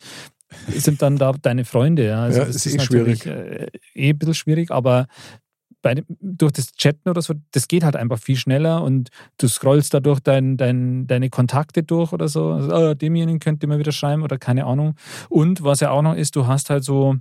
sind 0.68 1.02
dann 1.02 1.18
da 1.18 1.34
deine 1.34 1.66
Freunde. 1.66 2.08
Ja, 2.08 2.24
also 2.24 2.40
Ja, 2.40 2.46
das 2.46 2.56
ist 2.56 2.66
ist, 2.66 2.74
eh 2.74 2.78
natürlich 2.78 3.24
schwierig. 3.24 3.26
äh, 3.26 3.68
eh 3.96 4.10
ein 4.12 4.18
bisschen 4.18 4.34
schwierig, 4.36 4.72
aber 4.72 5.08
bei, 5.82 6.04
durch 6.20 6.52
das 6.54 6.74
Chatten 6.74 7.10
oder 7.10 7.22
so, 7.22 7.36
das 7.52 7.68
geht 7.68 7.84
halt 7.84 7.96
einfach 7.96 8.20
viel 8.20 8.36
schneller 8.36 8.84
und 8.84 9.10
du 9.38 9.48
scrollst 9.48 9.94
da 9.94 10.00
durch 10.00 10.20
dein, 10.20 10.58
dein, 10.58 11.08
deine 11.08 11.30
Kontakte 11.30 11.84
durch 11.84 12.14
oder 12.14 12.28
so. 12.28 12.52
Also, 12.52 12.76
oh, 12.76 12.94
demjenigen 12.94 13.40
könnt 13.40 13.64
ihr 13.64 13.70
mal 13.70 13.80
wieder 13.80 13.92
schreiben 13.92 14.24
oder 14.24 14.38
keine 14.38 14.66
Ahnung. 14.66 14.96
Und 15.30 15.64
was 15.64 15.80
ja 15.82 15.92
auch 15.92 16.02
noch 16.02 16.16
ist, 16.16 16.36
du 16.36 16.48
hast 16.48 16.70
halt 16.70 16.84
so, 16.84 17.16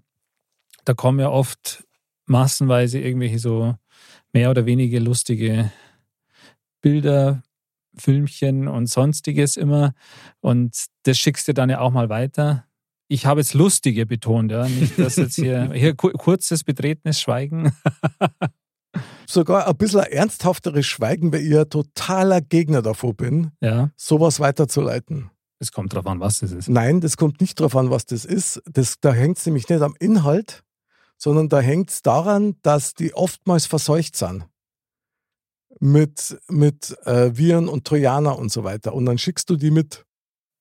da 0.84 0.94
kommen 0.94 1.20
ja 1.20 1.28
oft 1.28 1.84
massenweise 2.26 2.98
irgendwelche 3.00 3.38
so 3.38 3.74
mehr 4.32 4.50
oder 4.50 4.66
weniger 4.66 5.00
lustige 5.00 5.70
Bilder, 6.80 7.42
Filmchen 7.96 8.68
und 8.68 8.86
sonstiges 8.88 9.56
immer. 9.56 9.94
Und 10.40 10.76
das 11.04 11.18
schickst 11.18 11.48
du 11.48 11.54
dann 11.54 11.70
ja 11.70 11.80
auch 11.80 11.90
mal 11.92 12.08
weiter. 12.08 12.65
Ich 13.08 13.24
habe 13.26 13.40
jetzt 13.40 13.54
lustige 13.54 14.04
betont, 14.06 14.50
ja. 14.50 14.66
Nicht, 14.68 14.98
dass 14.98 15.16
jetzt 15.16 15.36
hier, 15.36 15.70
hier 15.74 15.94
ku- 15.94 16.10
kurzes, 16.12 16.64
betretenes 16.64 17.20
Schweigen. 17.20 17.72
Sogar 19.28 19.66
ein 19.68 19.76
bisschen 19.76 20.00
ein 20.00 20.10
ernsthafteres 20.12 20.86
Schweigen, 20.86 21.32
weil 21.32 21.40
ich 21.42 21.56
ein 21.56 21.68
totaler 21.68 22.40
Gegner 22.40 22.80
davor 22.82 23.14
bin, 23.14 23.50
Ja, 23.60 23.90
sowas 23.96 24.40
weiterzuleiten. 24.40 25.30
es 25.58 25.70
kommt 25.72 25.92
drauf 25.92 26.06
an, 26.06 26.20
was 26.20 26.38
das 26.38 26.52
ist. 26.52 26.68
Nein, 26.68 27.00
das 27.00 27.16
kommt 27.16 27.40
nicht 27.40 27.60
darauf 27.60 27.76
an, 27.76 27.90
was 27.90 28.06
das 28.06 28.24
ist. 28.24 28.62
Das, 28.70 28.96
da 29.00 29.12
hängt 29.12 29.38
es 29.38 29.46
nämlich 29.46 29.68
nicht 29.68 29.82
am 29.82 29.94
Inhalt, 30.00 30.62
sondern 31.18 31.48
da 31.48 31.60
hängt 31.60 31.90
es 31.90 32.02
daran, 32.02 32.56
dass 32.62 32.94
die 32.94 33.12
oftmals 33.14 33.66
verseucht 33.66 34.16
sind. 34.16 34.44
Mit, 35.78 36.38
mit 36.48 36.96
äh, 37.04 37.36
Viren 37.36 37.68
und 37.68 37.86
Trojaner 37.86 38.38
und 38.38 38.50
so 38.50 38.64
weiter. 38.64 38.94
Und 38.94 39.04
dann 39.04 39.18
schickst 39.18 39.50
du 39.50 39.56
die 39.56 39.70
mit. 39.70 40.05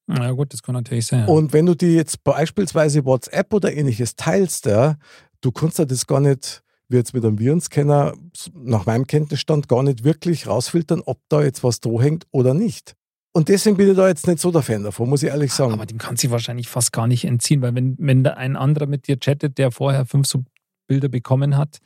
Ja, 0.07 0.31
gut, 0.31 0.53
das 0.53 0.61
kann 0.61 0.75
natürlich 0.75 1.07
sein. 1.07 1.27
Und 1.27 1.51
wenn 1.53 1.65
du 1.65 1.75
die 1.75 1.93
jetzt 1.95 2.23
beispielsweise 2.23 3.05
WhatsApp 3.05 3.53
oder 3.53 3.73
ähnliches 3.73 4.15
teilst, 4.15 4.65
ja, 4.65 4.97
du 5.41 5.51
kannst 5.51 5.79
ja 5.79 5.85
das 5.85 6.05
gar 6.05 6.19
nicht, 6.19 6.63
wie 6.89 6.97
jetzt 6.97 7.13
mit 7.13 7.25
einem 7.25 7.39
Virenscanner, 7.39 8.13
nach 8.53 8.85
meinem 8.85 9.07
Kenntnisstand, 9.07 9.67
gar 9.67 9.81
nicht 9.81 10.03
wirklich 10.03 10.45
rausfiltern, 10.47 11.01
ob 11.05 11.19
da 11.29 11.41
jetzt 11.41 11.63
was 11.63 11.79
dran 11.79 11.99
hängt 11.99 12.27
oder 12.31 12.53
nicht. 12.53 12.95
Und 13.33 13.49
deswegen 13.49 13.75
bin 13.75 13.89
ich 13.89 13.97
da 13.97 14.07
jetzt 14.07 14.27
nicht 14.27 14.39
so 14.39 14.51
der 14.51 14.61
Fan 14.61 14.83
davon, 14.83 15.09
muss 15.09 15.23
ich 15.23 15.29
ehrlich 15.29 15.51
sagen. 15.51 15.73
Aber 15.73 15.85
dem 15.85 15.97
kann 15.97 16.15
sich 16.15 16.29
wahrscheinlich 16.31 16.69
fast 16.69 16.93
gar 16.93 17.07
nicht 17.07 17.25
entziehen, 17.25 17.61
weil 17.61 17.73
wenn, 17.75 17.95
wenn 17.99 18.23
da 18.23 18.35
ein 18.35 18.55
anderer 18.55 18.85
mit 18.85 19.07
dir 19.07 19.17
chattet, 19.19 19.57
der 19.57 19.71
vorher 19.71 20.05
fünf 20.05 20.27
so 20.27 20.43
Bilder 20.87 21.09
bekommen 21.09 21.57
hat, 21.57 21.79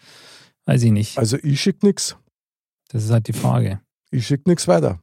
weiß 0.65 0.83
ich 0.83 0.91
nicht. 0.91 1.17
Also 1.17 1.37
ich 1.41 1.59
schicke 1.59 1.87
nichts. 1.87 2.17
Das 2.89 3.03
ist 3.03 3.11
halt 3.11 3.27
die 3.27 3.33
Frage. 3.33 3.79
Ich 4.11 4.27
schicke 4.27 4.47
nichts 4.49 4.67
weiter. 4.67 5.01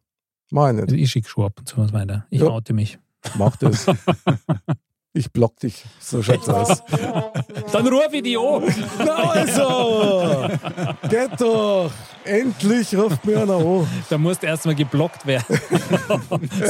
Nicht. 0.50 0.60
Also 0.82 0.94
ich 0.94 1.10
schicke 1.10 1.28
schon 1.28 1.46
ab 1.46 1.54
und 1.58 1.66
zu 1.66 1.78
was 1.78 1.92
weiter. 1.92 2.26
Ich 2.30 2.40
Ja. 2.40 2.48
oute 2.48 2.72
mich. 2.72 2.98
Mach 3.34 3.56
das. 3.56 3.86
Ich 5.16 5.32
block 5.32 5.58
dich. 5.60 5.82
So 5.98 6.22
schaut's 6.22 6.46
aus. 6.46 6.84
Dann 7.72 7.86
ruf 7.86 8.12
ich 8.12 8.22
die 8.22 8.36
an. 8.36 8.62
Na 8.98 9.30
also! 9.30 10.50
Geht 11.08 11.40
doch! 11.40 11.90
Endlich 12.22 12.94
ruft 12.94 13.24
mir 13.24 13.40
einer 13.40 13.56
an. 13.56 13.86
Da 14.10 14.18
musst 14.18 14.42
du 14.42 14.46
erstmal 14.46 14.74
geblockt 14.74 15.26
werden. 15.26 15.58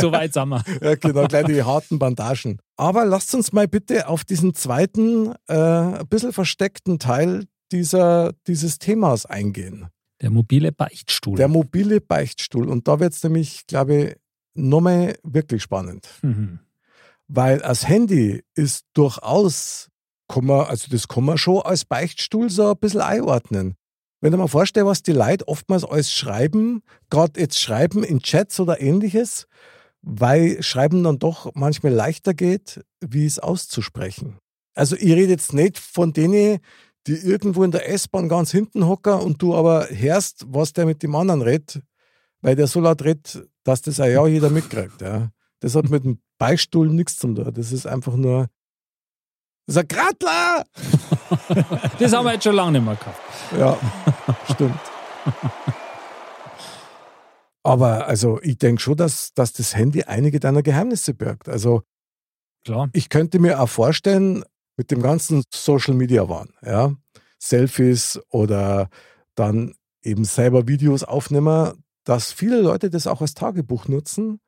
so 0.01 0.13
weit 0.13 0.33
sind 0.33 0.49
wir. 0.51 0.63
Ja, 0.81 0.95
genau, 0.95 1.27
gleich 1.27 1.47
die 1.47 1.65
harten 1.65 1.99
Bandagen. 1.99 2.61
Aber 2.77 3.05
lasst 3.05 3.35
uns 3.35 3.53
mal 3.53 3.67
bitte 3.67 4.07
auf 4.07 4.25
diesen 4.25 4.55
zweiten, 4.55 5.35
äh, 5.49 5.55
ein 5.57 6.07
bisschen 6.09 6.33
versteckten 6.33 7.01
Teil 7.01 7.47
dieser, 7.73 8.33
dieses 8.47 8.79
Themas 8.79 9.27
eingehen. 9.27 9.89
Der 10.23 10.31
mobile 10.31 10.71
Beichtstuhl. 10.71 11.37
Der 11.37 11.49
mobile 11.49 12.01
Beichtstuhl. 12.01 12.69
Und 12.69 12.87
da 12.87 13.01
wird 13.01 13.13
es 13.13 13.25
nämlich, 13.25 13.67
glaube 13.67 13.97
ich, 13.97 14.17
nochmal 14.57 15.17
wirklich 15.23 15.63
spannend. 15.63 16.09
mhm. 16.23 16.61
Weil 17.29 17.59
das 17.59 17.89
Handy 17.89 18.45
ist 18.55 18.85
durchaus, 18.93 19.89
kann 20.29 20.45
man, 20.45 20.67
also 20.67 20.89
das 20.91 21.09
kann 21.09 21.25
man 21.25 21.39
schon 21.39 21.61
als 21.63 21.85
Beichtstuhl 21.85 22.51
so 22.51 22.71
ein 22.71 22.79
bisschen 22.79 23.01
einordnen. 23.01 23.75
Wenn 24.21 24.33
du 24.33 24.39
mal 24.39 24.47
vorstellst, 24.47 24.87
was 24.87 25.03
die 25.03 25.13
Leute 25.13 25.47
oftmals 25.49 25.85
alles 25.85 26.13
schreiben, 26.13 26.83
gerade 27.11 27.41
jetzt 27.41 27.61
schreiben 27.61 28.05
in 28.05 28.21
Chats 28.21 28.61
oder 28.61 28.81
ähnliches, 28.81 29.47
weil 30.03 30.63
Schreiben 30.63 31.03
dann 31.03 31.19
doch 31.19 31.53
manchmal 31.55 31.93
leichter 31.93 32.33
geht, 32.33 32.85
wie 33.01 33.27
es 33.27 33.39
auszusprechen. 33.39 34.39
Also 34.75 34.95
ich 34.95 35.13
rede 35.13 35.33
jetzt 35.33 35.53
nicht 35.53 35.79
von 35.79 36.13
denen, 36.13 36.61
die 37.07 37.15
irgendwo 37.15 37.65
in 37.65 37.71
der 37.71 37.89
S-Bahn 37.89 38.29
ganz 38.29 38.51
hinten 38.51 38.87
hocken 38.87 39.15
und 39.15 39.41
du 39.43 39.55
aber 39.55 39.89
hörst, 39.91 40.45
was 40.49 40.73
der 40.73 40.87
mit 40.87 41.03
dem 41.03 41.15
anderen 41.15 41.43
redet, 41.43 41.83
weil 42.41 42.57
der 42.57 42.67
so 42.67 42.81
laut 42.81 43.03
redet, 43.03 43.49
dass 43.67 43.83
das 43.83 44.01
auch 44.01 44.07
ja 44.07 44.27
jeder 44.27 44.51
mitkriegt. 44.51 45.03
Ja. 45.03 45.31
Das 45.61 45.75
hat 45.75 45.91
mit 45.91 46.05
dem 46.05 46.21
Beistuhl 46.39 46.89
nichts 46.89 47.17
zu 47.17 47.35
tun. 47.35 47.53
Das 47.53 47.73
ist 47.73 47.87
einfach 47.87 48.15
nur. 48.15 48.49
Das 49.67 49.77
ist 49.77 49.83
ein 49.83 49.89
Gratler! 49.89 50.65
Das 51.99 52.13
haben 52.13 52.25
wir 52.25 52.35
jetzt 52.35 52.45
schon 52.45 52.55
lange 52.55 52.73
nicht 52.73 52.85
mehr 52.85 52.95
gehabt. 52.95 53.21
Ja, 53.59 53.79
stimmt. 54.53 54.79
Aber 57.65 58.07
also 58.07 58.41
ich 58.43 58.59
denke 58.59 58.81
schon, 58.81 58.97
dass, 58.97 59.35
dass 59.35 59.53
das 59.53 59.75
Handy 59.75 60.05
einige 60.05 60.39
deiner 60.39 60.63
Geheimnisse 60.63 61.15
birgt. 61.15 61.49
Also 61.49 61.83
Klar. 62.65 62.91
ich 62.93 63.09
könnte 63.09 63.41
mir 63.41 63.61
auch 63.61 63.69
vorstellen, 63.69 64.45
mit 64.77 64.91
dem 64.91 65.03
ganzen 65.03 65.43
Social 65.53 65.95
Media 65.95 66.29
Wahn, 66.29 66.51
ja, 66.65 66.95
Selfies 67.39 68.21
oder 68.29 68.89
dann 69.35 69.75
eben 70.03 70.25
selber 70.25 70.69
Videos 70.69 71.03
aufnehmen, 71.03 71.83
dass 72.07 72.33
viele 72.33 72.61
Leute 72.63 72.89
das 72.89 73.07
auch 73.07 73.21
als 73.21 73.35
Tagebuch 73.35 73.89
nutzen, 73.89 74.41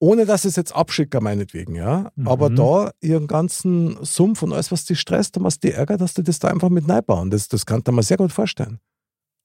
ohne 0.00 0.26
dass 0.26 0.44
es 0.44 0.56
jetzt 0.56 0.74
abschicken, 0.74 1.22
meinetwegen, 1.22 1.76
ja. 1.76 2.10
Mhm. 2.16 2.28
Aber 2.28 2.50
da 2.50 2.90
ihren 3.00 3.26
ganzen 3.26 3.96
Sumpf 4.04 4.42
und 4.42 4.52
alles, 4.52 4.72
was 4.72 4.84
dich 4.84 5.00
stresst 5.00 5.38
und 5.38 5.44
was 5.44 5.60
dich 5.60 5.72
ärgert, 5.74 6.00
dass 6.00 6.14
die 6.14 6.24
das 6.24 6.40
da 6.40 6.48
einfach 6.48 6.68
mit 6.68 6.88
reinbauen. 6.88 7.30
Das, 7.30 7.48
das 7.48 7.64
kann 7.64 7.82
man 7.86 8.02
sehr 8.02 8.16
gut 8.16 8.32
vorstellen. 8.32 8.80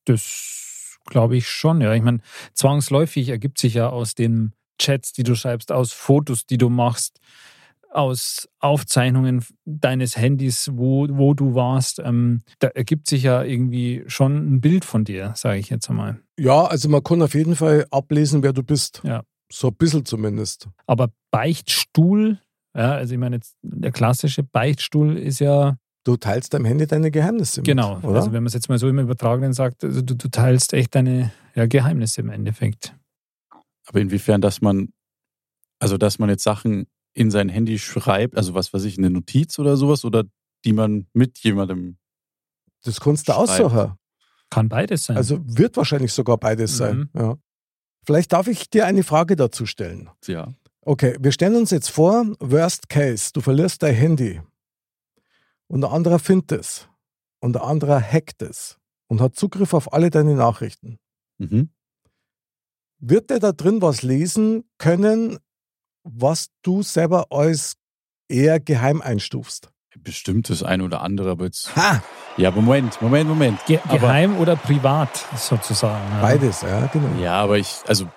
Das 0.06 0.98
glaube 1.06 1.38
ich 1.38 1.48
schon, 1.48 1.82
ja. 1.82 1.94
Ich 1.94 2.02
meine, 2.02 2.20
zwangsläufig 2.54 3.30
ergibt 3.30 3.60
sich 3.60 3.76
ja 3.76 3.90
aus 3.90 4.16
den 4.16 4.54
Chats, 4.80 5.14
die 5.14 5.24
du 5.24 5.36
schreibst, 5.36 5.72
aus 5.72 5.94
Fotos, 5.94 6.46
die 6.46 6.58
du 6.58 6.70
machst, 6.70 7.20
aus 7.90 8.48
Aufzeichnungen 8.60 9.44
deines 9.66 10.18
Handys, 10.18 10.70
wo, 10.74 11.08
wo 11.10 11.34
du 11.34 11.56
warst, 11.56 12.00
ähm, 12.00 12.42
da 12.60 12.68
ergibt 12.68 13.08
sich 13.08 13.24
ja 13.24 13.44
irgendwie 13.44 14.04
schon 14.08 14.56
ein 14.56 14.62
Bild 14.62 14.86
von 14.86 15.04
dir, 15.06 15.34
sage 15.36 15.60
ich 15.60 15.70
jetzt 15.70 15.90
einmal. 15.90 16.20
Ja, 16.40 16.66
also 16.66 16.90
man 16.90 17.04
kann 17.04 17.22
auf 17.22 17.34
jeden 17.34 17.56
Fall 17.56 17.88
ablesen, 17.92 18.44
wer 18.44 18.54
du 18.54 18.64
bist. 18.64 19.02
Ja. 19.04 19.24
So 19.52 19.70
ein 19.70 19.76
bisschen 19.76 20.06
zumindest. 20.06 20.68
Aber 20.86 21.10
Beichtstuhl, 21.32 22.40
ja, 22.76 22.94
also 22.94 23.14
ich 23.14 23.20
meine, 23.20 23.38
jetzt 23.38 23.56
der 23.64 23.92
klassische 23.92 24.44
Beichtstuhl 24.44 25.18
ist 25.18 25.40
ja, 25.40 25.78
Du 26.06 26.16
teilst 26.16 26.54
deinem 26.54 26.66
Handy 26.66 26.88
deine 26.88 27.12
Geheimnisse 27.12 27.60
mit, 27.60 27.66
genau, 27.66 28.00
oder? 28.00 28.16
also 28.16 28.32
wenn 28.32 28.42
man 28.42 28.48
es 28.48 28.54
jetzt 28.54 28.70
mal 28.70 28.80
so 28.80 28.88
im 28.88 29.00
Übertragenen 29.00 29.54
sagt, 29.54 29.84
also 29.84 30.02
du, 30.02 30.16
du 30.16 30.30
teilst 30.30 30.74
echt 30.74 30.96
deine 30.96 31.32
ja, 31.56 31.66
Geheimnisse 31.66 32.22
im 32.22 32.30
Endeffekt. 32.30 32.96
Aber 33.86 34.00
inwiefern, 34.00 34.40
dass 34.40 34.62
man, 34.62 34.94
also 35.80 35.98
dass 35.98 36.18
man 36.18 36.30
jetzt 36.30 36.44
Sachen 36.44 36.88
in 37.20 37.32
sein 37.32 37.50
Handy 37.50 37.80
schreibt, 37.80 38.38
also 38.38 38.54
was 38.54 38.74
weiß 38.74 38.86
ich, 38.86 38.98
eine 38.98 39.10
Notiz 39.10 39.60
oder 39.60 39.76
sowas, 39.76 40.06
oder 40.06 40.24
die 40.64 40.72
man 40.72 41.08
mit 41.12 41.38
jemandem. 41.40 41.98
das 42.84 43.02
kannst 43.02 43.28
du 43.28 43.34
aussuchen. 43.34 43.94
Kann 44.50 44.70
beides 44.70 45.04
sein. 45.04 45.18
Also 45.18 45.40
wird 45.44 45.76
wahrscheinlich 45.76 46.14
sogar 46.14 46.38
beides 46.38 46.78
sein. 46.78 47.10
Mhm. 47.14 47.22
Ja. 47.22 47.38
Vielleicht 48.06 48.32
darf 48.32 48.48
ich 48.48 48.70
dir 48.70 48.86
eine 48.86 49.04
Frage 49.04 49.36
dazu 49.36 49.66
stellen. 49.66 50.10
Ja. 50.28 50.54
Okay, 50.82 51.18
wir 51.20 51.34
stellen 51.34 51.58
uns 51.58 51.72
jetzt 51.72 51.90
vor, 51.90 52.26
Worst 52.40 52.88
Case, 52.88 53.32
du 53.34 53.42
verlierst 53.42 53.84
dein 53.84 53.96
Handy 53.96 54.42
und 55.68 55.84
ein 55.84 55.92
anderer 55.92 56.20
findet 56.20 56.54
es 56.54 56.88
und 57.42 57.58
ein 57.58 57.62
anderer 57.62 58.02
hackt 58.02 58.42
es 58.42 58.80
und 59.08 59.20
hat 59.20 59.36
Zugriff 59.36 59.74
auf 59.74 59.92
alle 59.92 60.10
deine 60.10 60.36
Nachrichten. 60.36 61.00
Mhm. 61.38 61.70
Wird 62.98 63.30
der 63.30 63.40
da 63.40 63.52
drin 63.52 63.82
was 63.82 64.04
lesen 64.04 64.64
können, 64.78 65.38
was 66.12 66.50
du 66.62 66.82
selber 66.82 67.28
als 67.32 67.78
eher 68.28 68.60
geheim 68.60 69.02
einstufst? 69.02 69.72
Bestimmt 70.02 70.50
das 70.50 70.64
eine 70.64 70.84
oder 70.84 71.02
andere, 71.02 71.32
aber 71.32 71.46
jetzt. 71.46 71.76
Ha! 71.76 72.02
Ja, 72.38 72.50
aber 72.50 72.62
Moment, 72.62 73.02
Moment, 73.02 73.28
Moment. 73.28 73.66
Ge 73.66 73.80
aber, 73.84 74.00
geheim 74.00 74.38
oder 74.38 74.56
privat 74.56 75.26
sozusagen. 75.36 76.10
Ja. 76.12 76.22
Beides, 76.22 76.62
ja, 76.62 76.86
genau. 76.88 77.22
Ja, 77.22 77.34
aber 77.42 77.58
ich, 77.58 77.76
also, 77.86 78.10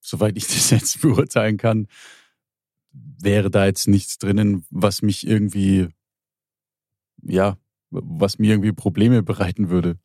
soweit 0.00 0.36
ich 0.36 0.46
das 0.48 0.70
jetzt 0.70 1.00
beurteilen 1.00 1.56
kann, 1.56 1.86
wäre 2.92 3.50
da 3.50 3.66
jetzt 3.66 3.86
nichts 3.86 4.18
drinnen, 4.18 4.66
was 4.70 5.02
mich 5.02 5.26
irgendwie, 5.26 5.88
ja, 7.22 7.56
was 7.90 8.38
mir 8.38 8.52
irgendwie 8.52 8.72
Probleme 8.72 9.22
bereiten 9.22 9.68
würde. 9.68 9.98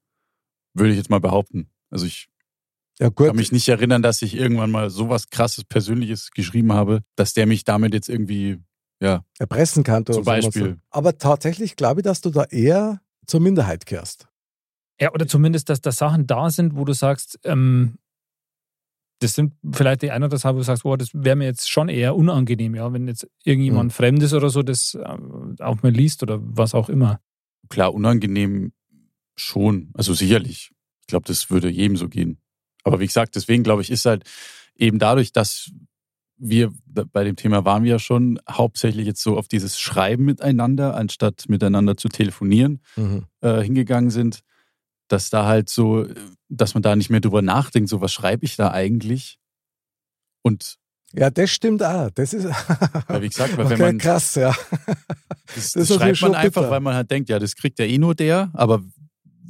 Würde 0.74 0.92
ich 0.92 0.98
jetzt 0.98 1.10
mal 1.10 1.22
behaupten. 1.22 1.70
Also 1.90 2.06
ich 2.06 2.28
Ja, 3.00 3.10
gut. 3.10 3.28
kann 3.28 3.36
mich 3.36 3.52
nicht 3.52 3.68
erinnern, 3.68 4.02
dass 4.02 4.22
ich 4.22 4.36
irgendwann 4.36 4.72
mal 4.72 4.90
sowas 4.90 5.30
krasses 5.30 5.64
Persönliches 5.66 6.32
geschrieben 6.32 6.72
habe, 6.74 7.02
dass 7.16 7.34
der 7.34 7.46
mich 7.46 7.64
damit 7.66 7.94
jetzt 7.94 8.08
irgendwie 8.10 8.60
Ja. 9.02 9.26
erpressen 9.40 9.84
kann. 9.84 10.06
Zum 10.06 10.16
oder 10.16 10.42
so. 10.42 10.50
Beispiel. 10.50 10.80
Aber 10.90 11.18
tatsächlich 11.18 11.76
glaube 11.76 12.00
ich, 12.02 12.04
dass 12.06 12.22
du 12.22 12.30
da 12.30 12.44
eher 12.46 13.02
zur 13.28 13.42
Minderheit 13.42 13.86
kehrst. 13.86 14.28
Ja, 15.02 15.12
oder 15.14 15.28
zumindest, 15.28 15.68
dass 15.70 15.82
da 15.82 15.92
Sachen 15.92 16.26
da 16.26 16.50
sind, 16.50 16.78
wo 16.78 16.86
du 16.86 16.94
sagst, 16.94 17.38
ähm, 17.44 17.96
das 19.20 19.34
sind 19.34 19.54
vielleicht 19.74 20.02
die 20.02 20.12
ein 20.12 20.24
oder 20.24 20.38
zwei, 20.38 20.54
wo 20.54 20.58
du 20.60 20.64
sagst, 20.64 20.84
boah, 20.84 20.98
das 20.98 21.10
wäre 21.14 21.36
mir 21.36 21.46
jetzt 21.46 21.70
schon 21.70 21.90
eher 21.90 22.16
unangenehm, 22.16 22.76
ja, 22.76 22.92
wenn 22.94 23.08
jetzt 23.08 23.28
irgendjemand 23.44 23.88
Mhm. 23.88 23.92
Fremdes 23.96 24.34
oder 24.34 24.50
so 24.50 24.62
das 24.64 24.94
äh, 24.94 25.18
auf 25.62 25.84
mir 25.84 25.90
liest 25.90 26.24
oder 26.24 26.40
was 26.42 26.74
auch 26.74 26.88
immer. 26.90 27.20
Klar, 27.70 27.94
unangenehm 27.94 28.72
schon. 29.36 29.92
Also 29.96 30.14
sicherlich. 30.14 30.72
Ich 31.02 31.08
glaube, 31.08 31.26
das 31.28 31.50
würde 31.50 31.70
jedem 31.70 31.98
so 31.98 32.08
gehen. 32.10 32.40
Aber 32.86 33.00
wie 33.02 33.08
gesagt, 33.08 33.36
deswegen 33.36 33.64
glaube 33.64 33.82
ich, 33.82 33.92
ist 33.92 34.06
halt 34.06 34.24
eben 34.76 35.00
dadurch, 35.00 35.34
dass 35.34 35.72
wir 36.38 36.72
bei 36.88 37.24
dem 37.24 37.36
Thema 37.36 37.66
waren 37.66 37.84
wir 37.84 37.92
ja 37.92 38.00
schon 38.00 38.40
hauptsächlich 38.50 39.06
jetzt 39.06 39.22
so 39.22 39.38
auf 39.38 39.48
dieses 39.48 39.80
Schreiben 39.80 40.26
miteinander, 40.26 40.96
anstatt 40.96 41.46
miteinander 41.48 41.98
zu 41.98 42.10
telefonieren, 42.10 42.82
äh, 43.42 43.62
hingegangen 43.62 44.10
sind, 44.10 44.42
dass 45.08 45.30
da 45.30 45.46
halt 45.46 45.70
so, 45.70 46.06
dass 46.50 46.74
man 46.74 46.84
da 46.84 46.96
nicht 46.96 47.10
mehr 47.10 47.22
drüber 47.22 47.42
nachdenkt, 47.42 47.90
so 47.90 48.02
was 48.02 48.14
schreibe 48.14 48.46
ich 48.46 48.56
da 48.56 48.72
eigentlich? 48.72 49.40
Und 50.42 50.76
Ja, 51.14 51.30
das 51.30 51.50
stimmt 51.52 51.82
auch. 51.82 52.10
Das 52.12 52.34
ist 52.34 52.44
ja, 53.10 53.22
wie 53.22 53.30
gesagt, 53.30 53.58
weil 53.58 53.70
wenn 53.70 53.80
man 53.80 53.98
krass, 53.98 54.36
ja. 54.36 54.54
Das, 55.56 55.72
Das 55.72 55.88
das, 55.88 55.98
schreibt 55.98 56.22
man 56.22 56.36
einfach, 56.36 56.62
bitter. 56.64 56.72
weil 56.72 56.82
man 56.82 56.96
halt 56.96 57.10
denkt, 57.10 57.30
ja, 57.30 57.40
das 57.40 57.56
kriegt 57.56 57.80
ja 57.80 57.86
eh 57.86 57.98
nur 57.98 58.14
der, 58.14 58.52
aber 58.54 58.84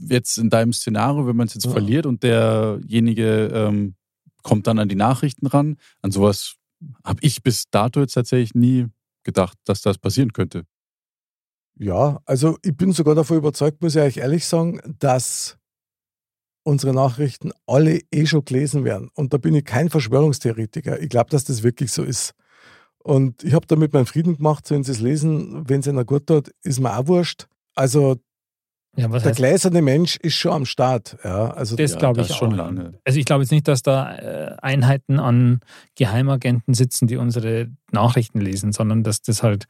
jetzt 0.09 0.37
in 0.37 0.49
deinem 0.49 0.73
Szenario, 0.73 1.27
wenn 1.27 1.35
man 1.35 1.47
es 1.47 1.53
jetzt 1.53 1.65
Ja. 1.65 1.71
verliert 1.71 2.05
und 2.05 2.23
derjenige 2.23 3.47
ähm, 3.53 3.95
kommt 4.43 4.67
dann 4.67 4.79
an 4.79 4.89
die 4.89 4.95
Nachrichten 4.95 5.47
ran, 5.47 5.77
an 6.01 6.11
sowas 6.11 6.55
habe 7.03 7.19
ich 7.21 7.41
bis 7.41 7.65
dato 7.71 8.01
jetzt 8.01 8.13
tatsächlich 8.13 8.53
nie 8.53 8.87
gedacht, 9.23 9.57
dass 9.65 9.81
das 9.81 9.97
passieren 9.97 10.33
könnte. 10.33 10.65
Ja, 11.77 12.21
also 12.25 12.57
ich 12.63 12.75
bin 12.75 12.91
sogar 12.93 13.15
davon 13.15 13.37
überzeugt, 13.37 13.81
muss 13.81 13.95
ich 13.95 14.01
euch 14.01 14.17
ehrlich 14.17 14.45
sagen, 14.45 14.79
dass 14.99 15.57
unsere 16.63 16.93
Nachrichten 16.93 17.51
alle 17.67 18.01
eh 18.11 18.25
schon 18.25 18.45
gelesen 18.45 18.85
werden. 18.85 19.09
Und 19.13 19.33
da 19.33 19.37
bin 19.37 19.53
ich 19.55 19.65
kein 19.65 19.89
Verschwörungstheoretiker. 19.89 21.01
Ich 21.01 21.09
glaube, 21.09 21.29
dass 21.29 21.43
das 21.43 21.63
wirklich 21.63 21.91
so 21.91 22.03
ist. 22.03 22.33
Und 22.97 23.43
ich 23.43 23.53
habe 23.53 23.67
damit 23.67 23.93
meinen 23.93 24.07
Frieden 24.07 24.37
gemacht, 24.37 24.69
wenn 24.71 24.83
sie 24.83 24.91
es 24.91 24.99
lesen, 24.99 25.67
wenn 25.69 25.81
es 25.81 25.87
ihnen 25.87 26.05
gut 26.05 26.27
tut, 26.27 26.49
ist 26.63 26.79
mir 26.79 26.97
auch 26.97 27.07
wurscht. 27.07 27.47
Also 27.75 28.15
Ja, 28.97 29.11
was 29.11 29.23
der 29.23 29.31
heißt 29.31 29.37
gläserne 29.37 29.81
Mensch 29.81 30.17
ist 30.17 30.35
schon 30.35 30.53
am 30.53 30.65
Start. 30.65 31.17
Ja, 31.23 31.51
also 31.51 31.75
das, 31.75 31.91
Ja, 31.93 31.97
glaube 31.97 32.19
das 32.21 32.29
ich 32.29 32.35
schon 32.35 32.53
auch. 32.53 32.57
lange. 32.57 32.93
Also 33.03 33.19
ich 33.19 33.25
glaube 33.25 33.43
jetzt 33.43 33.51
nicht, 33.51 33.67
dass 33.67 33.81
da 33.81 34.15
äh, 34.15 34.55
Einheiten 34.61 35.19
an 35.19 35.59
Geheimagenten 35.95 36.73
sitzen, 36.73 37.07
die 37.07 37.17
unsere 37.17 37.67
Nachrichten 37.91 38.39
lesen, 38.39 38.71
sondern 38.71 39.03
dass 39.03 39.21
das 39.21 39.43
halt 39.43 39.65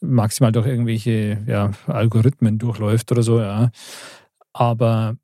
maximal 0.00 0.52
durch 0.52 0.66
irgendwelche 0.66 1.42
ja, 1.46 1.72
Algorithmen 1.86 2.58
durchläuft 2.58 3.10
oder 3.10 3.22
so, 3.22 3.40
ja. 3.40 3.70
Aber 4.52 5.16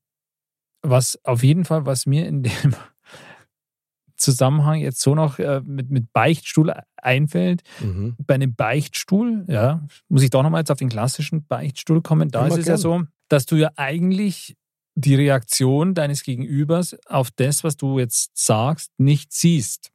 was 0.83 1.19
auf 1.25 1.43
jeden 1.43 1.65
Fall, 1.65 1.87
was 1.87 2.07
mir 2.07 2.27
in 2.27 2.43
dem 2.43 2.53
Zusammenhang 4.17 4.79
jetzt 4.81 5.01
so 5.01 5.15
noch 5.15 5.39
äh, 5.39 5.61
mit, 5.65 5.91
mit 5.91 6.13
Beichtstuhl 6.13 6.73
einfällt, 6.97 7.63
mhm. 7.81 8.17
bei 8.19 8.35
einem 8.35 8.55
Beichtstuhl, 8.55 9.45
ja, 9.49 9.87
muss 10.09 10.23
ich 10.23 10.31
doch 10.31 10.43
nochmal 10.43 10.61
jetzt 10.61 10.71
auf 10.71 10.79
den 10.79 10.89
klassischen 10.89 11.47
Beichtstuhl 11.47 12.01
kommen. 12.01 12.31
Da 12.31 12.47
Immer 12.47 12.55
ist 12.55 12.61
es 12.61 12.67
ja 12.67 12.75
gern. 12.75 12.81
so, 12.81 13.03
dass 13.29 13.47
du 13.47 13.57
ja 13.57 13.71
eigentlich 13.77 14.57
die 14.95 15.15
Reaktion 15.17 15.95
deines 15.95 16.23
Gegenübers 16.23 16.97
auf 17.07 17.31
das, 17.33 17.65
was 17.65 17.77
du 17.77 17.99
jetzt 17.99 18.31
sagst, 18.37 18.93
nicht 18.99 19.33
siehst. 19.33 19.91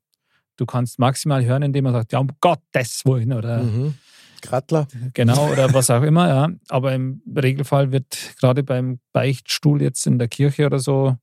Du 0.57 0.65
kannst 0.65 0.99
maximal 0.99 1.45
hören, 1.45 1.63
indem 1.63 1.85
er 1.85 1.93
sagt, 1.93 2.11
ja, 2.11 2.19
um 2.19 2.29
Gottes 2.41 3.03
Willen 3.05 3.31
oder 3.31 3.63
Mhm. 3.63 3.93
Krattler. 4.41 4.87
genau 5.13 5.51
oder 5.51 5.73
was 5.73 5.89
auch 5.89 6.01
immer, 6.03 6.27
ja. 6.27 6.49
Aber 6.69 6.93
im 6.93 7.21
Regelfall 7.35 7.91
wird 7.91 8.35
gerade 8.39 8.63
beim 8.63 8.99
Beichtstuhl 9.13 9.81
jetzt 9.81 10.05
in 10.07 10.17
der 10.19 10.27
Kirche 10.27 10.65
oder 10.65 10.79
so 10.79 11.15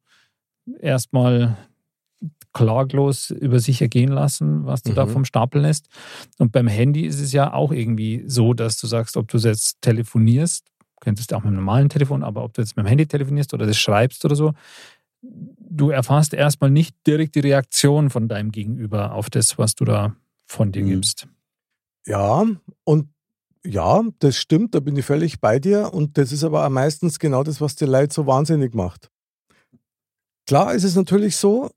erstmal 0.80 1.56
klaglos 2.52 3.30
über 3.30 3.60
sich 3.60 3.82
ergehen 3.82 4.08
lassen, 4.10 4.64
was 4.64 4.82
du 4.82 4.92
da 4.94 5.04
Mhm. 5.04 5.10
vom 5.10 5.24
Stapel 5.26 5.60
lässt. 5.60 5.88
Und 6.38 6.52
beim 6.52 6.66
Handy 6.68 7.04
ist 7.06 7.20
es 7.20 7.32
ja 7.32 7.52
auch 7.52 7.72
irgendwie 7.72 8.24
so, 8.26 8.54
dass 8.54 8.78
du 8.80 8.86
sagst, 8.86 9.16
ob 9.18 9.28
du 9.28 9.36
jetzt 9.38 9.82
telefonierst, 9.82 10.64
könntest 11.00 11.30
du 11.30 11.36
auch 11.36 11.40
mit 11.40 11.48
einem 11.48 11.56
normalen 11.56 11.88
Telefon, 11.88 12.22
aber 12.22 12.44
ob 12.44 12.54
du 12.54 12.62
jetzt 12.62 12.76
mit 12.76 12.84
dem 12.84 12.88
Handy 12.88 13.06
telefonierst 13.06 13.54
oder 13.54 13.66
das 13.66 13.78
schreibst 13.78 14.24
oder 14.24 14.36
so, 14.36 14.52
du 15.22 15.90
erfasst 15.90 16.34
erstmal 16.34 16.70
nicht 16.70 16.94
direkt 17.06 17.34
die 17.34 17.40
Reaktion 17.40 18.10
von 18.10 18.28
deinem 18.28 18.52
Gegenüber 18.52 19.12
auf 19.12 19.30
das, 19.30 19.58
was 19.58 19.74
du 19.74 19.84
da 19.84 20.16
von 20.46 20.72
dir 20.72 20.82
Mhm. 20.82 20.88
gibst. 20.88 21.28
Ja, 22.06 22.44
und 22.84 23.08
ja, 23.64 24.02
das 24.20 24.36
stimmt, 24.36 24.74
da 24.74 24.80
bin 24.80 24.96
ich 24.96 25.04
völlig 25.04 25.40
bei 25.40 25.58
dir. 25.58 25.92
Und 25.92 26.18
das 26.18 26.30
ist 26.30 26.44
aber 26.44 26.68
meistens 26.70 27.18
genau 27.18 27.42
das, 27.42 27.60
was 27.60 27.74
die 27.74 27.84
Leute 27.84 28.14
so 28.14 28.26
wahnsinnig 28.26 28.74
macht. 28.74 29.10
Klar 30.46 30.74
ist 30.74 30.84
es 30.84 30.94
natürlich 30.94 31.36
so, 31.36 31.70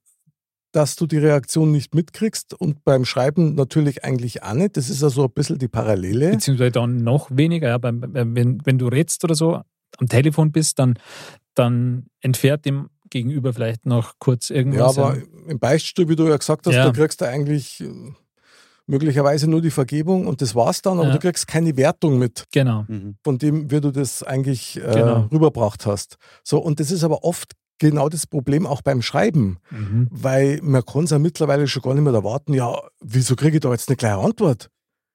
dass 0.72 0.95
du 0.95 1.07
die 1.07 1.17
Reaktion 1.17 1.72
nicht 1.72 1.95
mitkriegst 1.95 2.53
und 2.53 2.84
beim 2.84 3.03
Schreiben 3.05 3.55
natürlich 3.55 4.03
eigentlich 4.03 4.43
auch 4.43 4.53
nicht. 4.53 4.78
Das 4.78 4.89
ist 4.89 5.01
ja 5.01 5.09
so 5.09 5.24
ein 5.24 5.32
bisschen 5.32 5.57
die 5.57 5.67
Parallele. 5.67 6.32
beziehungsweise 6.32 6.72
dann 6.72 6.97
noch 7.03 7.30
weniger. 7.32 7.70
Ja, 7.70 7.78
wenn, 7.82 8.61
wenn 8.65 8.78
du 8.78 8.88
redest 8.88 9.24
oder 9.24 9.36
so 9.36 9.61
am 9.97 10.07
Telefon 10.07 10.51
bist, 10.51 10.78
dann, 10.80 10.93
dann 11.55 12.05
entfährt 12.22 12.65
dem 12.65 12.89
Gegenüber 13.09 13.53
vielleicht 13.53 13.88
noch 13.88 14.13
kurz 14.20 14.49
Ja, 14.49 14.57
irgendwas. 14.57 14.97
aber 14.97 15.17
im 15.47 15.57
Beichtstuhl, 15.59 16.07
wie 16.09 16.15
du 16.15 16.28
ja 16.28 16.38
gesagt 16.38 16.67
hast, 16.67 16.76
Ja. 16.76 16.86
da 16.86 16.91
kriegst 16.91 17.20
du 17.22 17.26
eigentlich 17.28 17.82
äh, 17.82 17.89
möglicherweise 18.86 19.47
nur 19.49 19.61
die 19.61 19.72
Vergebung 19.72 20.28
und 20.28 20.41
das 20.41 20.55
war's 20.55 20.82
dann, 20.82 20.99
aber 20.99 21.07
Ja. 21.09 21.13
du 21.13 21.20
kriegst 21.20 21.47
keine 21.47 21.76
Wertung 21.78 22.17
mit. 22.20 22.43
genau. 22.51 22.86
von 23.24 23.38
dem, 23.39 23.70
wie 23.72 23.82
du 23.82 23.91
das 23.91 24.22
eigentlich 24.24 24.78
äh, 24.78 24.82
Genau. 24.82 25.28
rüberbracht 25.32 25.86
hast. 25.88 26.17
So, 26.43 26.59
und 26.59 26.80
das 26.80 26.91
ist 26.91 27.03
aber 27.03 27.24
oft 27.24 27.53
genau 27.80 28.10
das 28.10 28.28
Problem 28.28 28.68
auch 28.68 28.82
beim 28.82 29.02
Schreiben, 29.02 29.58
Mhm. 29.72 30.08
weil 30.12 30.60
man 30.62 30.86
kann 30.86 31.06
es 31.06 31.10
ja 31.12 31.20
mittlerweile 31.20 31.68
schon 31.68 31.82
gar 31.82 31.94
nicht 31.94 32.04
mehr 32.04 32.14
erwarten, 32.14 32.54
ja, 32.54 32.78
wieso 33.02 33.36
kriege 33.36 33.58
ich 33.58 33.62
da 33.62 33.72
jetzt 33.72 33.90
eine 33.90 33.96
kleine 33.96 34.18
Antwort? 34.20 34.70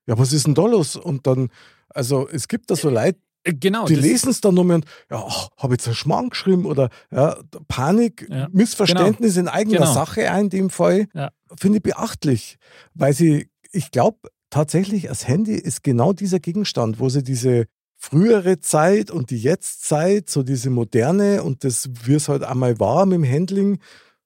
Ja, 0.06 0.18
was 0.18 0.32
ist 0.32 0.46
denn 0.46 0.54
da 0.54 0.66
los? 0.66 0.96
Und 0.96 1.26
dann, 1.26 1.48
also 1.90 2.28
es 2.28 2.48
gibt 2.48 2.70
da 2.70 2.76
so 2.76 2.90
Leute, 2.90 3.18
Äh, 3.46 3.52
Genau. 3.52 3.84
die 3.84 3.94
lesen 3.94 4.30
es 4.30 4.40
dann 4.40 4.54
nochmal 4.54 4.76
und, 4.76 4.86
ja, 5.10 5.18
habe 5.58 5.74
ich 5.74 5.80
jetzt 5.80 5.86
einen 5.88 5.94
Schmarrn 5.96 6.30
geschrieben 6.30 6.64
oder 6.64 6.88
ja, 7.12 7.36
Panik, 7.68 8.26
Ja, 8.30 8.48
Missverständnis 8.52 9.36
in 9.36 9.48
eigener 9.48 9.80
Genau. 9.80 9.92
Sache 9.92 10.32
auch 10.32 10.38
in 10.38 10.48
dem 10.48 10.70
Fall, 10.70 11.06
Ja. 11.12 11.30
finde 11.60 11.76
ich 11.76 11.82
beachtlich, 11.82 12.56
weil 12.94 13.12
sie, 13.12 13.50
ich 13.70 13.90
glaube 13.90 14.18
tatsächlich, 14.48 15.02
das 15.08 15.28
Handy 15.28 15.54
ist 15.56 15.82
genau 15.82 16.14
dieser 16.14 16.38
Gegenstand, 16.40 17.00
wo 17.00 17.10
sie 17.10 17.22
diese 17.22 17.66
frühere 18.04 18.60
Zeit 18.60 19.10
und 19.10 19.30
die 19.30 19.38
Jetztzeit, 19.38 20.28
so 20.28 20.42
diese 20.42 20.70
moderne 20.70 21.42
und 21.42 21.64
das, 21.64 21.88
wie 22.04 22.14
es 22.14 22.28
halt 22.28 22.42
einmal 22.42 22.78
war 22.78 23.06
mit 23.06 23.16
dem 23.16 23.24
Handling, 23.24 23.78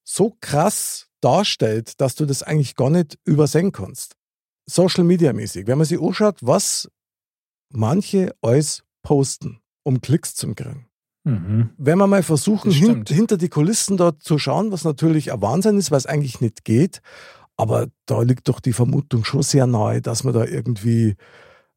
so 0.04 0.36
krass 0.40 1.08
darstellt, 1.20 2.00
dass 2.00 2.14
du 2.14 2.26
das 2.26 2.42
eigentlich 2.42 2.74
gar 2.74 2.90
nicht 2.90 3.18
übersehen 3.24 3.72
kannst. 3.72 4.16
Social 4.66 5.04
Media 5.04 5.32
mäßig, 5.32 5.66
wenn 5.66 5.78
man 5.78 5.86
sich 5.86 6.00
anschaut, 6.00 6.38
was 6.40 6.88
manche 7.70 8.34
alles 8.42 8.82
posten, 9.02 9.60
um 9.84 10.00
Klicks 10.00 10.34
zu 10.34 10.54
kriegen. 10.54 10.88
Mhm. 11.24 11.70
Wenn 11.78 11.98
wir 11.98 12.06
mal 12.06 12.22
versuchen, 12.22 12.70
hin, 12.70 13.04
hinter 13.06 13.36
die 13.36 13.48
Kulissen 13.48 13.96
dort 13.96 14.22
zu 14.22 14.38
schauen, 14.38 14.72
was 14.72 14.84
natürlich 14.84 15.32
ein 15.32 15.40
Wahnsinn 15.40 15.78
ist, 15.78 15.90
weil 15.90 15.98
es 15.98 16.06
eigentlich 16.06 16.40
nicht 16.40 16.64
geht, 16.64 17.00
aber 17.56 17.88
da 18.06 18.22
liegt 18.22 18.48
doch 18.48 18.60
die 18.60 18.72
Vermutung 18.72 19.24
schon 19.24 19.42
sehr 19.42 19.66
nahe, 19.66 20.00
dass 20.00 20.24
man 20.24 20.34
da 20.34 20.44
irgendwie 20.44 21.16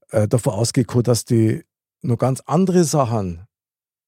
äh, 0.10 0.28
davon 0.28 0.54
ausgeht, 0.54 0.88
dass 1.04 1.26
die 1.26 1.64
noch 2.02 2.18
ganz 2.18 2.42
andere 2.46 2.84
Sachen 2.84 3.46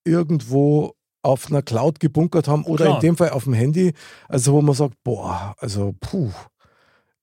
irgendwo 0.06 0.96
auf 1.22 1.48
einer 1.50 1.62
Cloud 1.62 2.00
gebunkert 2.00 2.48
haben 2.48 2.64
oder 2.66 2.86
Klar. 2.86 2.96
in 2.98 3.02
dem 3.02 3.18
Fall 3.18 3.30
auf 3.30 3.46
dem 3.46 3.54
Handy, 3.54 3.94
also 4.28 4.54
wo 4.54 4.62
man 4.62 4.76
sagt, 4.76 4.96
boah, 5.04 5.56
also 5.58 5.96
puh, 6.00 6.32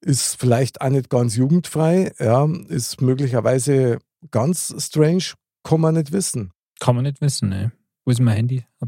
ist 0.01 0.39
vielleicht 0.39 0.81
auch 0.81 0.89
nicht 0.89 1.09
ganz 1.09 1.35
jugendfrei, 1.35 2.11
ja, 2.19 2.47
ist 2.67 3.01
möglicherweise 3.01 3.99
ganz 4.31 4.73
strange, 4.79 5.33
kann 5.63 5.81
man 5.81 5.95
nicht 5.95 6.11
wissen. 6.11 6.51
Kann 6.79 6.95
man 6.95 7.03
nicht 7.03 7.21
wissen, 7.21 7.49
ne? 7.49 7.71
Wo 8.03 8.11
ist 8.11 8.19
mein 8.19 8.35
Handy? 8.35 8.65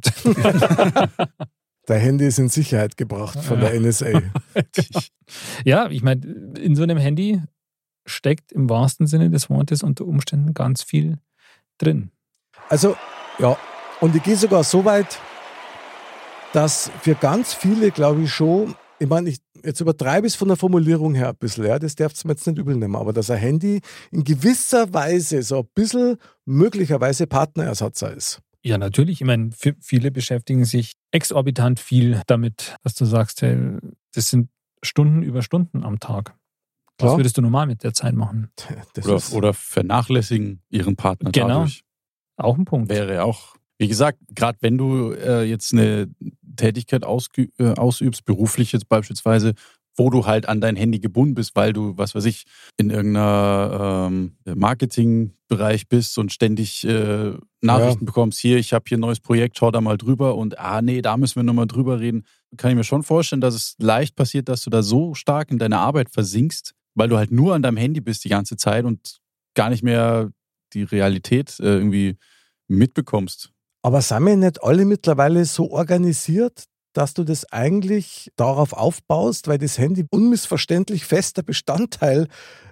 Dein 1.85 1.99
Handy 1.99 2.25
ist 2.25 2.39
in 2.39 2.49
Sicherheit 2.49 2.97
gebracht 2.97 3.37
von 3.39 3.59
der 3.59 3.79
NSA. 3.79 4.21
ja, 5.65 5.89
ich 5.89 6.01
meine, 6.01 6.25
in 6.57 6.75
so 6.75 6.81
einem 6.81 6.97
Handy 6.97 7.41
steckt 8.05 8.51
im 8.51 8.69
wahrsten 8.69 9.05
Sinne 9.05 9.29
des 9.29 9.49
Wortes 9.49 9.83
unter 9.83 10.05
Umständen 10.05 10.53
ganz 10.53 10.81
viel 10.81 11.19
drin. 11.77 12.11
Also, 12.69 12.95
ja, 13.39 13.57
und 14.01 14.15
ich 14.15 14.23
gehe 14.23 14.35
sogar 14.35 14.63
so 14.63 14.85
weit, 14.85 15.19
dass 16.53 16.91
für 17.01 17.15
ganz 17.15 17.53
viele, 17.53 17.91
glaube 17.91 18.23
ich, 18.23 18.33
schon, 18.33 18.75
ich 18.99 19.07
meine, 19.07 19.29
ich 19.29 19.39
jetzt 19.65 19.79
übertreibe 19.79 20.27
ich 20.27 20.33
es 20.33 20.37
von 20.37 20.49
der 20.49 20.57
Formulierung 20.57 21.15
her 21.15 21.29
ein 21.29 21.35
bisschen, 21.35 21.65
ja, 21.65 21.79
das 21.79 21.95
darfst 21.95 22.23
du 22.23 22.27
mir 22.27 22.33
jetzt 22.33 22.45
nicht 22.45 22.57
übel 22.57 22.75
nehmen, 22.75 22.95
aber 22.95 23.13
dass 23.13 23.29
ein 23.29 23.37
Handy 23.37 23.81
in 24.11 24.23
gewisser 24.23 24.93
Weise 24.93 25.41
so 25.41 25.59
ein 25.59 25.67
bisschen 25.73 26.17
möglicherweise 26.45 27.27
Partnerersatz 27.27 28.01
ist. 28.01 28.41
Ja, 28.65 28.77
natürlich. 28.77 29.19
Ich 29.19 29.27
meine, 29.27 29.49
viele 29.81 30.11
beschäftigen 30.11 30.63
sich 30.63 30.93
exorbitant 31.11 31.79
viel 31.79 32.21
damit, 32.27 32.75
dass 32.83 32.95
du 32.95 33.05
sagst, 33.05 33.41
hey, 33.41 33.77
das 34.13 34.29
sind 34.29 34.49
Stunden 34.81 35.21
über 35.21 35.41
Stunden 35.41 35.83
am 35.83 35.99
Tag. 35.99 36.35
Was 36.99 37.07
Klar. 37.07 37.17
würdest 37.17 37.37
du 37.37 37.41
normal 37.41 37.67
mit 37.67 37.83
der 37.83 37.93
Zeit 37.93 38.13
machen? 38.13 38.49
Das 38.93 39.05
Oder, 39.05 39.15
ist, 39.15 39.33
oder 39.33 39.53
vernachlässigen 39.53 40.61
ihren 40.69 40.95
Partner 40.95 41.31
Genau. 41.31 41.47
dadurch. 41.47 41.83
Auch 42.37 42.57
ein 42.57 42.65
Punkt. 42.65 42.89
Wäre 42.89 43.23
auch, 43.23 43.55
wie 43.77 43.87
gesagt, 43.87 44.19
gerade 44.35 44.57
wenn 44.61 44.77
du 44.77 45.11
äh, 45.13 45.43
jetzt 45.43 45.73
eine 45.73 46.07
Tätigkeit 46.55 47.03
ausgü- 47.05 47.49
äh, 47.59 47.73
ausübst, 47.77 48.25
beruflich 48.25 48.71
jetzt 48.71 48.87
beispielsweise, 48.89 49.53
wo 49.95 50.09
du 50.09 50.25
halt 50.25 50.47
an 50.49 50.59
dein 50.61 50.75
Handy 50.75 50.99
gebunden 50.99 51.35
bist, 51.35 51.55
weil 51.55 51.71
du, 51.73 51.95
was 51.97 52.15
weiß 52.15 52.25
ich, 52.25 52.45
in 52.77 52.89
irgendeiner 52.89 54.07
ähm, 54.11 54.35
Marketingbereich 54.55 55.87
bist 55.87 56.17
und 56.17 56.31
ständig 56.31 56.83
äh, 56.85 57.33
Nachrichten 57.61 58.05
bekommst, 58.05 58.39
hier, 58.39 58.57
ich 58.57 58.73
habe 58.73 58.85
hier 58.87 58.97
ein 58.97 59.01
neues 59.01 59.19
Projekt, 59.19 59.57
schau 59.57 59.71
da 59.71 59.81
mal 59.81 59.97
drüber 59.97 60.35
und 60.35 60.57
ah 60.59 60.81
nee, 60.81 61.01
da 61.01 61.17
müssen 61.17 61.35
wir 61.37 61.43
nochmal 61.43 61.67
drüber 61.67 61.99
reden. 61.99 62.25
Kann 62.57 62.71
ich 62.71 62.77
mir 62.77 62.83
schon 62.83 63.03
vorstellen, 63.03 63.41
dass 63.41 63.53
es 63.55 63.75
leicht 63.79 64.15
passiert, 64.15 64.49
dass 64.49 64.63
du 64.63 64.69
da 64.69 64.81
so 64.83 65.13
stark 65.13 65.51
in 65.51 65.59
deine 65.59 65.79
Arbeit 65.79 66.09
versinkst, 66.09 66.73
weil 66.95 67.09
du 67.09 67.17
halt 67.17 67.31
nur 67.31 67.55
an 67.55 67.61
deinem 67.63 67.77
Handy 67.77 68.01
bist 68.01 68.23
die 68.23 68.29
ganze 68.29 68.57
Zeit 68.57 68.85
und 68.85 69.17
gar 69.55 69.69
nicht 69.69 69.83
mehr 69.83 70.31
die 70.73 70.83
Realität 70.83 71.59
äh, 71.59 71.63
irgendwie 71.65 72.17
mitbekommst. 72.67 73.51
aber 73.83 74.01
sind 74.01 74.25
wir 74.25 74.35
nicht 74.35 74.63
alle 74.63 74.85
mittlerweile 74.85 75.45
so 75.45 75.71
organisiert, 75.71 76.63
dass 76.93 77.13
du 77.13 77.23
das 77.23 77.51
eigentlich 77.51 78.31
darauf 78.35 78.73
aufbaust, 78.73 79.47
weil 79.47 79.57
das 79.57 79.77
Handy 79.77 80.05
unmissverständlich 80.09 81.05
fester 81.05 81.43
Bestandteil 81.43 82.27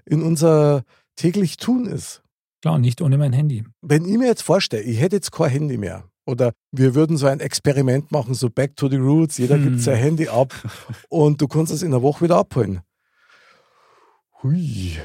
in 0.06 0.22
unser 0.24 0.84
täglich 1.16 1.58
Tun 1.58 1.86
ist? 1.86 2.22
Klar, 2.62 2.78
nicht 2.80 3.02
ohne 3.02 3.18
mein 3.18 3.34
Handy. 3.34 3.64
Wenn 3.82 4.06
ich 4.06 4.18
mir 4.18 4.28
jetzt 4.28 4.44
vorstelle, 4.44 4.84
ich 4.84 5.00
hätte 5.00 5.16
jetzt 5.16 5.32
kein 5.32 5.50
Handy 5.50 5.78
mehr 5.78 6.04
oder 6.28 6.54
wir 6.72 6.94
würden 6.96 7.18
so 7.18 7.26
ein 7.26 7.40
Experiment 7.40 8.12
machen, 8.12 8.36
so 8.36 8.50
Back 8.50 8.76
to 8.76 8.88
the 8.88 8.98
Roots, 8.98 9.38
jeder 9.38 9.56
Hm. 9.56 9.64
gibt 9.64 9.82
sein 9.82 9.98
Handy 9.98 10.28
ab 10.28 10.54
und 11.10 11.42
du 11.42 11.48
kannst 11.48 11.74
es 11.74 11.82
in 11.82 11.90
einer 11.92 12.04
Woche 12.04 12.24
wieder 12.24 12.38
abholen. 12.38 12.82
Hui. 14.44 14.98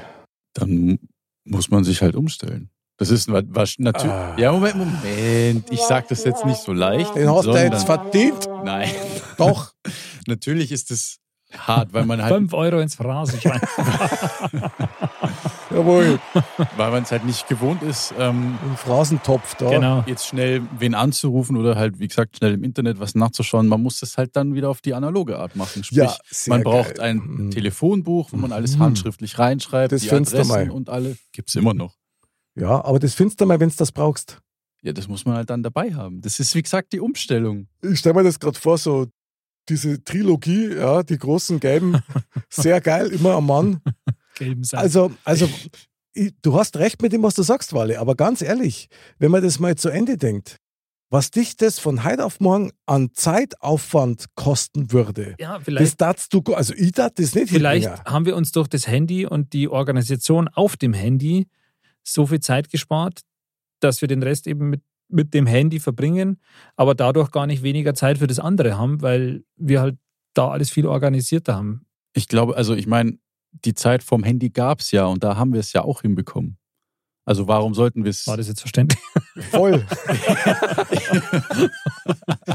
Dann 0.53 0.99
muss 1.43 1.69
man 1.69 1.83
sich 1.83 2.01
halt 2.01 2.15
umstellen. 2.15 2.69
Das 2.97 3.11
ist 3.11 3.31
was 3.31 3.75
natürlich. 3.77 4.11
Ah. 4.11 4.35
Ja, 4.39 4.51
Moment, 4.51 4.75
Moment. 4.75 5.69
Ich 5.69 5.81
sag 5.81 6.07
das 6.07 6.23
jetzt 6.23 6.45
nicht 6.45 6.59
so 6.59 6.73
leicht. 6.73 7.15
Den 7.15 7.29
hast 7.29 7.45
du 7.45 7.51
jetzt 7.51 7.85
verdient. 7.85 8.49
Nein. 8.63 8.89
Doch. 9.37 9.71
Natürlich 10.27 10.71
ist 10.71 10.89
es 10.89 11.19
hart, 11.55 11.93
weil 11.93 12.05
man 12.05 12.21
halt, 12.21 12.33
Fünf 12.33 12.53
Euro 12.53 12.79
ins 12.79 12.95
Phrasenschwein. 12.95 13.61
Jawohl. 15.69 16.19
weil 16.77 16.91
man 16.91 17.03
es 17.03 17.11
halt 17.11 17.25
nicht 17.25 17.47
gewohnt 17.47 17.83
ist, 17.83 18.13
ähm, 18.17 18.57
Ein 18.63 18.77
Phrasentopf 18.77 19.55
da. 19.55 19.69
genau. 19.69 20.03
jetzt 20.07 20.27
schnell 20.27 20.61
wen 20.79 20.95
anzurufen 20.95 21.57
oder 21.57 21.75
halt, 21.75 21.99
wie 21.99 22.07
gesagt, 22.07 22.37
schnell 22.37 22.53
im 22.53 22.63
Internet 22.63 22.99
was 22.99 23.15
nachzuschauen. 23.15 23.67
Man 23.67 23.81
muss 23.83 23.99
das 23.99 24.17
halt 24.17 24.35
dann 24.35 24.53
wieder 24.53 24.69
auf 24.69 24.81
die 24.81 24.93
analoge 24.93 25.37
Art 25.39 25.55
machen. 25.55 25.83
Sprich, 25.83 25.97
Ja, 25.97 26.15
man 26.47 26.63
braucht 26.63 26.95
geil. 26.95 27.09
ein 27.09 27.17
Mhm. 27.17 27.51
Telefonbuch, 27.51 28.31
wo 28.31 28.37
man 28.37 28.51
alles 28.51 28.77
Mhm. 28.77 28.83
handschriftlich 28.83 29.37
reinschreibt, 29.39 29.91
Das 29.91 30.01
die 30.01 30.11
Adressen 30.11 30.47
mal. 30.47 30.69
und 30.71 30.89
alle. 30.89 31.17
Gibt's 31.33 31.55
immer 31.55 31.73
noch. 31.73 31.95
Ja, 32.55 32.83
aber 32.83 32.99
das 32.99 33.13
findest 33.13 33.39
du 33.41 33.45
mal, 33.45 33.59
wenn 33.59 33.69
du 33.69 33.75
das 33.77 33.91
brauchst. 33.91 34.39
Ja, 34.83 34.93
das 34.93 35.07
muss 35.07 35.25
man 35.25 35.35
halt 35.35 35.49
dann 35.49 35.63
dabei 35.63 35.93
haben. 35.93 36.21
Das 36.21 36.39
ist, 36.39 36.55
wie 36.55 36.61
gesagt, 36.63 36.93
die 36.93 36.99
Umstellung. 36.99 37.67
Ich 37.81 37.99
stelle 37.99 38.15
mir 38.15 38.23
das 38.23 38.39
gerade 38.39 38.57
vor, 38.57 38.77
so 38.77 39.07
diese 39.69 40.01
Trilogie, 40.03 40.75
ja, 40.75 41.03
die 41.03 41.17
großen 41.17 41.59
Gelben, 41.59 41.99
sehr 42.49 42.79
geil, 42.79 43.07
immer 43.07 43.33
am 43.33 43.47
Mann. 43.47 43.81
Gelben 44.37 44.63
Sack. 44.63 44.79
Also, 44.79 45.11
also 45.23 45.49
du 46.41 46.55
hast 46.55 46.77
recht 46.77 47.01
mit 47.01 47.13
dem, 47.13 47.23
was 47.23 47.35
du 47.35 47.43
sagst, 47.43 47.73
Wale, 47.73 47.99
aber 47.99 48.15
ganz 48.15 48.41
ehrlich, 48.41 48.87
wenn 49.19 49.31
man 49.31 49.43
das 49.43 49.59
mal 49.59 49.75
zu 49.75 49.89
Ende 49.89 50.17
denkt, 50.17 50.57
was 51.09 51.31
dich 51.31 51.55
das 51.55 51.79
von 51.79 52.03
heute 52.03 52.25
auf 52.25 52.39
morgen 52.39 52.71
an 52.85 53.11
Zeitaufwand 53.13 54.25
kosten 54.35 54.91
würde, 54.91 55.35
ja, 55.39 55.55
das 55.55 55.63
vielleicht, 55.63 56.01
darfst 56.01 56.33
du, 56.33 56.41
also 56.53 56.73
ich 56.73 56.91
darf 56.91 57.13
das 57.15 57.33
nicht 57.33 57.49
vielleicht 57.49 57.87
hinbringen. 57.87 58.13
haben 58.13 58.25
wir 58.25 58.35
uns 58.35 58.51
durch 58.51 58.67
das 58.67 58.87
Handy 58.87 59.25
und 59.25 59.53
die 59.53 59.69
Organisation 59.69 60.49
auf 60.49 60.75
dem 60.75 60.93
Handy 60.93 61.47
so 62.03 62.25
viel 62.25 62.41
Zeit 62.41 62.69
gespart, 62.69 63.21
dass 63.79 64.01
wir 64.01 64.07
den 64.07 64.23
Rest 64.23 64.47
eben 64.47 64.69
mit, 64.69 64.81
mit 65.07 65.33
dem 65.33 65.45
Handy 65.45 65.79
verbringen, 65.79 66.41
aber 66.75 66.93
dadurch 66.93 67.31
gar 67.31 67.47
nicht 67.47 67.63
weniger 67.63 67.93
Zeit 67.93 68.17
für 68.17 68.27
das 68.27 68.39
andere 68.39 68.77
haben, 68.77 69.01
weil 69.01 69.43
wir 69.55 69.81
halt 69.81 69.97
da 70.33 70.49
alles 70.49 70.69
viel 70.69 70.85
organisierter 70.85 71.55
haben. 71.55 71.85
Ich 72.13 72.27
glaube, 72.27 72.57
also 72.57 72.75
ich 72.75 72.87
meine, 72.87 73.17
die 73.65 73.73
Zeit 73.73 74.03
vom 74.03 74.23
Handy 74.23 74.49
gab's 74.49 74.91
ja 74.91 75.05
und 75.05 75.23
da 75.23 75.35
haben 75.37 75.53
wir 75.53 75.59
es 75.59 75.73
ja 75.73 75.83
auch 75.83 76.01
hinbekommen. 76.01 76.57
Also 77.25 77.47
warum 77.47 77.73
sollten 77.73 78.03
wir 78.05 78.09
es. 78.11 78.25
War 78.27 78.37
das 78.37 78.47
jetzt 78.47 78.61
verständlich? 78.61 79.01
Voll. 79.51 79.85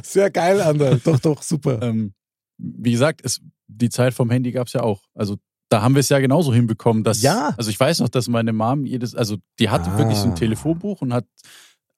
sehr 0.02 0.30
geil, 0.30 0.60
Ander. 0.60 0.96
Doch, 0.96 1.18
doch, 1.20 1.42
super. 1.42 1.80
Ähm, 1.82 2.14
wie 2.58 2.92
gesagt, 2.92 3.20
es, 3.24 3.40
die 3.66 3.90
Zeit 3.90 4.14
vom 4.14 4.30
Handy 4.30 4.52
gab's 4.52 4.72
ja 4.72 4.82
auch. 4.82 5.02
Also 5.14 5.36
da 5.68 5.82
haben 5.82 5.94
wir 5.94 6.00
es 6.00 6.08
ja 6.08 6.18
genauso 6.20 6.52
hinbekommen, 6.52 7.02
dass. 7.04 7.22
Ja. 7.22 7.54
Also 7.56 7.70
ich 7.70 7.78
weiß 7.80 8.00
noch, 8.00 8.08
dass 8.08 8.28
meine 8.28 8.52
Mom 8.52 8.84
jedes, 8.84 9.14
also 9.14 9.36
die 9.58 9.70
hatte 9.70 9.90
Ah. 9.90 9.98
wirklich 9.98 10.18
so 10.18 10.28
ein 10.28 10.34
Telefonbuch 10.34 11.00
und 11.02 11.12
hat 11.12 11.24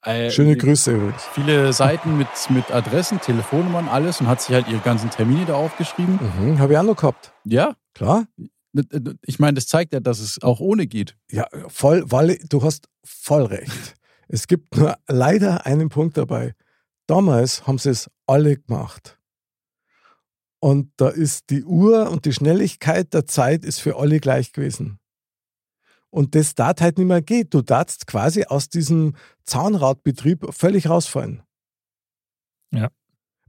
äh, 0.02 0.30
Schöne 0.30 0.56
Grüße 0.56 0.92
übrigens. 0.94 1.22
viele 1.32 1.72
Seiten 1.72 2.18
mit, 2.18 2.28
mit 2.50 2.70
Adressen, 2.70 3.20
Telefonnummern, 3.20 3.88
alles 3.88 4.20
und 4.20 4.28
hat 4.28 4.42
sich 4.42 4.54
halt 4.54 4.68
ihre 4.68 4.80
ganzen 4.80 5.10
Termine 5.10 5.46
da 5.46 5.54
aufgeschrieben. 5.54 6.18
Mhm, 6.40 6.58
Habe 6.58 6.72
ich 6.74 6.78
auch 6.78 6.82
noch 6.84 6.96
gehabt. 6.96 7.32
Ja, 7.44 7.74
Klar. 7.94 8.26
Ich 9.22 9.38
meine, 9.38 9.54
das 9.54 9.66
zeigt 9.66 9.92
ja, 9.92 10.00
dass 10.00 10.18
es 10.18 10.42
auch 10.42 10.60
ohne 10.60 10.86
geht. 10.86 11.16
Ja, 11.30 11.46
voll, 11.68 12.10
Walle, 12.10 12.38
du 12.48 12.62
hast 12.62 12.88
voll 13.04 13.44
recht. 13.44 13.94
Es 14.28 14.46
gibt 14.46 14.76
nur 14.76 14.96
leider 15.06 15.66
einen 15.66 15.88
Punkt 15.88 16.16
dabei. 16.16 16.54
Damals 17.06 17.66
haben 17.66 17.78
sie 17.78 17.90
es 17.90 18.10
alle 18.26 18.56
gemacht. 18.56 19.18
Und 20.60 20.92
da 20.96 21.10
ist 21.10 21.50
die 21.50 21.62
Uhr 21.62 22.10
und 22.10 22.24
die 22.24 22.32
Schnelligkeit 22.32 23.12
der 23.12 23.26
Zeit 23.26 23.64
ist 23.64 23.80
für 23.80 23.96
alle 23.98 24.18
gleich 24.18 24.52
gewesen. 24.52 24.98
Und 26.08 26.34
das 26.34 26.54
darf 26.54 26.80
halt 26.80 26.96
nicht 26.96 27.08
mehr 27.08 27.22
geht. 27.22 27.52
Du 27.52 27.60
darfst 27.60 28.06
quasi 28.06 28.44
aus 28.44 28.68
diesem 28.68 29.14
Zahnradbetrieb 29.44 30.54
völlig 30.54 30.88
rausfallen. 30.88 31.42
Ja. 32.70 32.88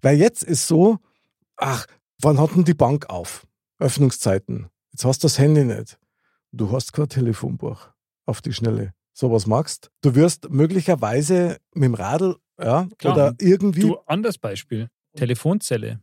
Weil 0.01 0.17
jetzt 0.17 0.43
ist 0.43 0.67
so, 0.67 0.97
ach, 1.55 1.85
wann 2.19 2.39
hat 2.39 2.55
denn 2.55 2.65
die 2.65 2.73
Bank 2.73 3.09
auf? 3.09 3.47
Öffnungszeiten. 3.79 4.69
Jetzt 4.95 5.03
hast 5.03 5.23
du 5.23 5.25
das 5.25 5.37
Handy 5.39 5.65
nicht. 5.65 5.99
Du 6.53 6.71
hast 6.71 6.93
kein 6.93 7.09
Telefonbuch 7.09 7.89
auf 8.25 8.41
die 8.41 8.53
Schnelle. 8.53 8.93
So 9.11 9.29
was 9.29 9.45
magst. 9.45 9.91
Du 10.01 10.15
wirst 10.15 10.49
möglicherweise 10.49 11.57
mit 11.73 11.83
dem 11.83 11.95
Radl, 11.95 12.37
ja, 12.57 12.87
Klar. 12.97 13.13
oder 13.13 13.35
irgendwie. 13.41 13.81
Du, 13.81 13.97
anderes 14.05 14.37
Beispiel. 14.37 14.87
Telefonzelle. 15.17 15.99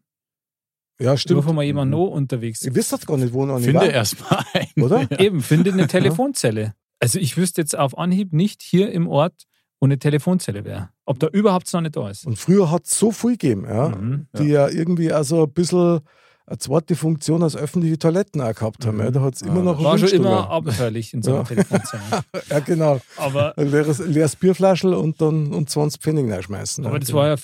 ja, 1.01 1.17
Stimmt. 1.17 1.47
Wenn 1.47 1.55
mal 1.55 1.63
jemand 1.63 1.91
noch 1.91 2.09
unterwegs 2.09 2.61
wisst 2.75 2.93
das 2.93 3.07
gar 3.07 3.17
nicht, 3.17 3.33
wo 3.33 3.47
noch 3.47 3.61
Finde 3.61 3.87
erstmal 3.87 4.45
ein. 4.53 4.83
Oder? 4.83 5.11
Eben, 5.19 5.41
finde 5.41 5.73
eine 5.73 5.87
Telefonzelle. 5.89 6.75
Also 7.01 7.19
ich 7.19 7.39
wüsste 7.39 7.63
jetzt 7.63 7.75
auf 7.79 7.97
Anhieb 7.97 8.35
nicht 8.35 8.61
hier 8.61 8.93
im 8.93 9.09
Ort, 9.09 9.45
wo 9.81 9.87
eine 9.87 9.99
Telefonzelle 9.99 10.67
wäre. 10.67 10.91
Ob 11.07 11.19
da 11.19 11.29
überhaupt 11.29 11.73
noch 11.73 11.81
nicht 11.81 11.97
da 11.97 12.11
ist. 12.11 12.27
Und 12.27 12.39
früher 12.39 12.71
hat 12.71 12.85
es 12.85 12.99
so 12.99 13.11
viel 13.11 13.39
gegeben, 13.39 13.65
ja, 13.67 13.89
Mhm. 13.89 14.27
die 14.37 14.49
ja 14.49 14.69
irgendwie 14.69 15.11
also 15.13 15.45
ein 15.45 15.53
bisschen 15.55 16.01
eine 16.47 16.59
zweite 16.59 16.97
Funktion 16.97 17.43
als 17.43 17.57
öffentliche 17.57 17.99
Toiletten 17.99 18.41
auch 18.41 18.55
gehabt 18.55 18.85
haben. 18.87 18.99
Ja. 18.99 19.11
Da 19.11 19.21
hat 19.21 19.35
es 19.37 19.43
immer 19.43 19.61
Ah, 19.61 19.63
noch 19.63 19.83
War 19.85 19.97
schon 19.99 20.09
immer 20.09 20.51
abenteuerlich 20.51 21.15
in 21.15 21.23
so 21.23 21.31
einer 21.31 21.41
Ja. 21.41 21.45
Telefonzelle. 21.45 22.03
Ja, 22.51 22.59
genau. 22.61 23.01
Aber, 23.17 23.57
Ein 23.57 23.71
leeres, 23.71 23.99
leeres 24.01 24.37
Bierflaschel 24.37 24.93
und 24.95 25.21
dann 25.21 25.53
und 25.53 25.71
20 25.71 26.03
Pfennig 26.03 26.31
reinschmeißen. 26.31 26.85
aber 26.85 26.97
ja. 26.97 26.99
das 27.01 27.13
war 27.13 27.29
ja 27.29 27.37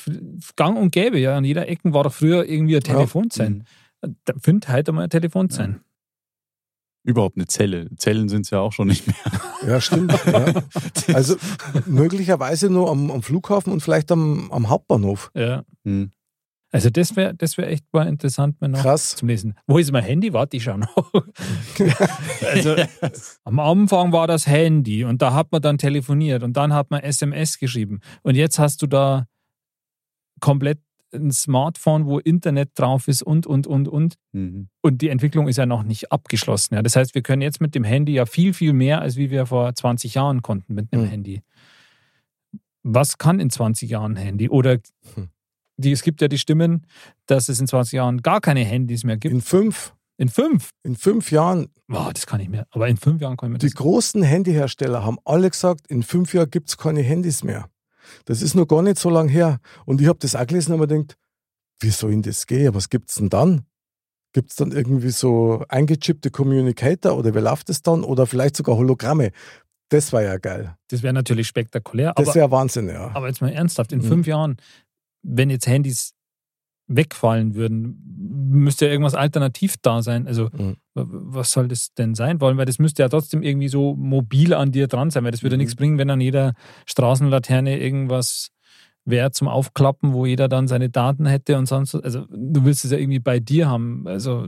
gang 0.56 0.76
und 0.78 0.90
gäbe. 0.92 1.18
Ja. 1.18 1.36
An 1.36 1.44
jeder 1.44 1.68
Ecke 1.68 1.92
war 1.92 2.04
doch 2.04 2.12
früher 2.12 2.44
irgendwie 2.48 2.76
ein 2.76 2.82
Telefonzelle. 2.82 3.60
Da 4.00 4.34
findet 4.40 4.68
heute 4.70 4.92
mal 4.92 5.02
ein 5.04 5.10
Telefonzelle. 5.10 5.80
Überhaupt 7.04 7.36
eine 7.36 7.46
Zelle. 7.46 7.88
Zellen 7.96 8.28
sind 8.28 8.42
es 8.42 8.50
ja 8.50 8.58
auch 8.60 8.72
schon 8.72 8.88
nicht 8.88 9.06
mehr. 9.06 9.16
Ja, 9.66 9.80
stimmt. 9.80 10.12
ja. 10.26 10.52
Also 11.14 11.36
möglicherweise 11.86 12.68
nur 12.68 12.90
am, 12.90 13.10
am 13.10 13.22
Flughafen 13.22 13.72
und 13.72 13.80
vielleicht 13.80 14.12
am, 14.12 14.50
am 14.50 14.68
Hauptbahnhof. 14.68 15.30
Ja. 15.34 15.62
Hm. 15.84 16.10
Also 16.70 16.90
das 16.90 17.16
wäre 17.16 17.34
das 17.34 17.56
wär 17.56 17.68
echt 17.68 17.84
mal 17.92 18.06
interessant, 18.06 18.60
mal 18.60 18.68
noch 18.68 18.82
Krass. 18.82 19.16
zum 19.16 19.28
Lesen. 19.28 19.54
Wo 19.66 19.78
ist 19.78 19.90
mein 19.90 20.04
Handy? 20.04 20.32
Warte, 20.34 20.56
ich 20.58 20.64
schau 20.64 20.76
noch. 20.76 21.12
also 22.52 22.76
am 23.44 23.58
Anfang 23.58 24.12
war 24.12 24.26
das 24.26 24.46
Handy 24.46 25.04
und 25.04 25.22
da 25.22 25.32
hat 25.32 25.50
man 25.50 25.62
dann 25.62 25.78
telefoniert 25.78 26.42
und 26.42 26.56
dann 26.58 26.74
hat 26.74 26.90
man 26.90 27.00
SMS 27.02 27.58
geschrieben. 27.58 28.00
Und 28.22 28.34
jetzt 28.34 28.58
hast 28.58 28.82
du 28.82 28.86
da 28.86 29.26
komplett 30.40 30.78
ein 31.14 31.32
Smartphone, 31.32 32.04
wo 32.04 32.18
Internet 32.18 32.72
drauf 32.74 33.08
ist 33.08 33.22
und, 33.22 33.46
und, 33.46 33.66
und, 33.66 33.88
und. 33.88 34.16
Mhm. 34.32 34.68
Und 34.82 35.00
die 35.00 35.08
Entwicklung 35.08 35.48
ist 35.48 35.56
ja 35.56 35.64
noch 35.64 35.82
nicht 35.82 36.12
abgeschlossen. 36.12 36.74
Ja. 36.74 36.82
Das 36.82 36.96
heißt, 36.96 37.14
wir 37.14 37.22
können 37.22 37.40
jetzt 37.40 37.62
mit 37.62 37.74
dem 37.74 37.84
Handy 37.84 38.12
ja 38.12 38.26
viel, 38.26 38.52
viel 38.52 38.74
mehr, 38.74 39.00
als 39.00 39.16
wie 39.16 39.30
wir 39.30 39.46
vor 39.46 39.74
20 39.74 40.12
Jahren 40.12 40.42
konnten 40.42 40.74
mit 40.74 40.92
einem 40.92 41.04
Hm. 41.04 41.08
Handy. 41.10 41.42
Was 42.82 43.16
kann 43.16 43.40
in 43.40 43.48
20 43.48 43.88
Jahren 43.88 44.12
ein 44.18 44.22
Handy? 44.22 44.50
Oder 44.50 44.80
Hm. 45.14 45.30
Die, 45.78 45.92
es 45.92 46.02
gibt 46.02 46.20
ja 46.20 46.28
die 46.28 46.38
Stimmen, 46.38 46.86
dass 47.26 47.48
es 47.48 47.60
in 47.60 47.66
20 47.66 47.94
Jahren 47.94 48.20
gar 48.22 48.40
keine 48.40 48.60
Handys 48.64 49.04
mehr 49.04 49.16
gibt. 49.16 49.32
In 49.34 49.40
fünf, 49.40 49.94
In 50.18 50.28
fünf? 50.28 50.70
in 50.82 50.96
fünf 50.96 51.30
Jahren, 51.30 51.68
Wow, 51.90 52.12
das 52.12 52.26
kann 52.26 52.40
ich 52.40 52.50
mehr. 52.50 52.66
Aber 52.70 52.86
in 52.88 52.98
fünf 52.98 53.22
Jahren 53.22 53.36
kann 53.38 53.48
ich 53.48 53.52
mir 53.54 53.58
die 53.58 53.66
das. 53.68 53.74
großen 53.74 54.22
Handyhersteller 54.22 55.04
haben 55.04 55.16
alle 55.24 55.48
gesagt, 55.48 55.86
in 55.88 56.02
fünf 56.02 56.34
Jahren 56.34 56.50
gibt 56.50 56.68
es 56.68 56.76
keine 56.76 57.00
Handys 57.00 57.42
mehr. 57.42 57.70
Das 58.26 58.42
ist 58.42 58.54
noch 58.54 58.66
gar 58.66 58.82
nicht 58.82 58.98
so 58.98 59.08
lange 59.08 59.30
her. 59.30 59.58
Und 59.86 60.00
ich 60.02 60.06
habe 60.06 60.18
das 60.18 60.34
auch 60.36 60.46
gelesen 60.46 60.72
und 60.74 60.80
mir 60.80 60.86
gedacht, 60.86 61.16
wie 61.80 61.90
soll 61.90 62.10
denn 62.10 62.22
das 62.22 62.46
gehen? 62.46 62.74
Was 62.74 62.90
gibt 62.90 63.08
es 63.08 63.14
denn 63.16 63.30
dann? 63.30 63.62
Gibt 64.34 64.50
es 64.50 64.56
dann 64.56 64.72
irgendwie 64.72 65.08
so 65.10 65.64
eingechippte 65.68 66.30
Communicator 66.30 67.16
oder 67.16 67.34
wie 67.34 67.38
läuft 67.38 67.70
es 67.70 67.80
dann? 67.82 68.02
Oder 68.04 68.26
vielleicht 68.26 68.56
sogar 68.56 68.76
Hologramme. 68.76 69.30
Das 69.88 70.12
war 70.12 70.22
ja 70.22 70.36
geil. 70.36 70.76
Das 70.88 71.02
wäre 71.02 71.14
natürlich 71.14 71.46
spektakulär. 71.48 72.12
Das 72.16 72.34
wäre 72.34 72.50
Wahnsinn, 72.50 72.88
ja. 72.88 73.10
aber 73.14 73.28
jetzt 73.28 73.40
mal 73.40 73.50
ernsthaft, 73.50 73.92
in 73.92 74.00
Mhm. 74.00 74.04
fünf 74.04 74.26
Jahren, 74.26 74.56
wenn 75.22 75.50
jetzt 75.50 75.66
Handys 75.66 76.14
wegfallen 76.86 77.54
würden, 77.54 78.02
müsste 78.50 78.86
ja 78.86 78.92
irgendwas 78.92 79.14
alternativ 79.14 79.74
da 79.82 80.02
sein. 80.02 80.26
Also 80.26 80.48
Mhm. 80.52 80.76
was 80.94 81.50
soll 81.52 81.68
das 81.68 81.92
denn 81.94 82.14
sein? 82.14 82.38
Vor 82.38 82.48
allem, 82.48 82.56
weil 82.56 82.64
das 82.66 82.78
müsste 82.78 83.02
ja 83.02 83.08
trotzdem 83.08 83.42
irgendwie 83.42 83.68
so 83.68 83.94
mobil 83.94 84.54
an 84.54 84.72
dir 84.72 84.88
dran 84.88 85.10
sein, 85.10 85.22
weil 85.24 85.30
das 85.30 85.42
würde 85.42 85.56
Mhm. 85.56 85.60
nichts 85.60 85.76
bringen, 85.76 85.98
wenn 85.98 86.10
an 86.10 86.20
jeder 86.20 86.54
Straßenlaterne 86.86 87.78
irgendwas 87.78 88.48
wäre 89.04 89.30
zum 89.30 89.48
Aufklappen, 89.48 90.12
wo 90.12 90.26
jeder 90.26 90.48
dann 90.48 90.66
seine 90.66 90.88
Daten 90.90 91.26
hätte 91.26 91.56
und 91.58 91.66
sonst. 91.66 91.94
Also 91.94 92.26
du 92.30 92.64
willst 92.64 92.84
es 92.84 92.90
ja 92.90 92.98
irgendwie 92.98 93.20
bei 93.20 93.38
dir 93.38 93.68
haben. 93.68 94.06
Also 94.06 94.46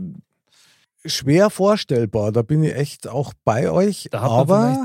Schwer 1.07 1.49
vorstellbar, 1.49 2.31
da 2.31 2.43
bin 2.43 2.63
ich 2.63 2.75
echt 2.75 3.09
auch 3.09 3.33
bei 3.45 3.71
euch. 3.71 4.09
da 4.11 4.21
aber 4.21 4.77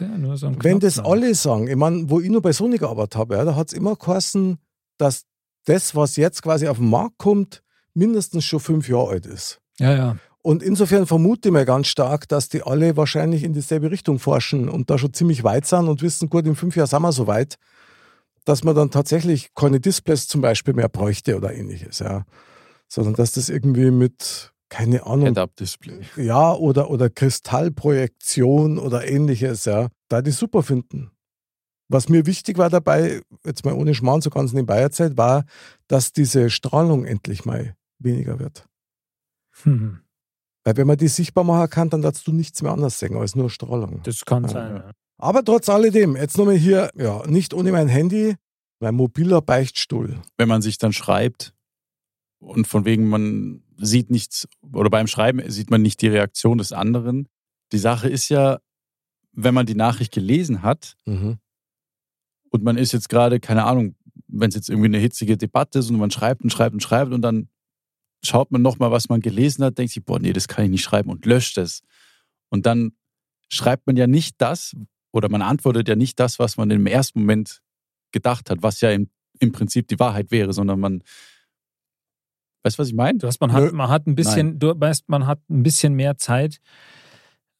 ja, 0.00 0.16
nur 0.18 0.36
so 0.36 0.52
wenn 0.62 0.78
das 0.78 1.00
alle 1.00 1.34
sagen, 1.34 1.66
ich 1.66 1.74
meine, 1.74 2.08
wo 2.08 2.20
ich 2.20 2.30
nur 2.30 2.42
bei 2.42 2.52
Sony 2.52 2.76
gearbeitet 2.76 3.16
habe, 3.16 3.34
ja, 3.34 3.44
da 3.44 3.56
hat 3.56 3.68
es 3.68 3.72
immer 3.72 3.96
geheißen, 3.96 4.58
dass 4.98 5.24
das, 5.64 5.94
was 5.94 6.16
jetzt 6.16 6.42
quasi 6.42 6.68
auf 6.68 6.78
den 6.78 6.90
Markt 6.90 7.18
kommt, 7.18 7.62
mindestens 7.94 8.44
schon 8.44 8.60
fünf 8.60 8.88
Jahre 8.88 9.10
alt 9.10 9.26
ist. 9.26 9.60
Ja, 9.78 9.94
ja. 9.94 10.16
Und 10.42 10.62
insofern 10.62 11.06
vermute 11.06 11.48
ich 11.48 11.52
mir 11.52 11.64
ganz 11.64 11.86
stark, 11.86 12.28
dass 12.28 12.50
die 12.50 12.62
alle 12.62 12.98
wahrscheinlich 12.98 13.44
in 13.44 13.54
dieselbe 13.54 13.90
Richtung 13.90 14.18
forschen 14.18 14.68
und 14.68 14.90
da 14.90 14.98
schon 14.98 15.14
ziemlich 15.14 15.42
weit 15.42 15.64
sind 15.64 15.88
und 15.88 16.02
wissen, 16.02 16.28
gut, 16.28 16.46
in 16.46 16.54
fünf 16.54 16.76
Jahren 16.76 16.86
sind 16.86 17.00
wir 17.00 17.12
so 17.12 17.26
weit, 17.26 17.56
dass 18.44 18.62
man 18.62 18.74
dann 18.74 18.90
tatsächlich 18.90 19.54
keine 19.54 19.80
Displays 19.80 20.28
zum 20.28 20.42
Beispiel 20.42 20.74
mehr 20.74 20.90
bräuchte 20.90 21.36
oder 21.36 21.54
ähnliches, 21.54 22.00
ja. 22.00 22.24
Sondern 22.88 23.14
dass 23.14 23.32
das 23.32 23.48
irgendwie 23.48 23.90
mit, 23.90 24.52
keine 24.68 25.06
Ahnung, 25.06 25.28
Head-Up-Display. 25.28 26.00
ja, 26.16 26.52
oder, 26.52 26.90
oder 26.90 27.08
Kristallprojektion 27.08 28.78
oder 28.78 29.08
ähnliches, 29.08 29.64
ja, 29.64 29.88
da 30.08 30.20
die 30.20 30.30
super 30.30 30.62
finden. 30.62 31.10
Was 31.94 32.08
mir 32.08 32.26
wichtig 32.26 32.58
war 32.58 32.68
dabei, 32.70 33.22
jetzt 33.44 33.64
mal 33.64 33.72
ohne 33.74 33.94
Schmarrn, 33.94 34.20
so 34.20 34.28
ganz 34.30 34.52
nebenbei 34.52 34.78
erzählt, 34.80 35.16
war, 35.16 35.44
dass 35.86 36.12
diese 36.12 36.50
Strahlung 36.50 37.04
endlich 37.04 37.44
mal 37.44 37.76
weniger 37.98 38.38
wird. 38.38 38.66
Hm. 39.62 40.00
Weil 40.64 40.76
wenn 40.76 40.86
man 40.86 40.96
die 40.96 41.08
sichtbar 41.08 41.44
machen 41.44 41.70
kann, 41.70 41.90
dann 41.90 42.02
darfst 42.02 42.26
du 42.26 42.32
nichts 42.32 42.62
mehr 42.62 42.72
anders 42.72 42.98
sehen 42.98 43.16
als 43.16 43.36
nur 43.36 43.48
Strahlung. 43.50 44.00
Das 44.02 44.24
kann 44.24 44.42
Ja, 44.44 44.48
sein. 44.48 44.76
ja. 44.76 44.82
Ja. 44.82 44.90
Aber 45.18 45.44
trotz 45.44 45.68
alledem, 45.68 46.16
jetzt 46.16 46.36
nochmal 46.36 46.56
hier, 46.56 46.90
ja, 46.96 47.24
nicht 47.26 47.54
ohne 47.54 47.70
mein 47.70 47.86
Handy, 47.88 48.34
mein 48.80 48.94
mobiler 48.96 49.40
Beichtstuhl. 49.40 50.20
Wenn 50.36 50.48
man 50.48 50.60
sich 50.62 50.78
dann 50.78 50.92
schreibt 50.92 51.54
und 52.40 52.66
von 52.66 52.84
wegen 52.84 53.08
man 53.08 53.62
sieht 53.76 54.10
nichts, 54.10 54.48
oder 54.72 54.90
beim 54.90 55.06
Schreiben 55.06 55.48
sieht 55.50 55.70
man 55.70 55.82
nicht 55.82 56.02
die 56.02 56.08
Reaktion 56.08 56.58
des 56.58 56.72
anderen. 56.72 57.28
Die 57.72 57.78
Sache 57.78 58.08
ist 58.08 58.28
ja, 58.28 58.58
wenn 59.32 59.54
man 59.54 59.66
die 59.66 59.74
Nachricht 59.76 60.12
gelesen 60.12 60.62
hat, 60.62 60.96
Mhm. 61.06 61.38
Und 62.54 62.62
man 62.62 62.78
ist 62.78 62.92
jetzt 62.92 63.08
gerade, 63.08 63.40
keine 63.40 63.64
Ahnung, 63.64 63.96
wenn 64.28 64.48
es 64.48 64.54
jetzt 64.54 64.68
irgendwie 64.68 64.86
eine 64.86 64.98
hitzige 64.98 65.36
Debatte 65.36 65.80
ist 65.80 65.90
und 65.90 65.96
man 65.96 66.12
schreibt 66.12 66.42
und 66.42 66.50
schreibt 66.50 66.72
und 66.72 66.80
schreibt 66.80 67.12
und 67.12 67.20
dann 67.20 67.48
schaut 68.22 68.52
man 68.52 68.62
nochmal, 68.62 68.92
was 68.92 69.08
man 69.08 69.20
gelesen 69.20 69.64
hat, 69.64 69.76
denkt 69.76 69.92
sich, 69.92 70.04
boah, 70.04 70.20
nee, 70.20 70.32
das 70.32 70.46
kann 70.46 70.64
ich 70.64 70.70
nicht 70.70 70.84
schreiben 70.84 71.10
und 71.10 71.26
löscht 71.26 71.58
es. 71.58 71.82
Und 72.50 72.64
dann 72.64 72.92
schreibt 73.52 73.88
man 73.88 73.96
ja 73.96 74.06
nicht 74.06 74.36
das 74.38 74.76
oder 75.10 75.28
man 75.28 75.42
antwortet 75.42 75.88
ja 75.88 75.96
nicht 75.96 76.20
das, 76.20 76.38
was 76.38 76.56
man 76.56 76.70
im 76.70 76.86
ersten 76.86 77.22
Moment 77.22 77.60
gedacht 78.12 78.48
hat, 78.50 78.62
was 78.62 78.80
ja 78.80 78.92
im, 78.92 79.10
im 79.40 79.50
Prinzip 79.50 79.88
die 79.88 79.98
Wahrheit 79.98 80.30
wäre, 80.30 80.52
sondern 80.52 80.78
man, 80.78 81.02
weißt 82.62 82.78
du, 82.78 82.82
was 82.82 82.88
ich 82.88 82.94
meine? 82.94 83.18
Du 83.18 83.26
hast, 83.26 83.40
man, 83.40 83.52
hat, 83.52 83.72
man 83.72 83.88
hat 83.88 84.06
ein 84.06 84.14
bisschen, 84.14 84.60
du 84.60 84.80
weißt, 84.80 85.08
man 85.08 85.26
hat 85.26 85.40
ein 85.50 85.64
bisschen 85.64 85.94
mehr 85.94 86.18
Zeit, 86.18 86.60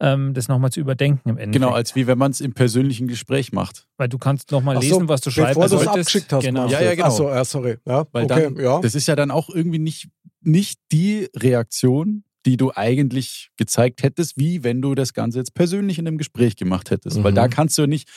ähm, 0.01 0.35
das 0.35 0.49
nochmal 0.49 0.71
zu 0.71 0.81
überdenken 0.81 1.21
im 1.29 1.37
Endeffekt. 1.39 1.53
Genau, 1.53 1.71
als 1.71 1.95
wie 1.95 2.07
wenn 2.07 2.19
man 2.19 2.31
es 2.33 2.41
im 2.41 2.53
persönlichen 2.53 3.07
Gespräch 3.09 3.53
macht. 3.53 3.87
Weil 3.97 4.09
du 4.09 4.19
kannst 4.19 4.51
nochmal 4.51 4.77
so, 4.77 4.81
lesen, 4.83 5.09
was 5.09 5.21
du 5.21 5.31
schreiben 5.31 5.49
Bevor 5.49 5.69
du 5.69 5.77
es 5.77 5.83
solltest. 5.85 5.89
abgeschickt 6.09 6.33
hast. 6.33 6.45
Genau. 6.45 6.69
Ja, 6.69 6.79
du 6.79 6.85
ja, 6.85 6.95
genau. 6.95 7.07
Ach 7.07 7.11
so, 7.13 7.29
ja, 7.29 7.45
sorry. 7.45 7.77
Ja, 7.87 8.05
Weil 8.13 8.25
okay, 8.25 8.43
dann, 8.45 8.57
ja. 8.57 8.81
das 8.81 8.95
ist 8.95 9.07
ja 9.07 9.17
dann 9.17 9.31
auch 9.31 9.49
irgendwie 9.51 9.79
nicht, 9.79 10.09
nicht 10.41 10.81
die 10.93 11.29
Reaktion, 11.37 12.25
die 12.47 12.57
du 12.57 12.73
eigentlich 12.75 13.51
gezeigt 13.57 14.03
hättest, 14.03 14.37
wie 14.37 14.63
wenn 14.65 14.83
du 14.83 14.95
das 14.95 15.15
Ganze 15.15 15.39
jetzt 15.39 15.55
persönlich 15.55 15.99
in 15.99 16.07
einem 16.07 16.19
Gespräch 16.19 16.57
gemacht 16.57 16.91
hättest. 16.91 17.23
Weil 17.23 17.33
Mhm. 17.33 17.37
da 17.37 17.49
kannst 17.49 17.79
du 17.79 17.83
ja 17.83 17.87
nicht, 17.87 18.09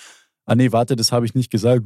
ah 0.46 0.56
nee, 0.56 0.72
warte, 0.72 0.96
das 0.96 1.12
habe 1.12 1.26
ich 1.26 1.34
nicht 1.36 1.50
gesagt, 1.52 1.84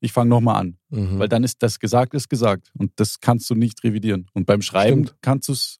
ich 0.00 0.12
fange 0.12 0.30
nochmal 0.30 0.56
an. 0.60 0.78
Mhm. 0.88 1.18
Weil 1.18 1.28
dann 1.28 1.44
ist 1.44 1.62
das 1.62 1.78
gesagt, 1.78 2.14
ist 2.14 2.30
gesagt. 2.30 2.70
Und 2.78 2.92
das 2.96 3.20
kannst 3.20 3.50
du 3.50 3.54
nicht 3.54 3.84
revidieren. 3.84 4.26
Und 4.32 4.46
beim 4.46 4.62
Schreiben 4.62 5.04
Stimmt. 5.04 5.18
kannst 5.20 5.48
du 5.48 5.52
es 5.52 5.78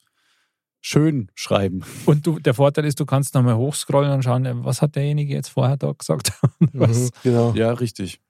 schön 0.81 1.31
schreiben. 1.35 1.83
Und 2.07 2.26
du, 2.26 2.39
der 2.39 2.55
Vorteil 2.55 2.85
ist, 2.87 2.99
du 3.01 3.07
kannst 3.07 3.35
nochmal 3.35 3.57
hochscrollen 3.57 4.12
und 4.12 4.22
schauen, 4.22 4.47
äh, 4.47 4.53
was 4.64 4.83
hat 4.83 4.97
derjenige 4.97 5.35
jetzt 5.35 5.49
vorher 5.49 5.76
da 5.76 5.93
gesagt. 5.93 6.33
was. 6.72 6.99
Mhm, 6.99 7.11
genau. 7.22 7.53
Ja, 7.55 7.72
richtig. 7.72 8.20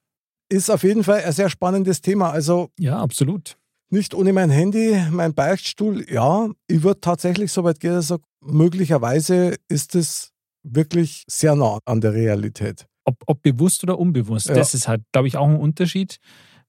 Ist 0.49 0.71
auf 0.71 0.83
jeden 0.83 1.05
Fall 1.05 1.23
ein 1.25 1.33
sehr 1.33 1.49
spannendes 1.49 2.01
Thema. 2.01 2.31
Also 2.31 2.71
Ja, 2.79 2.99
absolut. 3.01 3.57
nicht 3.91 4.15
ohne 4.15 4.33
mein 4.33 4.51
Handy, 4.51 5.01
mein 5.11 5.33
Beichtstuhl. 5.35 6.05
Ja, 6.11 6.49
ich 6.67 6.83
würde 6.83 7.01
tatsächlich 7.01 7.53
so 7.53 7.63
weit 7.65 7.79
gehen, 7.81 7.93
dass 7.93 8.05
ich 8.07 8.09
sage, 8.09 8.23
möglicherweise 8.41 9.57
ist 9.69 9.95
es 9.95 10.33
wirklich 10.63 11.25
sehr 11.29 11.55
nah 11.55 11.79
an 11.85 12.01
der 12.01 12.13
Realität. 12.15 12.87
Ob, 13.05 13.17
ob 13.27 13.43
bewusst 13.43 13.83
oder 13.85 13.99
unbewusst, 13.99 14.49
Ja. 14.49 14.55
das 14.55 14.75
ist 14.75 14.89
halt, 14.89 15.03
glaube 15.13 15.29
ich, 15.29 15.37
auch 15.37 15.49
ein 15.49 15.57
Unterschied, 15.57 16.19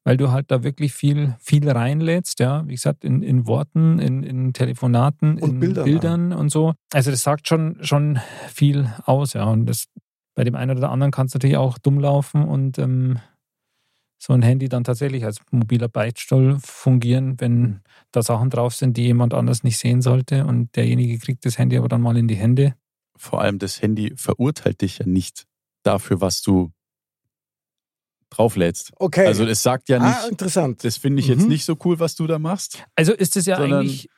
weil 0.04 0.18
du 0.18 0.32
halt 0.32 0.50
da 0.50 0.64
wirklich 0.64 0.94
viel, 0.94 1.36
viel 1.40 1.70
reinlädst, 1.70 2.40
ja, 2.40 2.68
wie 2.68 2.74
gesagt, 2.74 3.04
in, 3.04 3.22
in 3.22 3.46
Worten, 3.46 4.00
in, 4.00 4.24
in 4.24 4.54
Telefonaten, 4.54 5.38
Und 5.38 5.50
in 5.50 5.60
Bildern 5.60 5.86
Bildern 5.86 6.34
und 6.34 6.50
so. 6.50 6.74
Also 6.92 7.12
das 7.12 7.24
sagt 7.24 7.48
schon, 7.48 7.78
schon 7.82 8.20
viel 8.48 8.92
aus, 9.06 9.34
ja. 9.34 9.44
Und 9.46 9.66
das 9.68 9.88
bei 10.34 10.44
dem 10.44 10.56
einen 10.56 10.78
oder 10.78 10.90
anderen 10.90 11.12
kann 11.12 11.28
es 11.28 11.34
natürlich 11.34 11.58
auch 11.58 11.78
dumm 11.78 12.00
laufen 12.00 12.46
und 12.46 12.80
ähm, 12.80 13.20
so 14.18 14.34
ein 14.34 14.42
Handy 14.44 14.70
dann 14.70 14.84
tatsächlich 14.84 15.26
als 15.26 15.40
mobiler 15.52 15.88
Beichtstuhl 15.88 16.58
fungieren, 16.60 17.40
wenn 17.40 17.82
da 18.12 18.22
Sachen 18.22 18.50
drauf 18.50 18.76
sind, 18.76 18.96
die 18.96 19.04
jemand 19.04 19.34
anders 19.34 19.64
nicht 19.64 19.80
sehen 19.80 20.02
sollte 20.02 20.46
und 20.46 20.76
derjenige 20.76 21.18
kriegt 21.18 21.46
das 21.46 21.58
Handy 21.58 21.78
aber 21.78 21.90
dann 21.90 22.02
mal 22.02 22.18
in 22.18 22.28
die 22.28 22.36
Hände. 22.36 22.76
Vor 23.18 23.42
allem 23.42 23.60
das 23.60 23.82
Handy 23.82 24.14
verurteilt 24.16 24.82
dich 24.82 25.00
ja 25.00 25.06
nicht 25.06 25.48
dafür, 25.84 26.22
was 26.22 26.42
du 26.42 26.72
drauflädst. 28.32 28.92
Okay. 28.98 29.28
Also 29.28 29.46
es 29.46 29.62
sagt 29.62 29.90
ja 29.90 30.00
ah, 30.00 30.08
nicht, 30.10 30.32
interessant. 30.32 30.84
das 30.84 30.98
finde 30.98 31.22
ich 31.22 31.28
jetzt 31.28 31.44
Mhm. 31.44 31.50
nicht 31.50 31.66
so 31.66 31.78
cool, 31.86 32.00
was 32.00 32.16
du 32.16 32.26
da 32.28 32.40
machst. 32.40 32.84
Also 32.96 33.14
ist 33.14 33.38
es 33.38 33.46
ja 33.46 33.58
eigentlich 33.58 34.10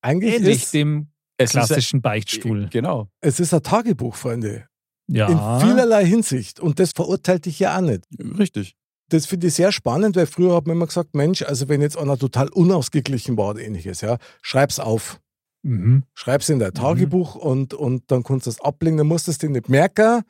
Eigentlich 0.00 0.34
ähnlich 0.34 0.62
ist 0.62 0.74
dem 0.74 1.08
Es 1.36 1.50
klassischen 1.50 1.98
ist 1.98 2.02
Beichtstuhl. 2.02 2.68
Genau. 2.70 3.08
es 3.20 3.40
ist 3.40 3.52
ein 3.52 3.62
Tagebuch, 3.62 4.14
Freunde. 4.14 4.66
Ja. 5.08 5.28
In 5.28 5.60
vielerlei 5.68 6.04
Hinsicht. 6.04 6.60
Und 6.60 6.78
das 6.80 6.92
verurteilt 6.94 7.46
dich 7.46 7.58
ja 7.58 7.76
auch 7.76 7.80
nicht. 7.80 8.04
Richtig. 8.38 8.74
Das 9.08 9.26
finde 9.26 9.46
ich 9.48 9.54
sehr 9.54 9.70
spannend, 9.70 10.16
weil 10.16 10.26
früher 10.26 10.54
hat 10.56 10.66
man 10.66 10.76
immer 10.76 10.86
gesagt, 10.86 11.14
Mensch, 11.14 11.42
also 11.42 11.68
wenn 11.68 11.80
jetzt 11.80 11.96
einer 11.96 12.18
total 12.18 12.48
unausgeglichen 12.48 13.36
war 13.36 13.50
oder 13.50 13.60
ähnliches, 13.60 14.00
ja, 14.00 14.18
schreib's 14.42 14.80
auf. 14.80 15.20
Mhm. 15.62 16.02
Schreib's 16.14 16.48
in 16.48 16.58
dein 16.58 16.74
Tagebuch 16.74 17.34
und, 17.36 17.74
und 17.74 18.10
dann 18.10 18.22
kannst 18.24 18.46
du 18.46 18.50
es 18.50 18.60
ablegen, 18.60 18.96
dann 18.96 19.06
musst 19.06 19.26
du 19.26 19.30
es 19.32 19.38
dir 19.38 19.48
nicht 19.50 19.68
merken 19.68 20.22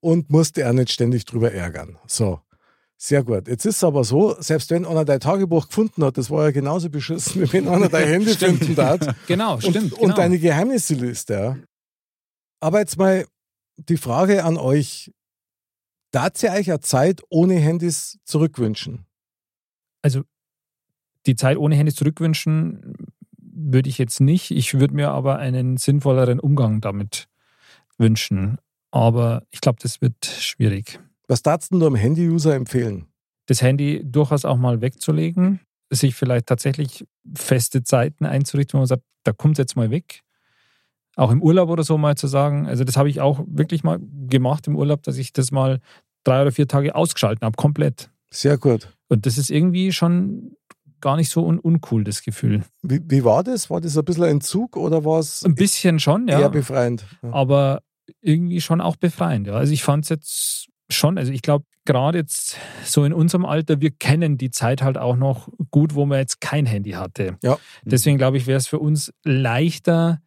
und 0.00 0.30
musst 0.30 0.56
dich 0.56 0.64
auch 0.64 0.72
nicht 0.72 0.90
ständig 0.90 1.24
drüber 1.24 1.52
ärgern. 1.52 1.96
So. 2.06 2.40
Sehr 3.00 3.22
gut. 3.22 3.46
Jetzt 3.46 3.64
ist 3.64 3.76
es 3.76 3.84
aber 3.84 4.02
so, 4.02 4.34
selbst 4.40 4.70
wenn 4.70 4.84
einer 4.84 5.04
dein 5.04 5.20
Tagebuch 5.20 5.68
gefunden 5.68 6.04
hat, 6.04 6.18
das 6.18 6.30
war 6.30 6.46
ja 6.46 6.50
genauso 6.50 6.90
beschissen, 6.90 7.40
wie 7.42 7.52
wenn 7.52 7.68
einer 7.68 7.88
dein 7.88 8.08
Handy 8.08 8.34
finden 8.34 8.76
hat 8.76 9.14
Genau, 9.28 9.54
und, 9.54 9.62
stimmt. 9.62 9.92
und 9.92 10.00
genau. 10.00 10.16
deine 10.16 10.38
Geheimnisse 10.40 10.94
liest. 10.94 11.28
Ja. 11.30 11.56
Aber 12.60 12.80
jetzt 12.80 12.96
mal 12.98 13.24
die 13.76 13.96
Frage 13.96 14.44
an 14.44 14.56
euch. 14.56 15.12
Darf 16.10 16.42
ihr 16.42 16.50
euch 16.50 16.70
eine 16.70 16.80
Zeit 16.80 17.22
ohne 17.28 17.54
Handys 17.54 18.18
zurückwünschen? 18.24 19.04
also 20.02 20.22
die 21.26 21.36
Zeit 21.36 21.56
ohne 21.58 21.74
Handy 21.76 21.92
zurückwünschen 21.92 22.94
würde 23.38 23.88
ich 23.90 23.98
jetzt 23.98 24.20
nicht. 24.20 24.50
Ich 24.52 24.74
würde 24.74 24.94
mir 24.94 25.10
aber 25.10 25.38
einen 25.38 25.76
sinnvolleren 25.76 26.40
Umgang 26.40 26.80
damit 26.80 27.28
wünschen. 27.98 28.58
Aber 28.90 29.42
ich 29.50 29.60
glaube, 29.60 29.78
das 29.82 30.00
wird 30.00 30.24
schwierig. 30.24 31.00
Was 31.28 31.42
darfst 31.42 31.72
du 31.72 31.76
einem 31.76 31.94
Handy-User 31.94 32.54
empfehlen? 32.54 33.06
Das 33.46 33.62
Handy 33.62 34.02
durchaus 34.04 34.44
auch 34.44 34.56
mal 34.56 34.80
wegzulegen, 34.80 35.60
sich 35.90 36.14
vielleicht 36.14 36.46
tatsächlich 36.46 37.06
feste 37.34 37.82
Zeiten 37.82 38.26
einzurichten, 38.26 38.74
wo 38.74 38.78
man 38.78 38.86
sagt, 38.86 39.02
da 39.24 39.32
kommt 39.32 39.58
jetzt 39.58 39.76
mal 39.76 39.90
weg. 39.90 40.22
Auch 41.16 41.30
im 41.30 41.42
Urlaub 41.42 41.68
oder 41.68 41.82
so 41.82 41.98
mal 41.98 42.16
zu 42.16 42.28
sagen. 42.28 42.66
Also 42.66 42.84
das 42.84 42.96
habe 42.96 43.10
ich 43.10 43.20
auch 43.20 43.44
wirklich 43.46 43.84
mal 43.84 43.98
gemacht 44.28 44.66
im 44.66 44.76
Urlaub, 44.76 45.02
dass 45.02 45.16
ich 45.16 45.32
das 45.32 45.50
mal 45.50 45.80
drei 46.24 46.42
oder 46.42 46.52
vier 46.52 46.68
Tage 46.68 46.94
ausgeschalten 46.94 47.44
habe, 47.44 47.56
komplett. 47.56 48.10
Sehr 48.30 48.58
gut. 48.58 48.88
Und 49.08 49.26
das 49.26 49.38
ist 49.38 49.50
irgendwie 49.50 49.92
schon 49.92 50.54
gar 51.00 51.16
nicht 51.16 51.30
so 51.30 51.44
un 51.46 51.58
uncool, 51.58 52.04
das 52.04 52.22
Gefühl. 52.22 52.64
Wie, 52.82 53.00
wie 53.04 53.24
war 53.24 53.44
das? 53.44 53.70
War 53.70 53.80
das 53.80 53.96
ein 53.96 54.04
bisschen 54.04 54.24
ein 54.24 54.30
Entzug 54.30 54.76
oder 54.76 55.04
war 55.04 55.20
es 55.20 55.44
Ein 55.44 55.54
bisschen 55.54 55.98
schon, 56.00 56.28
ja. 56.28 56.40
eher 56.40 56.50
befreiend? 56.50 57.04
Ja. 57.22 57.32
aber 57.32 57.82
irgendwie 58.20 58.60
schon 58.60 58.80
auch 58.80 58.96
befreiend. 58.96 59.46
Ja. 59.46 59.54
Also 59.54 59.72
ich 59.72 59.82
fand 59.82 60.04
es 60.04 60.08
jetzt 60.08 60.68
schon. 60.90 61.18
Also 61.18 61.32
ich 61.32 61.42
glaube, 61.42 61.64
gerade 61.84 62.18
jetzt 62.18 62.56
so 62.84 63.04
in 63.04 63.12
unserem 63.12 63.44
Alter, 63.44 63.80
wir 63.80 63.90
kennen 63.90 64.38
die 64.38 64.50
Zeit 64.50 64.82
halt 64.82 64.98
auch 64.98 65.16
noch 65.16 65.48
gut, 65.70 65.94
wo 65.94 66.06
man 66.06 66.18
jetzt 66.18 66.40
kein 66.40 66.66
Handy 66.66 66.92
hatte. 66.92 67.36
Ja. 67.42 67.58
Deswegen 67.84 68.18
glaube 68.18 68.36
ich, 68.36 68.46
wäre 68.46 68.58
es 68.58 68.66
für 68.66 68.78
uns 68.78 69.12
leichter, 69.24 70.20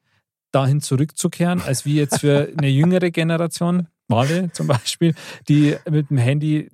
dahin 0.52 0.82
zurückzukehren, 0.82 1.62
als 1.62 1.86
wie 1.86 1.96
jetzt 1.96 2.20
für 2.20 2.52
eine 2.58 2.68
jüngere 2.68 3.12
Generation. 3.12 3.88
Wale 4.10 4.52
zum 4.52 4.68
Beispiel, 4.68 5.16
die 5.48 5.78
mit 5.90 6.10
dem 6.10 6.18
Handy, 6.18 6.68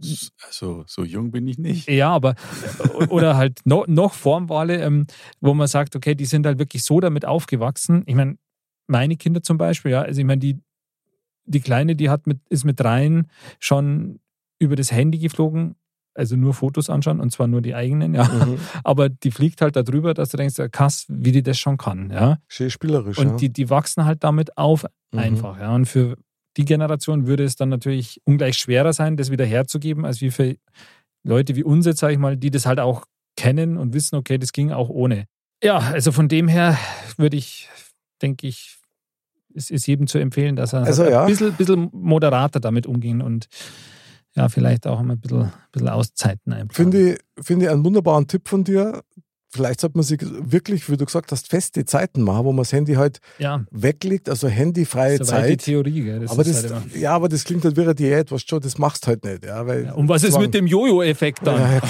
Also, 0.44 0.84
so 0.88 1.04
jung 1.04 1.30
bin 1.30 1.48
ich 1.48 1.60
nicht. 1.60 1.88
ja, 1.88 2.10
aber 2.10 2.34
oder 3.10 3.38
halt 3.38 3.60
noch, 3.64 3.86
noch 3.86 4.14
vorm 4.16 4.50
Wale, 4.50 4.82
ähm, 4.82 5.06
wo 5.40 5.54
man 5.54 5.68
sagt, 5.68 5.96
okay, 5.96 6.16
die 6.16 6.26
sind 6.26 6.48
halt 6.48 6.58
wirklich 6.58 6.84
so 6.84 7.00
damit 7.00 7.26
aufgewachsen. 7.26 8.02
Ich 8.08 8.16
meine, 8.16 8.38
meine 8.88 9.18
Kinder 9.18 9.44
zum 9.44 9.60
Beispiel, 9.60 9.92
ja, 9.92 10.02
also 10.02 10.20
ich 10.20 10.26
meine, 10.26 10.40
die, 10.40 10.58
die 11.48 11.62
Kleine, 11.62 11.96
die 11.96 12.10
hat 12.10 12.28
mit, 12.28 12.40
ist 12.50 12.66
mit 12.66 12.80
dreien 12.80 13.30
schon 13.60 14.20
über 14.60 14.76
das 14.76 14.92
Handy 14.92 15.18
geflogen, 15.18 15.76
also 16.14 16.36
nur 16.36 16.54
Fotos 16.54 16.90
anschauen 16.90 17.20
und 17.20 17.32
zwar 17.32 17.48
nur 17.48 17.62
die 17.62 17.76
eigenen, 17.76 18.14
ja. 18.14 18.24
Mhm. 18.24 18.60
Aber 18.84 19.10
die 19.10 19.32
fliegt 19.32 19.62
halt 19.62 19.76
darüber, 19.76 20.14
dass 20.14 20.30
du 20.30 20.38
denkst, 20.38 20.58
ja, 20.58 20.68
krass, 20.68 21.06
wie 21.08 21.32
die 21.32 21.44
das 21.44 21.58
schon 21.58 21.78
kann, 21.78 22.12
ja. 22.12 22.38
Schön 22.48 22.70
spielerisch. 22.70 23.18
Und 23.18 23.28
ja. 23.28 23.36
die, 23.36 23.50
die 23.50 23.70
wachsen 23.70 24.06
halt 24.06 24.24
damit 24.24 24.58
auf 24.58 24.86
Mhm. 25.12 25.20
einfach, 25.20 25.60
ja. 25.60 25.74
Und 25.74 25.86
für 25.86 26.18
die 26.58 26.66
Generation 26.66 27.28
würde 27.28 27.44
es 27.44 27.56
dann 27.56 27.70
natürlich 27.70 28.22
ungleich 28.26 28.58
schwerer 28.58 28.94
sein, 28.94 29.18
das 29.18 29.32
wieder 29.32 29.46
herzugeben, 29.46 30.06
als 30.06 30.22
wie 30.22 30.32
für 30.32 30.56
Leute 31.24 31.56
wie 31.56 31.64
uns 31.64 31.86
jetzt, 31.86 32.00
sage 32.00 32.14
ich 32.14 32.20
mal, 32.20 32.38
die 32.38 32.52
das 32.52 32.66
halt 32.66 32.80
auch 32.80 33.06
kennen 33.36 33.78
und 33.78 33.94
wissen, 33.94 34.16
okay, 34.16 34.38
das 34.38 34.52
ging 34.52 34.72
auch 34.72 34.90
ohne. 34.90 35.26
Ja, 35.64 35.78
also 35.78 36.12
von 36.12 36.28
dem 36.28 36.48
her 36.48 36.78
würde 37.18 37.38
ich, 37.38 37.70
denke 38.22 38.48
ich, 38.48 38.77
es 39.58 39.72
ist 39.72 39.88
jedem 39.88 40.08
zu 40.08 40.20
empfehlen, 40.20 40.56
dass 40.56 40.74
er 40.74 40.84
Also 40.84 41.04
ein 41.04 41.12
ja. 41.12 41.26
bisschen, 41.26 41.54
bisschen 41.54 41.90
moderater 41.92 42.60
damit 42.60 42.86
umgehen 42.86 43.22
und 43.22 43.48
ja, 44.36 44.50
vielleicht 44.50 44.86
auch 44.86 45.02
mal 45.02 45.14
ein 45.14 45.20
bisschen, 45.20 45.52
bisschen 45.72 45.90
Auszeiten 45.90 46.54
einplanen. 46.54 46.70
Finde 46.72 47.14
ich, 47.14 47.46
finde 47.46 47.66
ich 47.66 47.72
einen 47.72 47.84
wunderbaren 47.84 48.28
Tipp 48.28 48.48
von 48.48 48.64
dir. 48.64 49.02
Vielleicht 49.50 49.80
sollte 49.80 49.98
man 49.98 50.04
sich 50.04 50.20
wirklich, 50.22 50.88
wie 50.92 50.98
du 50.98 51.06
gesagt 51.06 51.32
hast, 51.32 51.48
feste 51.48 51.86
Zeiten 51.86 52.22
machen, 52.22 52.46
wo 52.46 52.52
man 52.52 52.64
das 52.64 52.74
Handy 52.74 52.96
halt 52.96 53.20
ja, 53.40 53.66
weglegt, 53.72 54.30
also 54.30 54.48
handyfreie 54.48 55.18
die 55.18 55.24
Zeit. 55.24 55.62
Theorie, 55.64 56.04
gell? 56.04 56.20
Das 56.20 56.32
aber 56.32 56.44
das, 56.44 56.72
halt 56.72 56.96
ja, 56.96 57.16
aber 57.16 57.30
das 57.30 57.46
klingt 57.46 57.64
halt 57.64 57.78
wie 57.78 57.82
eine 57.82 57.96
Diät, 57.96 58.32
was 58.32 58.44
schon, 58.44 58.60
das 58.60 58.78
machst 58.78 59.06
du 59.06 59.08
halt 59.08 59.24
nicht. 59.24 59.46
Ja, 59.46 59.66
weil 59.66 59.86
ja, 59.86 59.94
und 59.94 60.10
was 60.10 60.24
ist 60.24 60.34
Zwang. 60.34 60.44
mit 60.44 60.54
dem 60.54 60.68
Jojo-Effekt 60.68 61.48
dann? 61.48 61.60
Ja, 61.60 61.74
ja, 61.74 61.82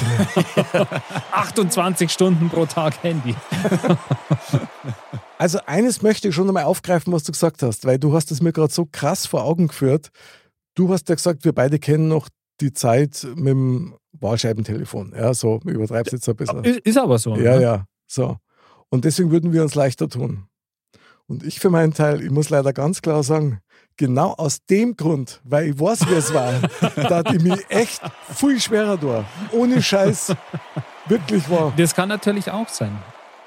genau. 0.71 0.87
28 1.31 2.11
Stunden 2.11 2.49
pro 2.49 2.65
Tag 2.65 3.03
Handy. 3.03 3.35
Also 5.37 5.59
eines 5.65 6.01
möchte 6.01 6.29
ich 6.29 6.35
schon 6.35 6.47
einmal 6.47 6.63
aufgreifen, 6.63 7.13
was 7.13 7.23
du 7.23 7.31
gesagt 7.31 7.61
hast, 7.61 7.85
weil 7.85 7.99
du 7.99 8.13
hast 8.13 8.31
es 8.31 8.41
mir 8.41 8.51
gerade 8.51 8.73
so 8.73 8.87
krass 8.91 9.27
vor 9.27 9.43
Augen 9.43 9.67
geführt. 9.67 10.09
Du 10.75 10.91
hast 10.91 11.09
ja 11.09 11.15
gesagt, 11.15 11.45
wir 11.45 11.53
beide 11.53 11.79
kennen 11.79 12.07
noch 12.07 12.29
die 12.59 12.73
Zeit 12.73 13.25
mit 13.35 13.47
dem 13.47 13.95
Wahlscheibentelefon. 14.13 15.13
Ja, 15.15 15.33
so 15.33 15.59
übertreibst 15.65 16.13
jetzt 16.13 16.27
ein 16.27 16.35
bisschen. 16.35 16.63
Ist, 16.63 16.97
aber 16.97 17.19
so. 17.19 17.35
Ja, 17.35 17.57
ne? 17.57 17.61
ja, 17.61 17.85
so. 18.07 18.37
Und 18.89 19.05
deswegen 19.05 19.31
würden 19.31 19.53
wir 19.53 19.61
uns 19.61 19.75
leichter 19.75 20.09
tun. 20.09 20.47
Und 21.27 21.43
ich 21.43 21.59
für 21.59 21.69
meinen 21.69 21.93
Teil, 21.93 22.23
ich 22.23 22.31
muss 22.31 22.49
leider 22.49 22.73
ganz 22.73 23.01
klar 23.01 23.21
sagen, 23.21 23.59
genau 23.97 24.33
aus 24.33 24.59
dem 24.65 24.95
Grund, 24.95 25.41
weil 25.43 25.69
ich 25.69 25.79
weiß, 25.79 26.09
wie 26.09 26.13
es 26.13 26.33
war, 26.33 26.53
da 26.95 27.17
hat 27.17 27.33
ich 27.33 27.43
mich 27.43 27.69
echt 27.69 28.01
viel 28.33 28.59
schwerer 28.59 28.97
da. 28.97 29.25
Ohne 29.51 29.81
Scheiß. 29.81 30.35
Wirklich 31.07 31.49
wahr. 31.49 31.73
Das 31.75 31.93
kann 31.93 32.09
natürlich 32.09 32.49
auch 32.49 32.69
sein. 32.69 32.97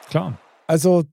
Klar. 0.08 0.38
Also, 0.66 1.04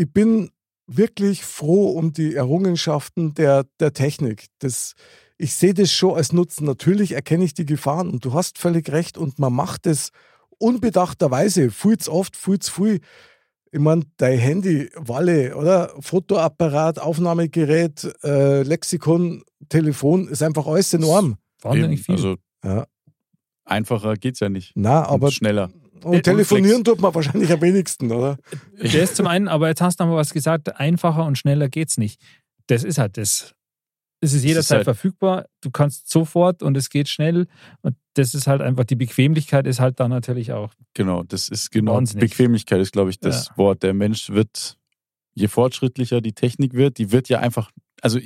ich 0.00 0.10
bin 0.10 0.50
wirklich 0.86 1.44
froh 1.44 1.90
um 1.90 2.12
die 2.12 2.34
Errungenschaften 2.34 3.34
der, 3.34 3.66
der 3.78 3.92
Technik. 3.92 4.46
Das, 4.58 4.94
ich 5.36 5.52
sehe 5.54 5.74
das 5.74 5.92
schon 5.92 6.14
als 6.16 6.32
Nutzen. 6.32 6.64
Natürlich 6.64 7.12
erkenne 7.12 7.44
ich 7.44 7.52
die 7.52 7.66
Gefahren 7.66 8.08
und 8.08 8.24
du 8.24 8.32
hast 8.32 8.58
völlig 8.58 8.90
recht 8.90 9.18
und 9.18 9.38
man 9.38 9.52
macht 9.52 9.86
es 9.86 10.10
unbedachterweise, 10.58 11.70
viel 11.70 11.98
zu 11.98 12.12
oft, 12.12 12.34
viel 12.34 12.58
zu 12.58 12.72
viel. 12.72 13.00
Ich 13.72 13.78
meine, 13.78 14.02
dein 14.16 14.38
Handy, 14.38 14.88
Walle, 14.96 15.54
oder? 15.54 15.94
Fotoapparat, 16.00 16.98
Aufnahmegerät, 16.98 18.10
äh, 18.24 18.62
Lexikon, 18.62 19.44
Telefon, 19.68 20.28
ist 20.28 20.42
einfach 20.42 20.66
alles 20.66 20.92
enorm. 20.94 21.36
Wahnsinnig 21.60 22.02
viel. 22.02 22.14
Also, 22.14 22.36
Ja. 22.64 22.86
einfacher 23.64 24.14
geht's 24.14 24.40
ja 24.40 24.48
nicht. 24.48 24.72
Na, 24.74 25.06
aber 25.06 25.30
schneller. 25.30 25.70
Und 26.04 26.22
telefonieren 26.22 26.84
tut 26.84 27.00
man 27.00 27.14
wahrscheinlich 27.14 27.50
am 27.52 27.60
wenigsten, 27.60 28.10
oder? 28.12 28.38
Das 28.80 29.14
zum 29.14 29.26
einen, 29.26 29.48
aber 29.48 29.68
jetzt 29.68 29.80
hast 29.80 30.00
du 30.00 30.04
noch 30.04 30.12
mal 30.12 30.16
was 30.16 30.32
gesagt, 30.32 30.76
einfacher 30.78 31.24
und 31.24 31.36
schneller 31.38 31.68
geht's 31.68 31.98
nicht. 31.98 32.20
Das 32.66 32.84
ist 32.84 32.98
halt 32.98 33.16
das. 33.16 33.54
Es 34.22 34.34
ist 34.34 34.44
jederzeit 34.44 34.78
halt- 34.78 34.84
verfügbar, 34.84 35.46
du 35.62 35.70
kannst 35.70 36.10
sofort 36.10 36.62
und 36.62 36.76
es 36.76 36.90
geht 36.90 37.08
schnell. 37.08 37.46
Und 37.80 37.96
das 38.14 38.34
ist 38.34 38.46
halt 38.46 38.60
einfach, 38.60 38.84
die 38.84 38.96
Bequemlichkeit 38.96 39.66
ist 39.66 39.80
halt 39.80 39.98
da 39.98 40.08
natürlich 40.08 40.52
auch. 40.52 40.74
Genau, 40.94 41.22
das 41.22 41.48
ist 41.48 41.70
genau. 41.70 41.94
Wahnsinnig. 41.94 42.30
Bequemlichkeit 42.30 42.80
ist, 42.80 42.92
glaube 42.92 43.10
ich, 43.10 43.18
das 43.18 43.46
Ja. 43.48 43.56
Wort. 43.56 43.82
Der 43.82 43.94
Mensch 43.94 44.28
wird, 44.28 44.76
je 45.32 45.48
fortschrittlicher 45.48 46.20
die 46.20 46.34
Technik 46.34 46.74
wird, 46.74 46.98
die 46.98 47.12
wird 47.12 47.28
ja 47.30 47.40
einfach, 47.40 47.70
also 48.02 48.18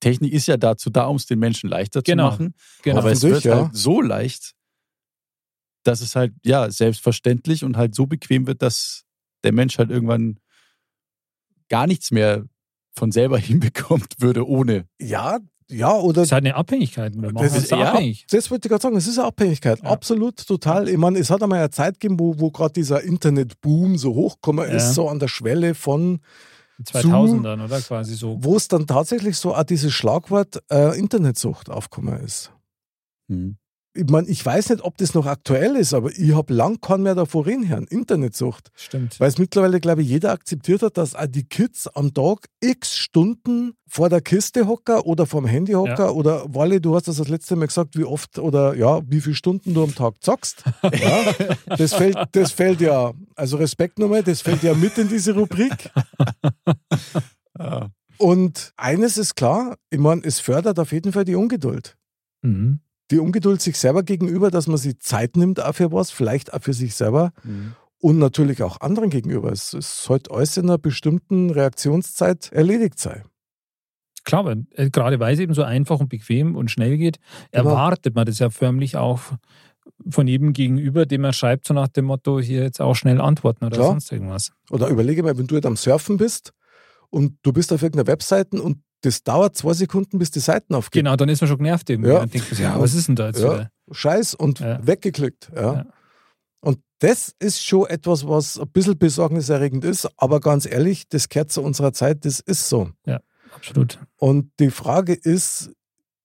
Technik 0.00 0.32
ist 0.32 0.46
ja 0.48 0.56
dazu 0.56 0.88
da, 0.90 1.04
um 1.04 1.16
es 1.16 1.26
den 1.26 1.38
Menschen 1.38 1.68
leichter 1.68 2.00
Genau. 2.02 2.30
zu 2.30 2.32
machen. 2.32 2.54
Genau. 2.82 2.98
Aber 3.00 3.12
es 3.12 3.22
wird 3.22 3.44
ja. 3.44 3.56
halt 3.64 3.76
so 3.76 4.00
leicht, 4.00 4.54
dass 5.84 6.00
es 6.00 6.14
halt, 6.16 6.32
ja, 6.44 6.70
selbstverständlich 6.70 7.64
und 7.64 7.76
halt 7.76 7.94
so 7.94 8.06
bequem 8.06 8.46
wird, 8.46 8.62
dass 8.62 9.04
der 9.44 9.52
Mensch 9.52 9.78
halt 9.78 9.90
irgendwann 9.90 10.38
gar 11.68 11.86
nichts 11.86 12.10
mehr 12.10 12.44
von 12.94 13.10
selber 13.12 13.38
hinbekommt 13.38 14.14
würde 14.18 14.46
ohne. 14.46 14.86
Ja, 15.00 15.38
ja, 15.70 15.94
oder 15.96 16.16
Das 16.20 16.24
ist 16.28 16.32
halt 16.32 16.44
eine 16.44 16.54
Abhängigkeit. 16.54 17.14
Wir 17.16 17.32
Das 17.32 17.56
ist- 17.56 17.70
ja, 17.70 17.92
abhängig. 17.92 18.26
Das 18.30 18.50
wollte 18.50 18.66
ich 18.68 18.70
gerade 18.70 18.82
sagen, 18.82 18.96
es 18.96 19.06
ist 19.06 19.18
eine 19.18 19.28
Abhängigkeit. 19.28 19.78
Ja. 19.82 19.90
Absolut, 19.90 20.36
total. 20.46 20.88
Ich 20.88 20.98
meine, 20.98 21.18
es 21.18 21.30
hat 21.30 21.42
einmal 21.42 21.60
eine 21.60 21.70
Zeit 21.70 21.98
gegeben, 21.98 22.20
wo, 22.20 22.38
wo 22.38 22.50
gerade 22.50 22.74
dieser 22.74 23.02
Internetboom 23.02 23.96
so 23.96 24.14
hochgekommen 24.14 24.68
Ja. 24.68 24.76
ist, 24.76 24.94
so 24.94 25.08
an 25.08 25.18
der 25.18 25.28
Schwelle 25.28 25.74
von, 25.74 26.20
2000ern, 26.84 27.64
oder? 27.64 27.80
Quasi 27.80 28.14
so. 28.14 28.36
wo 28.42 28.56
es 28.56 28.66
dann 28.68 28.86
tatsächlich 28.86 29.36
so 29.36 29.54
auch 29.54 29.62
dieses 29.62 29.92
Schlagwort 29.92 30.62
äh, 30.70 30.98
Internetsucht 30.98 31.70
aufgekommen 31.70 32.18
ist. 32.22 32.52
Hm. 33.30 33.56
Ich 33.94 34.08
meine, 34.08 34.26
ich 34.28 34.44
weiß 34.44 34.70
nicht, 34.70 34.82
ob 34.82 34.96
das 34.96 35.12
noch 35.12 35.26
aktuell 35.26 35.76
ist, 35.76 35.92
aber 35.92 36.10
ich 36.10 36.34
habe 36.34 36.54
lang 36.54 36.80
keinen 36.80 37.02
mehr 37.02 37.14
davor 37.14 37.44
reden. 37.46 37.86
Internetsucht. 37.90 38.70
Stimmt. 38.74 39.20
Weil 39.20 39.28
es 39.28 39.36
mittlerweile, 39.36 39.80
glaube 39.80 40.00
ich, 40.00 40.08
jeder 40.08 40.32
akzeptiert 40.32 40.80
hat, 40.80 40.96
dass 40.96 41.14
auch 41.14 41.26
die 41.26 41.44
Kids 41.44 41.88
am 41.88 42.14
Tag 42.14 42.46
x 42.60 42.96
Stunden 42.96 43.74
vor 43.86 44.08
der 44.08 44.22
Kiste 44.22 44.66
hocken 44.66 45.00
oder 45.00 45.26
vorm 45.26 45.44
Handy 45.44 45.72
hocken 45.72 45.96
Ja. 45.98 46.08
oder 46.08 46.46
Walle, 46.54 46.80
du 46.80 46.94
hast 46.94 47.06
das 47.08 47.16
das 47.16 47.28
letzte 47.28 47.54
Mal 47.56 47.66
gesagt, 47.66 47.98
wie 47.98 48.04
oft 48.04 48.38
oder 48.38 48.74
ja, 48.74 49.02
wie 49.06 49.20
viele 49.20 49.34
Stunden 49.34 49.74
du 49.74 49.82
am 49.84 49.94
Tag 49.94 50.14
zockst. 50.22 50.64
Ja, 50.82 51.24
das, 51.76 51.92
fällt, 51.92 52.16
das 52.32 52.52
fällt 52.52 52.80
ja, 52.80 53.12
also 53.36 53.58
Respekt 53.58 53.98
nochmal, 53.98 54.22
das 54.22 54.40
fällt 54.40 54.62
ja 54.62 54.72
mit 54.72 54.96
in 54.96 55.08
diese 55.08 55.34
Rubrik. 55.34 55.90
Ja. 57.58 57.90
Und 58.16 58.72
eines 58.78 59.18
ist 59.18 59.34
klar, 59.34 59.76
ich 59.90 59.98
meine, 59.98 60.22
es 60.24 60.40
fördert 60.40 60.78
auf 60.78 60.90
jeden 60.92 61.12
Fall 61.12 61.24
die 61.26 61.34
Ungeduld. 61.34 61.96
Mhm. 62.42 62.80
Die 63.12 63.18
Ungeduld 63.18 63.60
sich 63.62 63.78
selber 63.78 64.02
gegenüber, 64.02 64.50
dass 64.50 64.66
man 64.66 64.78
sich 64.78 64.98
Zeit 64.98 65.36
nimmt 65.36 65.62
auch 65.62 65.74
für 65.74 65.92
was, 65.92 66.10
vielleicht 66.10 66.52
auch 66.54 66.62
für 66.62 66.72
sich 66.72 66.94
selber 66.94 67.32
Hm. 67.42 67.74
und 67.98 68.18
natürlich 68.18 68.62
auch 68.62 68.80
anderen 68.80 69.10
gegenüber. 69.10 69.52
Es, 69.52 69.74
es 69.74 70.02
sollte 70.02 70.30
alles 70.32 70.56
in 70.56 70.64
einer 70.64 70.78
bestimmten 70.78 71.50
Reaktionszeit 71.50 72.50
erledigt 72.52 72.98
sein. 72.98 73.22
Klar, 74.24 74.44
weil, 74.44 74.64
äh, 74.76 74.88
gerade 74.88 75.20
weil 75.20 75.34
es 75.34 75.40
eben 75.40 75.52
so 75.54 75.62
einfach 75.62 76.00
und 76.00 76.08
bequem 76.08 76.56
und 76.56 76.70
schnell 76.70 76.96
geht, 76.96 77.18
Genau. 77.50 77.70
erwartet 77.70 78.14
man 78.14 78.24
das 78.24 78.38
ja 78.38 78.50
förmlich 78.50 78.96
auch 78.96 79.20
von 80.08 80.26
jedem 80.26 80.52
Gegenüber, 80.52 81.06
dem 81.06 81.24
er 81.24 81.32
schreibt, 81.32 81.66
so 81.66 81.74
nach 81.74 81.88
dem 81.88 82.06
Motto, 82.06 82.40
hier 82.40 82.62
jetzt 82.62 82.80
auch 82.80 82.94
schnell 82.94 83.20
antworten 83.20 83.64
oder 83.64 83.76
Klar. 83.76 83.88
sonst 83.88 84.10
irgendwas. 84.12 84.52
Oder 84.70 84.88
überlege 84.88 85.22
mal, 85.22 85.36
wenn 85.36 85.46
du 85.48 85.56
jetzt 85.56 85.66
am 85.66 85.76
Surfen 85.76 86.16
bist 86.16 86.52
und 87.10 87.36
du 87.42 87.52
bist 87.52 87.72
auf 87.72 87.82
irgendeiner 87.82 88.06
Webseite 88.06 88.62
und 88.62 88.78
das 89.02 89.22
dauert 89.22 89.56
zwei 89.56 89.74
Sekunden, 89.74 90.18
bis 90.18 90.30
die 90.30 90.40
Seiten 90.40 90.74
aufgehen. 90.74 91.04
Genau, 91.04 91.16
dann 91.16 91.28
ist 91.28 91.40
man 91.40 91.48
schon 91.48 91.58
genervt 91.58 91.90
irgendwie. 91.90 92.10
Ja. 92.10 92.20
Dann 92.20 92.30
denkt 92.30 92.48
man 92.50 92.56
sich, 92.56 92.64
ja, 92.64 92.80
was 92.80 92.94
ist 92.94 93.08
denn 93.08 93.16
da 93.16 93.26
jetzt 93.28 93.40
Ja. 93.40 93.52
wieder? 93.54 93.70
Scheiß 93.90 94.34
und 94.34 94.60
Ja. 94.60 94.84
weggeklickt. 94.86 95.50
Ja. 95.54 95.74
Ja. 95.74 95.86
Und 96.60 96.78
das 97.00 97.34
ist 97.40 97.64
schon 97.64 97.86
etwas, 97.86 98.26
was 98.26 98.58
ein 98.58 98.68
bisschen 98.70 98.96
besorgniserregend 98.96 99.84
ist, 99.84 100.08
aber 100.16 100.40
ganz 100.40 100.66
ehrlich, 100.66 101.08
das 101.08 101.28
gehört 101.28 101.50
zu 101.50 101.60
unserer 101.62 101.92
Zeit, 101.92 102.24
das 102.24 102.40
ist 102.40 102.68
so. 102.68 102.90
Absolut. 103.54 103.98
Und 104.16 104.50
die 104.60 104.70
Frage 104.70 105.12
ist, 105.12 105.70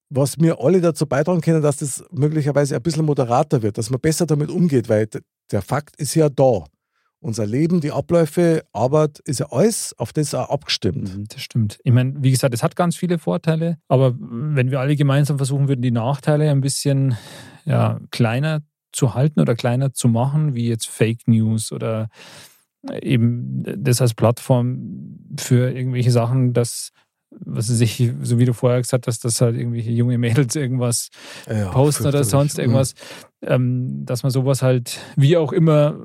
was 0.09 0.39
wir 0.39 0.61
alle 0.61 0.79
dazu 0.79 1.05
beitragen 1.05 1.41
können, 1.41 1.61
dass 1.61 1.77
das 1.77 2.03
möglicherweise 2.11 2.75
ein 2.75 2.81
bisschen 2.81 3.05
moderater 3.05 3.61
wird, 3.61 3.77
dass 3.77 3.89
man 3.89 3.99
besser 3.99 4.25
damit 4.25 4.49
umgeht, 4.49 4.87
weil 4.87 5.09
der 5.51 5.61
Fakt 5.61 5.97
ist 5.97 6.15
ja 6.15 6.29
da. 6.29 6.63
Unser 7.19 7.45
Leben, 7.47 7.81
die 7.81 7.91
Abläufe, 7.91 8.63
Arbeit 8.73 9.19
ist 9.19 9.39
ja 9.39 9.47
alles 9.51 9.97
auf 9.97 10.13
das 10.13 10.35
auch 10.35 10.49
abgestimmt. 10.49 11.17
Mhm. 11.17 11.25
Das 11.29 11.41
stimmt. 11.41 11.79
Ich 11.83 11.91
meine, 11.91 12.13
wie 12.19 12.31
gesagt, 12.31 12.53
es 12.53 12.61
hat 12.61 12.75
ganz 12.75 12.95
viele 12.95 13.17
Vorteile, 13.17 13.77
aber 13.87 14.15
wenn 14.19 14.69
wir 14.69 14.79
alle 14.79 14.95
gemeinsam 14.95 15.37
versuchen 15.37 15.67
würden, 15.67 15.81
die 15.81 15.91
Nachteile 15.91 16.49
ein 16.51 16.61
bisschen 16.61 17.17
ja, 17.65 17.99
kleiner 18.11 18.61
zu 18.91 19.13
halten 19.13 19.39
oder 19.39 19.55
kleiner 19.55 19.93
zu 19.93 20.07
machen, 20.07 20.55
wie 20.55 20.67
jetzt 20.67 20.87
Fake 20.87 21.27
News 21.27 21.71
oder 21.71 22.09
eben 23.01 23.63
das 23.63 24.01
als 24.01 24.13
Plattform 24.13 25.19
für 25.37 25.71
irgendwelche 25.71 26.11
Sachen, 26.11 26.53
dass 26.53 26.91
was 27.39 27.69
weiß 27.69 27.81
ich, 27.81 28.11
so 28.21 28.39
wie 28.39 28.45
du 28.45 28.53
vorher 28.53 28.81
gesagt 28.81 29.07
hast, 29.07 29.23
dass 29.25 29.41
halt 29.41 29.55
irgendwelche 29.57 29.91
junge 29.91 30.17
Mädels 30.17 30.55
irgendwas 30.55 31.09
Ja, 31.49 31.69
posten 31.71 32.07
oder 32.07 32.23
sonst 32.23 32.57
irgendwas, 32.59 32.93
ähm, 33.41 34.05
dass 34.05 34.23
man 34.23 34.31
sowas 34.31 34.61
halt 34.61 34.99
wie 35.15 35.37
auch 35.37 35.51
immer 35.53 35.95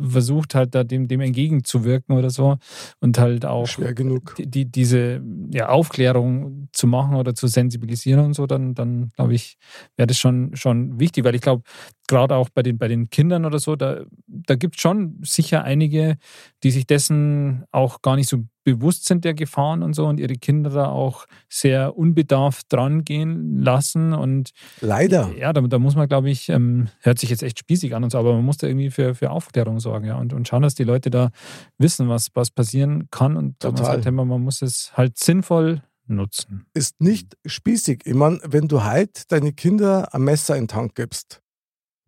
versucht 0.00 0.54
halt 0.54 0.74
da 0.74 0.82
dem, 0.84 1.08
dem 1.08 1.20
entgegenzuwirken 1.20 2.16
oder 2.16 2.30
so 2.30 2.56
und 3.00 3.18
halt 3.18 3.44
Mhm. 3.44 3.48
auch 3.50 3.66
Schwer 3.66 3.94
genug. 3.94 4.34
die, 4.36 4.46
die, 4.46 4.64
diese 4.70 5.20
ja, 5.50 5.68
Aufklärung 5.68 6.68
zu 6.72 6.86
machen 6.86 7.16
oder 7.16 7.34
zu 7.34 7.46
sensibilisieren 7.48 8.24
und 8.24 8.34
so, 8.34 8.46
dann, 8.46 8.74
dann 8.74 9.10
glaube 9.16 9.34
ich, 9.34 9.56
wäre 9.96 10.06
das 10.06 10.18
schon, 10.18 10.56
schon 10.56 10.98
wichtig, 10.98 11.24
weil 11.24 11.34
ich 11.34 11.40
glaube, 11.42 11.62
gerade 12.08 12.34
auch 12.36 12.48
bei 12.48 12.62
den, 12.62 12.78
bei 12.78 12.88
den 12.88 13.10
Kindern 13.10 13.44
oder 13.44 13.58
so, 13.58 13.76
da, 13.76 14.00
da 14.26 14.54
gibt 14.54 14.76
es 14.76 14.80
schon 14.82 15.18
sicher 15.22 15.64
einige, 15.64 16.16
die 16.62 16.70
sich 16.70 16.86
dessen 16.86 17.64
auch 17.70 18.02
gar 18.02 18.16
nicht 18.16 18.28
so 18.28 18.38
bewusst 18.74 19.04
sind 19.06 19.24
der 19.24 19.34
Gefahren 19.34 19.82
und 19.82 19.94
so 19.94 20.06
und 20.06 20.20
ihre 20.20 20.34
Kinder 20.34 20.70
da 20.70 20.88
auch 20.88 21.26
sehr 21.48 21.96
unbedarft 21.96 22.66
dran 22.72 23.04
gehen 23.04 23.60
lassen 23.60 24.12
und 24.12 24.50
Leider. 24.80 25.30
ja, 25.36 25.52
da, 25.52 25.60
da 25.60 25.78
muss 25.78 25.94
man, 25.96 26.08
glaube 26.08 26.30
ich, 26.30 26.48
ähm, 26.48 26.88
hört 27.00 27.18
sich 27.18 27.30
jetzt 27.30 27.42
echt 27.42 27.58
spießig 27.58 27.94
an 27.94 28.04
und 28.04 28.10
so, 28.10 28.18
aber 28.18 28.32
man 28.34 28.44
muss 28.44 28.56
da 28.58 28.66
irgendwie 28.66 28.90
für, 28.90 29.14
für 29.14 29.30
Aufklärung 29.30 29.80
sorgen, 29.80 30.06
ja, 30.06 30.16
und, 30.16 30.32
und 30.32 30.46
schauen, 30.48 30.62
dass 30.62 30.74
die 30.74 30.84
Leute 30.84 31.10
da 31.10 31.30
wissen, 31.78 32.08
was, 32.08 32.28
was 32.34 32.50
passieren 32.50 33.08
kann 33.10 33.36
und 33.36 33.62
man 33.62 33.74
Total. 33.76 33.84
sagt 33.96 34.06
immer, 34.06 34.24
man 34.24 34.42
muss 34.42 34.62
es 34.62 34.92
halt 34.96 35.18
sinnvoll 35.18 35.82
nutzen. 36.06 36.66
Ist 36.74 37.00
nicht 37.00 37.36
spießig. 37.46 38.02
Ich 38.04 38.14
meine, 38.14 38.40
wenn 38.44 38.66
du 38.66 38.82
heute 38.84 39.22
deine 39.28 39.52
Kinder 39.52 40.12
ein 40.12 40.22
Messer 40.22 40.56
in 40.56 40.62
den 40.64 40.68
Tank 40.68 40.94
gibst, 40.96 41.40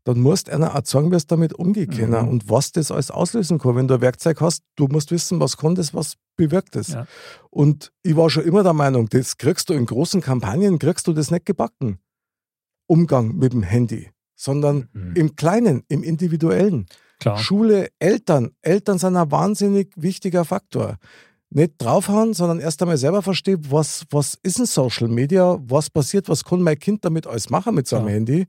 dann 0.05 0.19
musst 0.21 0.49
du 0.49 0.53
einer 0.53 0.75
auch 0.75 0.85
sagen, 0.85 1.13
wie 1.13 1.15
es 1.15 1.29
damit 1.29 1.53
umgehen 1.55 1.89
können 1.89 2.23
Mhm. 2.23 2.29
und 2.29 2.51
was 2.51 2.73
das 2.73 2.91
alles 2.91 3.13
auslösen 3.13 3.59
kann. 3.59 3.77
Wenn 3.77 3.87
du 3.87 3.95
ein 3.95 4.01
Werkzeug 4.01 4.41
hast, 4.41 4.65
du 4.75 4.89
musst 4.89 5.13
wissen, 5.13 5.39
was 5.39 5.57
kann 5.57 5.77
das, 5.77 5.95
was 5.95 6.15
bewirkt 6.37 6.75
das. 6.77 6.89
Ja. 6.89 7.07
Und 7.51 7.93
ich 8.03 8.17
war 8.17 8.31
schon 8.31 8.45
immer 8.45 8.63
der 8.63 8.73
Meinung, 8.73 9.09
das 9.09 9.37
kriegst 9.37 9.69
du 9.69 9.75
in 9.75 9.87
großen 9.87 10.21
Kampagnen, 10.21 10.79
kriegst 10.79 11.07
du 11.07 11.13
das 11.13 11.31
nicht 11.31 11.47
gebacken. 11.47 11.99
Umgang 12.87 13.37
mit 13.37 13.53
dem 13.53 13.63
Handy, 13.63 14.11
sondern 14.35 14.89
Mhm. 14.93 15.15
im 15.17 15.37
Kleinen, 15.37 15.83
im 15.89 16.03
Individuellen. 16.03 16.87
Klar. 17.21 17.39
Schule, 17.39 17.89
Eltern. 17.99 18.51
Eltern 18.63 18.99
sind 18.99 19.17
ein 19.17 19.31
wahnsinnig 19.31 19.93
wichtiger 19.97 20.45
Faktor. 20.45 20.99
Nicht 21.51 21.75
draufhauen, 21.79 22.33
sondern 22.35 22.61
erst 22.61 22.81
einmal 22.83 22.97
selber 22.97 23.23
verstehen, 23.23 23.61
was, 23.71 24.05
was 24.11 24.39
ist 24.43 24.59
ein 24.59 24.67
Social 24.67 25.09
Media, 25.09 25.59
was 25.63 25.91
passiert, 25.91 26.29
was 26.29 26.45
kann 26.45 26.63
mein 26.63 26.79
Kind 26.79 27.05
damit 27.05 27.27
alles 27.27 27.51
machen 27.51 27.75
mit 27.75 27.87
seinem 27.87 28.09
Ja. 28.09 28.15
Handy. 28.15 28.47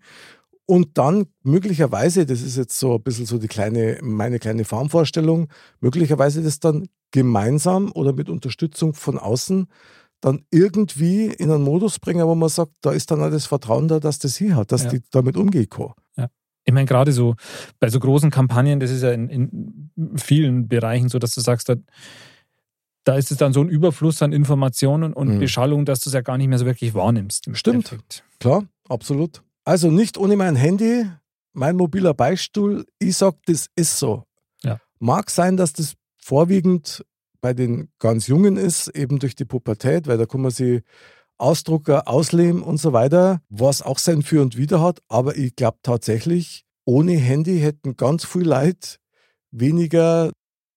Und 0.66 0.98
dann 0.98 1.26
möglicherweise, 1.44 2.26
das 2.26 2.42
ist 2.42 2.56
jetzt 2.56 2.80
so 2.80 2.96
ein 2.96 3.04
bisschen 3.04 3.26
so 3.26 3.38
die 3.38 3.50
kleine, 3.50 4.00
meine 4.02 4.40
kleine 4.40 4.64
Farmvorstellung, 4.64 5.50
möglicherweise 5.82 6.42
das 6.42 6.60
dann 6.62 6.88
gemeinsam 7.14 7.92
oder 7.94 8.12
mit 8.12 8.28
Unterstützung 8.28 8.94
von 8.94 9.18
außen 9.18 9.68
dann 10.20 10.44
irgendwie 10.52 11.28
in 11.28 11.50
einen 11.52 11.64
Modus 11.64 12.00
bringen, 12.00 12.26
wo 12.28 12.36
man 12.36 12.50
sagt, 12.50 12.72
da 12.82 12.92
ist 12.92 13.12
dann 13.12 13.22
auch 13.22 13.30
das 13.30 13.46
Vertrauen 13.46 13.88
da, 13.88 14.00
dass 14.02 14.20
das 14.20 14.36
hier 14.38 14.56
hat, 14.58 14.72
dass 14.74 14.84
Ja. 14.84 14.90
die 14.92 15.02
damit 15.12 15.38
umgehen 15.38 15.70
kann. 15.70 15.94
Ich 16.66 16.74
meine, 16.74 16.86
gerade 16.86 17.12
so 17.12 17.36
bei 17.82 17.90
so 17.90 18.00
großen 18.00 18.32
Kampagnen, 18.32 18.80
das 18.80 18.90
ist 18.90 19.02
ja 19.04 19.12
in, 19.12 19.28
in 19.28 19.92
vielen 20.18 20.70
Bereichen 20.70 21.10
so, 21.10 21.20
dass 21.20 21.36
du 21.36 21.42
sagst, 21.42 21.68
da, 21.68 21.76
da 23.04 23.16
ist 23.18 23.32
es 23.32 23.38
dann 23.38 23.52
so 23.52 23.60
ein 23.60 23.68
Überfluss 23.68 24.22
an 24.22 24.32
Informationen 24.32 25.12
und 25.12 25.28
Mhm. 25.28 25.40
Beschallung, 25.40 25.84
dass 25.84 26.00
du 26.00 26.10
es 26.10 26.14
ja 26.14 26.22
gar 26.22 26.38
nicht 26.38 26.48
mehr 26.48 26.58
so 26.58 26.66
wirklich 26.66 26.94
wahrnimmst. 26.94 27.48
im 27.48 27.56
Stimmt. 27.56 27.92
Endeffekt. 27.92 28.24
Klar, 28.40 28.64
absolut. 28.88 29.44
Also 29.66 29.92
nicht 29.92 30.18
ohne 30.18 30.38
mein 30.38 30.56
Handy, 30.56 31.06
mein 31.52 31.76
mobiler 31.76 32.14
Beistuhl. 32.14 32.86
Ich 32.98 33.18
sag, 33.18 33.36
das 33.46 33.68
ist 33.76 34.00
so. 34.00 34.24
Ja. 34.64 34.80
Mag 35.00 35.30
sein, 35.32 35.58
dass 35.58 35.74
das 35.74 35.96
vorwiegend 36.24 37.06
bei 37.42 37.54
den 37.54 37.90
ganz 38.00 38.28
Jungen 38.28 38.56
ist, 38.58 38.88
eben 38.90 39.20
durch 39.20 39.36
die 39.36 39.46
Pubertät, 39.46 40.08
weil 40.08 40.18
da 40.18 40.26
kann 40.26 40.42
man 40.42 40.52
sie 40.52 40.82
Ausdrucker 41.38 42.08
ausleben 42.08 42.62
und 42.64 42.78
so 42.78 42.94
weiter, 42.94 43.42
was 43.50 43.82
auch 43.82 43.98
sein 44.00 44.22
Für 44.22 44.42
und 44.42 44.56
Wider 44.56 44.82
hat. 44.82 45.02
Aber 45.10 45.36
ich 45.36 45.56
glaube 45.56 45.78
tatsächlich, 45.84 46.64
ohne 46.86 47.14
Handy 47.14 47.60
hätten 47.60 47.96
ganz 47.98 48.24
viel 48.26 48.48
Leute 48.48 48.98
weniger 49.52 50.32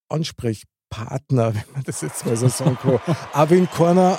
Ansprechpartner, 0.08 1.54
wenn 1.54 1.72
man 1.72 1.82
das 1.84 2.00
jetzt 2.00 2.26
mal 2.26 2.36
so 2.36 2.48
sagen 2.48 2.76
kann. 2.80 2.98
auch 3.32 3.50
wenn 3.50 3.68
keiner 3.70 4.18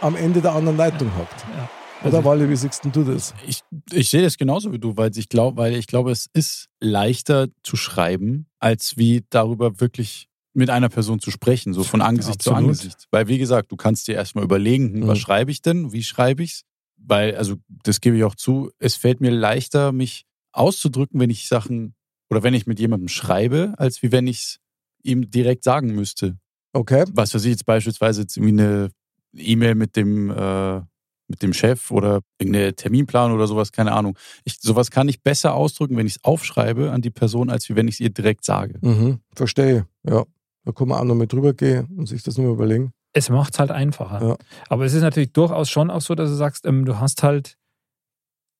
am 0.00 0.16
Ende 0.16 0.40
der 0.40 0.52
anderen 0.52 0.76
Leitung 0.76 1.14
hat. 1.16 1.28
Ja. 1.56 1.70
Oder 2.02 2.18
Also- 2.18 2.24
Wally, 2.28 2.48
wie 2.48 2.56
siehst 2.56 2.82
du 2.92 3.04
das? 3.04 3.34
Ich, 3.46 3.60
ich 3.92 4.08
sehe 4.08 4.22
das 4.22 4.38
genauso 4.38 4.72
wie 4.72 4.78
du, 4.78 4.96
weil 4.96 5.16
ich 5.16 5.28
glaube, 5.28 5.58
weil 5.58 5.74
ich 5.74 5.86
glaube, 5.86 6.10
es 6.10 6.26
ist 6.32 6.68
leichter 6.80 7.48
zu 7.62 7.76
schreiben, 7.76 8.46
als 8.58 8.96
wie 8.96 9.24
darüber 9.30 9.80
wirklich 9.80 10.29
mit 10.52 10.70
einer 10.70 10.88
Person 10.88 11.20
zu 11.20 11.30
sprechen, 11.30 11.72
so 11.72 11.84
von 11.84 12.00
Angesicht 12.02 12.42
zu 12.42 12.50
Absolut. 12.50 12.70
Angesicht. 12.70 13.06
Weil, 13.10 13.28
wie 13.28 13.38
gesagt, 13.38 13.70
du 13.72 13.76
kannst 13.76 14.08
dir 14.08 14.14
erstmal 14.16 14.44
überlegen, 14.44 14.92
hm, 14.94 15.06
was 15.06 15.18
Mhm. 15.18 15.22
schreibe 15.22 15.50
ich 15.50 15.62
denn, 15.62 15.92
wie 15.92 16.02
schreibe 16.02 16.42
ich's? 16.42 16.62
Weil, 16.96 17.36
also, 17.36 17.56
das 17.84 18.00
gebe 18.00 18.16
ich 18.16 18.24
auch 18.24 18.34
zu, 18.34 18.70
es 18.78 18.96
fällt 18.96 19.20
mir 19.20 19.30
leichter, 19.30 19.92
mich 19.92 20.26
auszudrücken, 20.52 21.20
wenn 21.20 21.30
ich 21.30 21.46
Sachen 21.48 21.94
oder 22.28 22.42
wenn 22.42 22.54
ich 22.54 22.66
mit 22.66 22.78
jemandem 22.80 23.08
schreibe, 23.08 23.74
als 23.78 24.02
wie 24.02 24.12
wenn 24.12 24.26
ich 24.26 24.38
es 24.38 24.58
ihm 25.02 25.30
direkt 25.30 25.64
sagen 25.64 25.94
müsste. 25.94 26.36
Okay. 26.72 27.04
Was 27.12 27.34
weiß 27.34 27.44
ich 27.44 27.50
jetzt 27.52 27.66
beispielsweise 27.66 28.22
jetzt 28.22 28.36
irgendwie 28.36 28.60
eine 28.62 28.90
E-Mail 29.34 29.74
mit 29.76 29.96
dem 29.96 30.30
äh, 30.30 30.80
mit 31.28 31.42
dem 31.42 31.52
Chef 31.54 31.92
oder 31.92 32.20
irgendeine 32.40 32.74
Terminplan 32.74 33.30
oder 33.30 33.46
sowas, 33.46 33.70
keine 33.70 33.92
Ahnung. 33.92 34.18
Ich, 34.44 34.58
sowas 34.60 34.90
kann 34.90 35.08
ich 35.08 35.22
besser 35.22 35.54
ausdrücken, 35.54 35.96
wenn 35.96 36.06
ich 36.08 36.16
es 36.16 36.24
aufschreibe 36.24 36.90
an 36.90 37.02
die 37.02 37.10
Person, 37.12 37.50
als 37.50 37.68
wie 37.68 37.76
wenn 37.76 37.86
ich 37.86 37.94
es 37.94 38.00
ihr 38.00 38.10
direkt 38.10 38.44
sage. 38.44 38.78
Mhm. 38.82 39.20
Verstehe. 39.36 39.86
Ja. 40.04 40.24
Da 40.64 40.72
kann 40.72 40.88
man 40.88 40.98
auch 40.98 41.04
noch 41.04 41.14
mit 41.14 41.32
drüber 41.32 41.54
gehen 41.54 41.86
und 41.96 42.06
sich 42.06 42.22
das 42.22 42.36
nur 42.38 42.52
überlegen. 42.52 42.92
Es 43.12 43.28
macht 43.30 43.54
es 43.54 43.58
halt 43.58 43.70
einfacher. 43.70 44.24
Ja. 44.24 44.36
Aber 44.68 44.84
es 44.84 44.94
ist 44.94 45.02
natürlich 45.02 45.32
durchaus 45.32 45.68
schon 45.68 45.90
auch 45.90 46.00
so, 46.00 46.14
dass 46.14 46.28
du 46.30 46.36
sagst, 46.36 46.64
ähm, 46.66 46.84
du 46.84 47.00
hast 47.00 47.22
halt, 47.22 47.56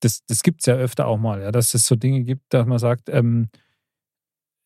das, 0.00 0.24
das 0.26 0.42
gibt 0.42 0.62
es 0.62 0.66
ja 0.66 0.74
öfter 0.74 1.06
auch 1.06 1.18
mal, 1.18 1.40
ja, 1.42 1.52
dass 1.52 1.74
es 1.74 1.86
so 1.86 1.94
Dinge 1.94 2.22
gibt, 2.24 2.42
dass 2.52 2.66
man 2.66 2.78
sagt, 2.78 3.08
ähm, 3.10 3.48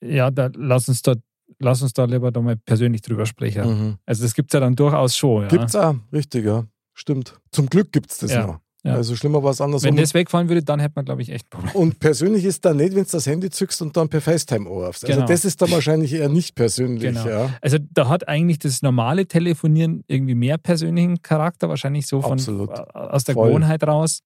ja, 0.03 0.31
da 0.31 0.51
lass 0.55 0.89
uns 0.89 1.03
da, 1.03 1.15
lass 1.59 1.83
uns 1.83 1.93
da 1.93 2.05
lieber 2.05 2.31
doch 2.31 2.43
mal 2.43 2.57
persönlich 2.57 3.03
drüber 3.03 3.27
sprechen. 3.27 3.67
Mhm. 3.89 3.99
Also 4.07 4.23
das 4.23 4.35
gibt 4.35 4.51
es 4.51 4.55
ja 4.55 4.61
dann 4.61 4.77
durchaus 4.77 5.17
schon. 5.17 5.43
Ja. 5.43 5.49
Gibt's 5.49 5.75
auch, 5.75 5.97
richtig, 6.13 6.45
ja. 6.45 6.65
Stimmt. 6.95 7.39
Zum 7.51 7.67
Glück 7.69 7.91
gibt's 7.93 8.19
das 8.19 8.33
Ja. 8.33 8.47
noch. 8.47 8.61
Ja. 8.85 8.95
Also 8.95 9.17
schlimmer 9.17 9.43
war 9.43 9.51
es 9.51 9.61
Wenn 9.61 9.65
andersrum. 9.67 9.97
das 9.97 10.13
wegfallen 10.13 10.49
würde, 10.49 10.63
dann 10.63 10.79
hätte 10.79 10.93
man, 10.97 11.05
glaube 11.07 11.23
ich, 11.23 11.31
echt 11.31 11.47
ein 11.47 11.51
Problem. 11.51 11.75
und 11.75 12.01
persönlich 12.01 12.45
ist 12.45 12.65
dann 12.67 12.77
nicht, 12.77 12.95
wenn 12.95 13.05
du 13.05 13.11
das 13.11 13.27
Handy 13.27 13.49
zückst 13.49 13.81
und 13.83 13.97
dann 13.97 14.09
per 14.11 14.21
FaceTime 14.21 14.67
anrufst. 14.69 15.05
Also 15.05 15.15
Genau. 15.17 15.27
das 15.27 15.45
ist 15.47 15.63
dann 15.63 15.71
wahrscheinlich 15.71 16.13
eher 16.13 16.29
nicht 16.29 16.55
persönlich. 16.55 17.03
Genau. 17.03 17.27
Ja. 17.27 17.51
Also 17.63 17.79
da 17.95 18.09
hat 18.09 18.29
eigentlich 18.29 18.59
das 18.59 18.83
normale 18.83 19.27
Telefonieren 19.27 20.05
irgendwie 20.07 20.35
mehr 20.35 20.59
persönlichen 20.59 21.23
Charakter, 21.23 21.69
wahrscheinlich 21.71 22.07
so 22.07 22.21
von 22.21 22.33
Absolut. 22.33 22.71
aus 22.95 23.25
der 23.25 23.35
Voll. 23.35 23.49
Gewohnheit 23.49 23.83
raus, 23.85 24.21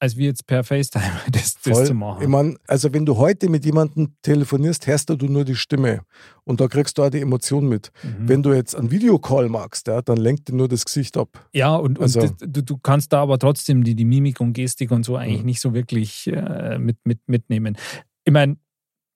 als 0.00 0.16
wie 0.16 0.26
jetzt 0.26 0.46
per 0.46 0.62
FaceTime 0.64 1.04
das, 1.32 1.54
das 1.62 1.76
Voll. 1.76 1.86
zu 1.86 1.94
machen. 1.94 2.22
Ich 2.22 2.28
mein, 2.28 2.56
also 2.66 2.92
wenn 2.92 3.04
du 3.06 3.16
heute 3.16 3.48
mit 3.48 3.64
jemandem 3.64 4.14
telefonierst, 4.22 4.86
hörst 4.86 5.10
du 5.10 5.16
nur 5.26 5.44
die 5.44 5.56
Stimme 5.56 6.02
und 6.44 6.60
da 6.60 6.68
kriegst 6.68 6.98
du 6.98 7.02
auch 7.02 7.10
die 7.10 7.20
Emotion 7.20 7.68
mit. 7.68 7.90
Mhm. 8.02 8.28
Wenn 8.28 8.42
du 8.42 8.52
jetzt 8.52 8.74
einen 8.76 8.90
Videocall 8.90 9.48
magst, 9.48 9.86
ja, 9.88 10.00
dann 10.02 10.18
lenkt 10.18 10.48
dir 10.48 10.54
nur 10.54 10.68
das 10.68 10.84
Gesicht 10.84 11.16
ab. 11.16 11.48
Ja, 11.52 11.74
und, 11.74 11.98
und 11.98 12.02
Also- 12.04 12.20
das, 12.20 12.32
du, 12.38 12.62
du 12.62 12.78
kannst 12.78 13.12
da 13.12 13.22
aber 13.22 13.38
trotzdem 13.38 13.82
die, 13.84 13.94
die 13.94 14.04
Mimik 14.04 14.40
und 14.40 14.52
Gestik 14.52 14.90
und 14.90 15.04
so 15.04 15.16
eigentlich 15.16 15.40
Mhm. 15.40 15.46
nicht 15.46 15.60
so 15.60 15.74
wirklich 15.74 16.26
äh, 16.28 16.78
mit, 16.78 16.98
mit, 17.04 17.20
mitnehmen. 17.26 17.76
Ich 18.24 18.32
meine, 18.32 18.56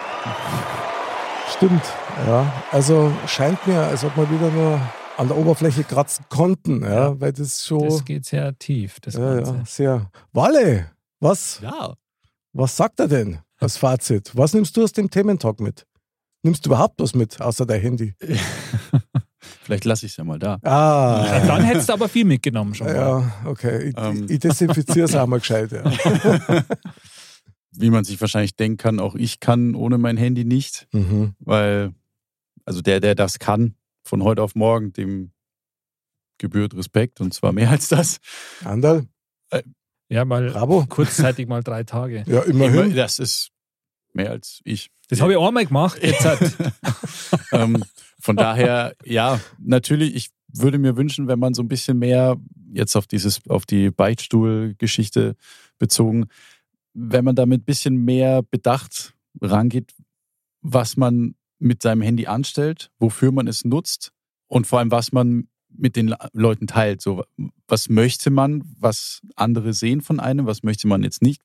Stimmt, 1.57 1.83
ja. 2.26 2.53
Also 2.70 3.12
scheint 3.26 3.64
mir, 3.66 3.81
als 3.81 4.05
ob 4.05 4.16
wir 4.16 4.31
wieder 4.31 4.51
nur 4.51 4.81
an 5.16 5.28
der 5.28 5.37
Oberfläche 5.37 5.85
kratzen 5.85 6.24
konnten, 6.28 6.83
ja, 6.83 6.91
Ja. 7.11 7.20
weil 7.20 7.33
das 7.33 7.62
so. 7.62 7.81
Das 7.85 8.05
geht 8.05 8.24
sehr 8.24 8.57
tief, 8.59 8.99
das 9.01 9.14
ja, 9.14 9.35
Ganze. 9.35 9.55
ja, 9.55 9.64
sehr. 9.66 10.11
Walle, 10.33 10.91
was, 11.18 11.61
Ja. 11.62 11.95
was 12.53 12.76
sagt 12.76 13.01
er 13.01 13.09
denn 13.09 13.41
als 13.59 13.76
Fazit? 13.76 14.31
Was 14.35 14.55
nimmst 14.55 14.76
du 14.76 14.83
aus 14.85 14.93
dem 14.93 15.11
Thementalk 15.11 15.61
mit? 15.61 15.87
Nimmst 16.43 16.64
du 16.64 16.70
überhaupt 16.70 17.01
was 17.01 17.14
mit, 17.14 17.39
außer 17.41 17.66
dein 17.66 17.81
Handy? 17.83 18.14
Vielleicht 19.70 19.84
lasse 19.84 20.06
ich 20.06 20.12
es 20.12 20.16
ja 20.16 20.24
mal 20.24 20.38
da. 20.38 20.58
Ah. 20.62 21.24
Ja, 21.26 21.46
Dann 21.46 21.62
hättest 21.64 21.88
du 21.88 21.92
aber 21.92 22.08
viel 22.08 22.24
mitgenommen 22.24 22.74
schon. 22.74 22.86
mal. 22.88 22.94
Ja, 22.96 23.32
okay. 23.44 23.88
Ich, 23.90 23.94
Ähm. 23.96 24.26
ich 24.28 24.38
desinfiziere 24.40 25.04
es 25.06 25.14
auch 25.14 25.26
mal 25.26 25.38
gescheit. 25.38 25.70
Ja. 25.72 25.84
Wie 27.72 27.90
man 27.90 28.04
sich 28.04 28.20
wahrscheinlich 28.20 28.56
denken 28.56 28.78
kann, 28.78 28.98
auch 28.98 29.14
ich 29.14 29.38
kann 29.40 29.74
ohne 29.74 29.96
mein 29.96 30.16
Handy 30.16 30.44
nicht, 30.44 30.88
Mhm. 30.92 31.34
weil, 31.38 31.92
also 32.64 32.80
der, 32.82 33.00
der 33.00 33.14
das 33.14 33.38
kann, 33.38 33.74
von 34.02 34.24
heute 34.24 34.42
auf 34.42 34.54
morgen, 34.56 34.92
dem 34.92 35.30
gebührt 36.38 36.74
Respekt 36.74 37.20
und 37.20 37.32
zwar 37.32 37.52
mehr 37.52 37.70
als 37.70 37.88
das. 37.88 38.18
Andal, 38.64 39.06
Ja, 40.08 40.24
mal 40.24 40.50
bravo. 40.50 40.84
kurzzeitig 40.88 41.46
mal 41.46 41.62
drei 41.62 41.84
Tage. 41.84 42.24
Ja, 42.26 42.40
Immer, 42.42 42.66
immerhin. 42.66 42.96
das 42.96 43.18
ist 43.20 43.50
mehr 44.14 44.30
als 44.30 44.61
ich. 44.64 44.90
Das 45.08 45.20
habe 45.20 45.32
ich 45.32 45.38
auch 45.38 45.50
mal 45.50 45.66
gemacht. 45.66 45.98
Jetzt 46.02 46.24
hat, 46.24 46.40
ähm, 47.52 47.84
von 48.20 48.36
daher, 48.36 48.94
ja, 49.04 49.40
natürlich, 49.58 50.14
ich 50.14 50.30
würde 50.52 50.78
mir 50.78 50.96
wünschen, 50.96 51.28
wenn 51.28 51.38
man 51.38 51.54
so 51.54 51.62
ein 51.62 51.68
bisschen 51.68 51.98
mehr 51.98 52.36
jetzt 52.72 52.96
auf 52.96 53.06
dieses, 53.06 53.40
auf 53.48 53.66
die 53.66 53.90
Beichtstuhl-Geschichte 53.90 55.36
bezogen, 55.78 56.26
wenn 56.92 57.24
man 57.24 57.34
damit 57.34 57.62
ein 57.62 57.64
bisschen 57.64 58.04
mehr 58.04 58.42
bedacht 58.42 59.14
rangeht, 59.40 59.92
was 60.61 60.96
man 60.96 61.34
mit 61.58 61.82
seinem 61.82 62.02
Handy 62.02 62.26
anstellt, 62.26 62.90
wofür 62.98 63.32
man 63.32 63.46
es 63.46 63.64
nutzt 63.64 64.12
und 64.48 64.66
vor 64.66 64.78
allem, 64.78 64.90
was 64.90 65.12
man 65.12 65.48
mit 65.68 65.96
den 65.96 66.14
Leuten 66.32 66.66
teilt. 66.66 67.00
So, 67.00 67.24
was 67.68 67.88
möchte 67.88 68.30
man, 68.30 68.62
was 68.78 69.20
andere 69.36 69.72
sehen 69.72 70.00
von 70.00 70.20
einem, 70.20 70.46
was 70.46 70.62
möchte 70.62 70.88
man 70.88 71.02
jetzt 71.02 71.22
nicht. 71.22 71.42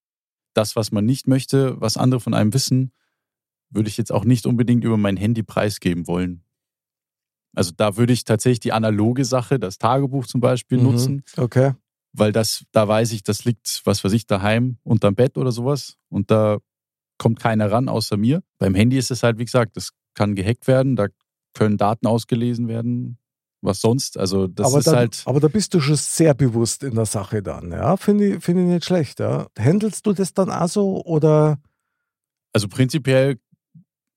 Das, 0.56 0.76
was 0.76 0.92
man 0.92 1.06
nicht 1.06 1.28
möchte, 1.28 1.80
was 1.80 1.98
andere 1.98 2.20
von 2.20 2.34
einem 2.34 2.54
wissen, 2.54 2.92
würde 3.70 3.90
ich 3.90 3.98
jetzt 3.98 4.12
auch 4.12 4.26
nicht 4.26 4.46
unbedingt 4.46 4.84
über 4.84 4.98
mein 4.98 5.18
Handy 5.18 5.44
preisgeben 5.44 6.08
wollen. 6.08 6.44
Also 7.56 7.72
da 7.76 7.98
würde 7.98 8.14
ich 8.14 8.24
tatsächlich 8.26 8.60
die 8.62 8.74
analoge 8.74 9.26
Sache, 9.26 9.60
das 9.60 9.78
Tagebuch 9.78 10.26
zum 10.26 10.42
Beispiel, 10.42 10.78
Mhm. 10.78 10.84
nutzen, 10.84 11.24
Okay. 11.38 11.74
weil 12.14 12.32
das, 12.32 12.66
da 12.72 12.88
weiß 12.88 13.12
ich, 13.12 13.24
das 13.24 13.46
liegt, 13.46 13.82
was 13.86 14.04
weiß 14.04 14.14
ich, 14.14 14.26
daheim 14.28 14.78
unterm 14.84 15.16
Bett 15.16 15.38
oder 15.38 15.52
sowas 15.52 15.98
und 16.10 16.32
da 16.32 16.58
kommt 17.18 17.40
keiner 17.40 17.72
ran 17.72 17.88
außer 17.90 18.18
mir. 18.18 18.44
Beim 18.58 18.76
Handy 18.76 18.98
ist 18.98 19.12
es 19.12 19.24
halt, 19.24 19.38
wie 19.38 19.46
gesagt, 19.46 19.78
das 19.78 19.92
kann 20.16 20.36
gehackt 20.36 20.68
werden, 20.68 20.96
da 20.96 21.08
können 21.54 21.78
Daten 21.78 22.08
ausgelesen 22.08 22.68
werden, 22.68 23.18
was 23.66 23.82
sonst. 23.82 24.18
Also 24.18 24.48
das 24.48 24.68
aber, 24.68 24.80
ist 24.80 24.88
da, 24.88 24.96
halt, 24.96 25.24
aber 25.26 25.40
da 25.40 25.48
bist 25.48 25.74
du 25.74 25.80
schon 25.82 25.96
sehr 25.96 26.34
bewusst 26.34 26.84
in 26.84 26.96
der 26.96 27.06
Sache 27.06 27.42
dann. 27.44 27.72
Ja, 27.72 27.98
finde 27.98 28.36
ich, 28.36 28.44
finde 28.44 28.64
ich 28.64 28.68
nicht 28.70 28.86
schlecht. 28.86 29.20
Ja. 29.20 29.48
Handelst 29.60 30.06
du 30.06 30.14
das 30.14 30.34
dann 30.34 30.50
auch 30.52 30.68
so 30.68 31.04
oder? 31.06 31.60
also 32.54 32.68
prinzipiell 32.70 33.38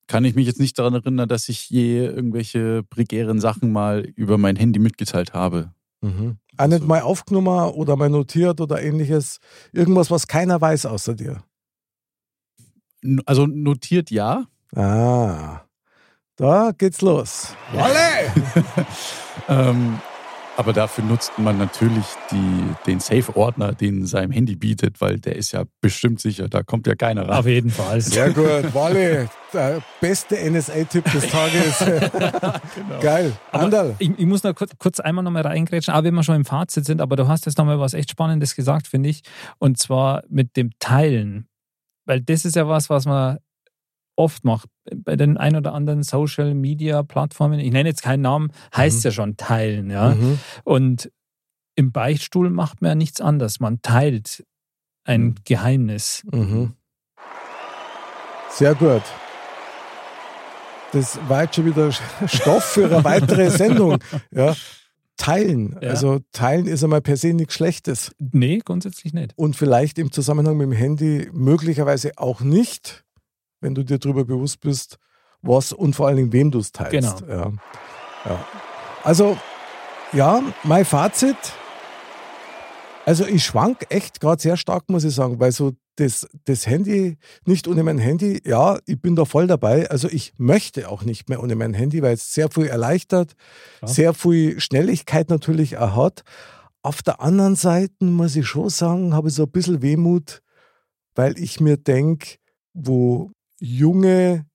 kann 0.07 0.24
ich 0.24 0.34
mich 0.34 0.46
jetzt 0.46 0.61
nicht 0.61 0.78
daran 0.78 0.94
erinnern, 0.94 1.28
dass 1.28 1.49
ich 1.49 1.68
je 1.68 2.07
irgendwelche 2.07 2.82
prekären 2.84 3.40
Sachen 3.40 3.72
mal 3.72 4.01
über 4.16 4.38
mein 4.38 4.57
Handy 4.57 4.78
mitgeteilt 4.78 5.34
habe. 5.34 5.72
Mhm. 6.01 6.38
Auch 6.57 6.66
nicht 6.66 6.74
Also- 6.74 6.86
mal 6.86 7.01
aufgenommen 7.03 7.70
oder 7.72 7.96
mal 7.96 8.09
notiert 8.09 8.61
oder 8.61 8.80
ähnliches. 8.80 9.38
Irgendwas, 9.72 10.11
was 10.11 10.26
keiner 10.28 10.61
weiß 10.61 10.86
außer 10.86 11.14
dir. 11.14 11.42
Also 13.26 13.46
notiert 13.46 14.11
ja, 14.11 14.46
Ah, 14.74 15.62
da 16.39 16.72
geht's 16.76 17.03
los. 17.03 17.55
Ähm, 19.49 19.99
aber 20.59 20.72
dafür 20.72 21.05
nutzt 21.05 21.39
man 21.39 21.57
natürlich 21.57 22.05
die, 22.32 22.74
den 22.86 23.01
Safe-Ordner, 23.01 23.72
den 23.72 24.05
seinem 24.05 24.32
Handy 24.32 24.57
bietet, 24.57 25.01
weil 25.01 25.20
der 25.20 25.36
ist 25.36 25.53
ja 25.53 25.62
bestimmt 25.80 26.20
sicher, 26.20 26.49
da 26.49 26.64
kommt 26.64 26.86
ja 26.86 26.97
keiner 26.97 27.28
ran. 27.28 27.39
auf 27.39 27.47
jeden 27.47 27.70
Fall. 27.70 28.01
Sehr 28.01 28.30
gut, 28.30 28.74
Walle, 28.74 29.30
der 29.55 29.80
beste 30.01 30.34
NSA-Tipp 30.34 31.05
des 31.12 31.28
Tages. 31.30 31.84
Geil. 33.01 33.32
Aber 33.53 33.64
Andal. 33.64 33.95
Ich, 34.01 34.11
ich 34.18 34.26
muss 34.26 34.43
noch 34.43 34.55
kurz, 34.55 34.72
kurz 34.78 35.01
einmal 35.01 35.22
noch 35.22 35.30
mal 35.30 35.47
reingrätschen, 35.47 35.95
auch 35.95 36.03
wenn 36.03 36.14
wir 36.14 36.24
schon 36.24 36.36
im 36.36 36.45
Fazit 36.45 36.84
sind, 36.84 37.01
aber 37.01 37.16
du 37.16 37.28
hast 37.28 37.47
jetzt 37.47 37.57
noch 37.57 37.64
mal 37.64 37.78
was 37.78 37.95
echt 37.95 38.11
Spannendes 38.11 38.57
gesagt, 38.57 38.89
finde 38.89 39.09
ich. 39.09 39.22
Und 39.59 39.78
zwar 39.78 40.24
mit 40.28 40.57
dem 40.57 40.72
Teilen. 40.80 41.47
Weil 42.05 42.20
das 42.20 42.45
ist 42.45 42.57
ja 42.57 42.66
was, 42.68 42.91
was 42.91 43.07
man 43.07 43.39
oft 44.19 44.45
macht. 44.45 44.69
Bei 44.97 45.16
den 45.16 45.37
ein 45.37 45.55
oder 45.57 45.73
anderen 45.73 46.03
Social 46.03 46.55
Media 46.55 47.03
Plattformen, 47.03 47.61
ich 47.61 47.73
nenne 47.73 47.89
jetzt 47.89 48.03
keinen 48.03 48.23
Namen, 48.23 48.53
heißt 48.77 48.99
Mhm. 48.99 49.03
ja 49.05 49.11
schon 49.12 49.37
teilen, 49.37 49.91
ja. 49.91 50.14
Mhm. 50.14 50.39
Und 50.64 51.11
im 51.77 51.93
Beichtstuhl 51.93 52.51
macht 52.51 52.83
man 52.83 52.91
ja 52.91 52.95
nichts 52.97 53.21
anderes. 53.21 53.61
Man 53.61 53.81
teilt 53.83 54.45
ein 55.05 55.37
Geheimnis. 55.45 56.23
Mhm. 56.33 56.73
Sehr 58.51 58.75
gut. 58.75 59.03
Das 60.93 61.19
war 61.29 61.43
jetzt 61.45 61.55
schon 61.57 61.66
wieder 61.66 61.93
Stoff 62.27 62.64
für 62.64 62.87
eine 62.87 63.05
weitere 63.05 63.51
Sendung. 63.57 63.99
Ja. 64.33 64.57
Teilen. 65.16 65.77
Ja. 65.83 65.91
Also 65.91 66.21
teilen 66.33 66.66
ist 66.66 66.83
einmal 66.85 67.01
per 67.03 67.16
se 67.16 67.35
nichts 67.35 67.55
Schlechtes. 67.55 68.12
Nee, 68.19 68.61
grundsätzlich 68.64 69.12
nicht. 69.12 69.33
Und 69.37 69.57
vielleicht 69.57 69.99
im 69.99 70.12
Zusammenhang 70.12 70.57
mit 70.57 70.66
dem 70.66 70.73
Handy 70.73 71.29
möglicherweise 71.33 72.12
auch 72.16 72.41
nicht, 72.41 73.05
wenn 73.61 73.74
du 73.74 73.84
dir 73.84 73.98
darüber 73.98 74.24
bewusst 74.24 74.61
bist, 74.61 74.98
was 75.42 75.72
und 75.72 75.94
vor 75.94 76.06
allen 76.09 76.16
Dingen 76.16 76.32
wem 76.32 76.50
du 76.50 76.59
es 76.59 76.72
teilst. 76.72 77.20
Genau. 77.26 77.32
Ja. 77.32 77.52
Ja. 78.24 78.46
Also, 79.04 79.36
ja, 80.12 80.42
mein 80.64 80.84
Fazit. 80.84 81.36
Also 83.06 83.26
ich 83.26 83.42
schwank 83.44 83.86
echt 83.88 84.20
gerade 84.20 84.42
sehr 84.42 84.56
stark, 84.59 84.84
muss 84.90 85.04
ich 85.04 85.14
sagen, 85.14 85.40
weil 85.40 85.50
so 85.52 85.72
das, 85.96 86.28
das 86.44 86.66
Handy, 86.66 87.16
nicht 87.46 87.66
ohne 87.66 87.82
mein 87.82 87.98
Handy, 87.98 88.40
ja, 88.44 88.78
ich 88.86 89.00
bin 89.00 89.16
da 89.16 89.24
voll 89.24 89.46
dabei. 89.46 89.88
Also 89.90 90.09
ich 90.09 90.34
möchte 90.36 90.88
auch 90.90 91.04
nicht 91.04 91.28
mehr 91.28 91.42
ohne 91.42 91.56
mein 91.56 91.72
Handy, 91.74 92.02
weil 92.02 92.14
es 92.14 92.34
sehr 92.34 92.50
viel 92.50 92.66
erleichtert, 92.66 93.32
Ja. 93.80 93.88
sehr 93.88 94.14
viel 94.14 94.61
Schnelligkeit 94.61 95.30
natürlich 95.30 95.78
auch 95.78 95.96
hat. 95.96 96.22
Auf 96.82 97.02
der 97.02 97.20
anderen 97.20 97.56
Seite 97.56 98.04
muss 98.04 98.36
ich 98.36 98.46
schon 98.46 98.68
sagen, 98.68 99.14
habe 99.14 99.28
ich 99.28 99.34
so 99.34 99.44
ein 99.44 99.50
bisschen 99.50 99.80
Wehmut, 99.82 100.42
weil 101.14 101.38
ich 101.38 101.61
mir 101.61 101.78
denke, 101.78 102.36
wo 102.74 103.30
junge 103.61 104.46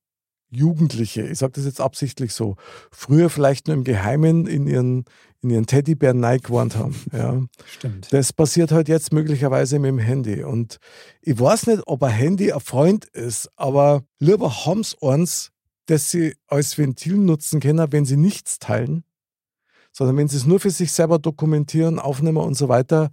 Jugendliche, 0.56 1.24
ich 1.24 1.40
sage 1.40 1.54
das 1.54 1.66
jetzt 1.66 1.82
absichtlich 1.82 2.34
so, 2.34 2.56
früher 2.92 3.30
vielleicht 3.30 3.68
nur 3.68 3.76
im 3.76 3.84
Geheimen 3.84 4.46
in 4.46 4.68
ihren, 4.68 5.06
in 5.42 5.50
ihren 5.50 5.66
Teddybären 5.66 6.20
neigewarnt 6.20 6.76
haben. 6.78 6.96
Ja. 7.12 7.42
Stimmt. 7.66 8.14
Das 8.14 8.34
passiert 8.34 8.72
halt 8.72 8.88
jetzt 8.88 9.14
möglicherweise 9.14 9.80
mit 9.80 9.90
dem 9.90 10.00
Handy. 10.00 10.44
Und 10.44 10.78
ich 11.22 11.40
weiß 11.40 11.68
nicht, 11.68 11.84
ob 11.88 12.04
ein 12.04 12.12
Handy 12.12 12.52
ein 12.52 12.60
Freund 12.60 13.06
ist, 13.06 13.50
aber 13.56 14.04
lieber 14.20 14.66
haben 14.66 14.84
sie 14.84 14.96
eins, 15.02 15.52
das 15.88 16.12
sie 16.12 16.36
als 16.48 16.78
Ventil 16.78 17.18
nutzen 17.18 17.60
können, 17.60 17.92
wenn 17.92 18.06
sie 18.06 18.18
nichts 18.18 18.60
teilen, 18.60 19.04
sondern 19.92 20.18
wenn 20.18 20.28
sie 20.28 20.38
es 20.38 20.46
nur 20.46 20.60
für 20.60 20.70
sich 20.70 20.92
selber 20.92 21.20
dokumentieren, 21.20 22.00
aufnehmen 22.00 22.38
und 22.38 22.56
so 22.56 22.70
weiter, 22.70 23.12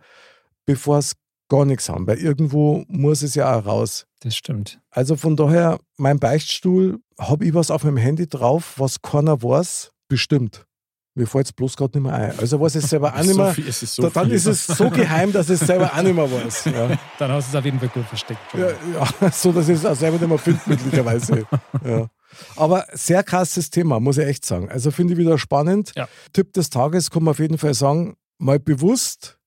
bevor 0.66 0.98
es 0.98 1.14
gar 1.48 1.64
nichts 1.64 1.88
haben. 1.88 2.06
Weil 2.06 2.18
irgendwo 2.18 2.84
muss 2.88 3.22
es 3.22 3.34
ja 3.34 3.58
auch 3.58 3.66
raus. 3.66 4.06
Das 4.20 4.36
stimmt. 4.36 4.80
Also 4.90 5.16
von 5.16 5.34
daher, 5.36 5.78
mein 5.96 6.18
Beichtstuhl, 6.18 7.00
habe 7.18 7.44
ich 7.46 7.54
was 7.54 7.70
auf 7.70 7.84
meinem 7.84 7.96
Handy 7.96 8.28
drauf, 8.28 8.74
was 8.76 9.00
keiner 9.02 9.42
weiß, 9.42 9.92
bestimmt. 10.08 10.66
Mir 11.14 11.26
fällt 11.26 11.46
es 11.46 11.52
bloß 11.52 11.76
gerade 11.76 11.98
nicht 11.98 12.06
mehr 12.06 12.14
ein. 12.14 12.38
Also 12.38 12.60
weiß 12.60 12.76
ich 12.76 12.86
selber 12.86 13.14
auch 13.16 13.22
nicht 13.22 13.34
mehr. 13.36 13.52
viel, 13.54 13.66
es 13.66 13.82
ist 13.82 13.94
so 13.96 14.02
Da- 14.02 14.10
dann 14.10 14.26
viel. 14.26 14.34
ist 14.36 14.46
es 14.46 14.66
so 14.66 14.90
geheim, 14.90 15.32
dass 15.32 15.48
ich 15.50 15.60
es 15.60 15.66
selber 15.66 15.92
auch 15.92 16.02
nicht 16.02 16.14
mehr 16.14 16.30
weiß. 16.30 16.64
Ja, 16.66 16.98
Dann 17.18 17.32
hast 17.32 17.48
du 17.48 17.56
es 17.56 17.58
auf 17.58 17.64
jeden 17.64 17.80
Fall 17.80 17.88
gut 17.88 18.04
versteckt. 18.04 18.40
ja, 18.54 18.68
ja, 18.70 19.30
so 19.32 19.50
dass 19.52 19.68
ich 19.68 19.76
es 19.76 19.84
auch 19.86 19.96
selber 19.96 20.18
nicht 20.18 20.28
mehr 20.28 20.38
finde, 20.38 20.60
möglicherweise. 20.66 21.46
Ja. 21.84 22.08
Aber 22.56 22.86
sehr 22.92 23.24
krasses 23.24 23.70
Thema, 23.70 23.98
muss 24.00 24.18
ich 24.18 24.26
echt 24.26 24.44
sagen. 24.46 24.70
Also 24.70 24.90
finde 24.92 25.14
ich 25.14 25.18
wieder 25.18 25.36
spannend. 25.38 25.92
Ja. 25.96 26.08
Tipp 26.32 26.52
des 26.52 26.70
Tages 26.70 27.10
kann 27.10 27.24
man 27.24 27.32
auf 27.32 27.38
jeden 27.40 27.58
Fall 27.58 27.74
sagen, 27.74 28.16
mal 28.38 28.60
bewusst 28.60 29.38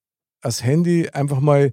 das 0.42 0.62
Handy 0.62 1.08
einfach 1.08 1.40
mal 1.40 1.72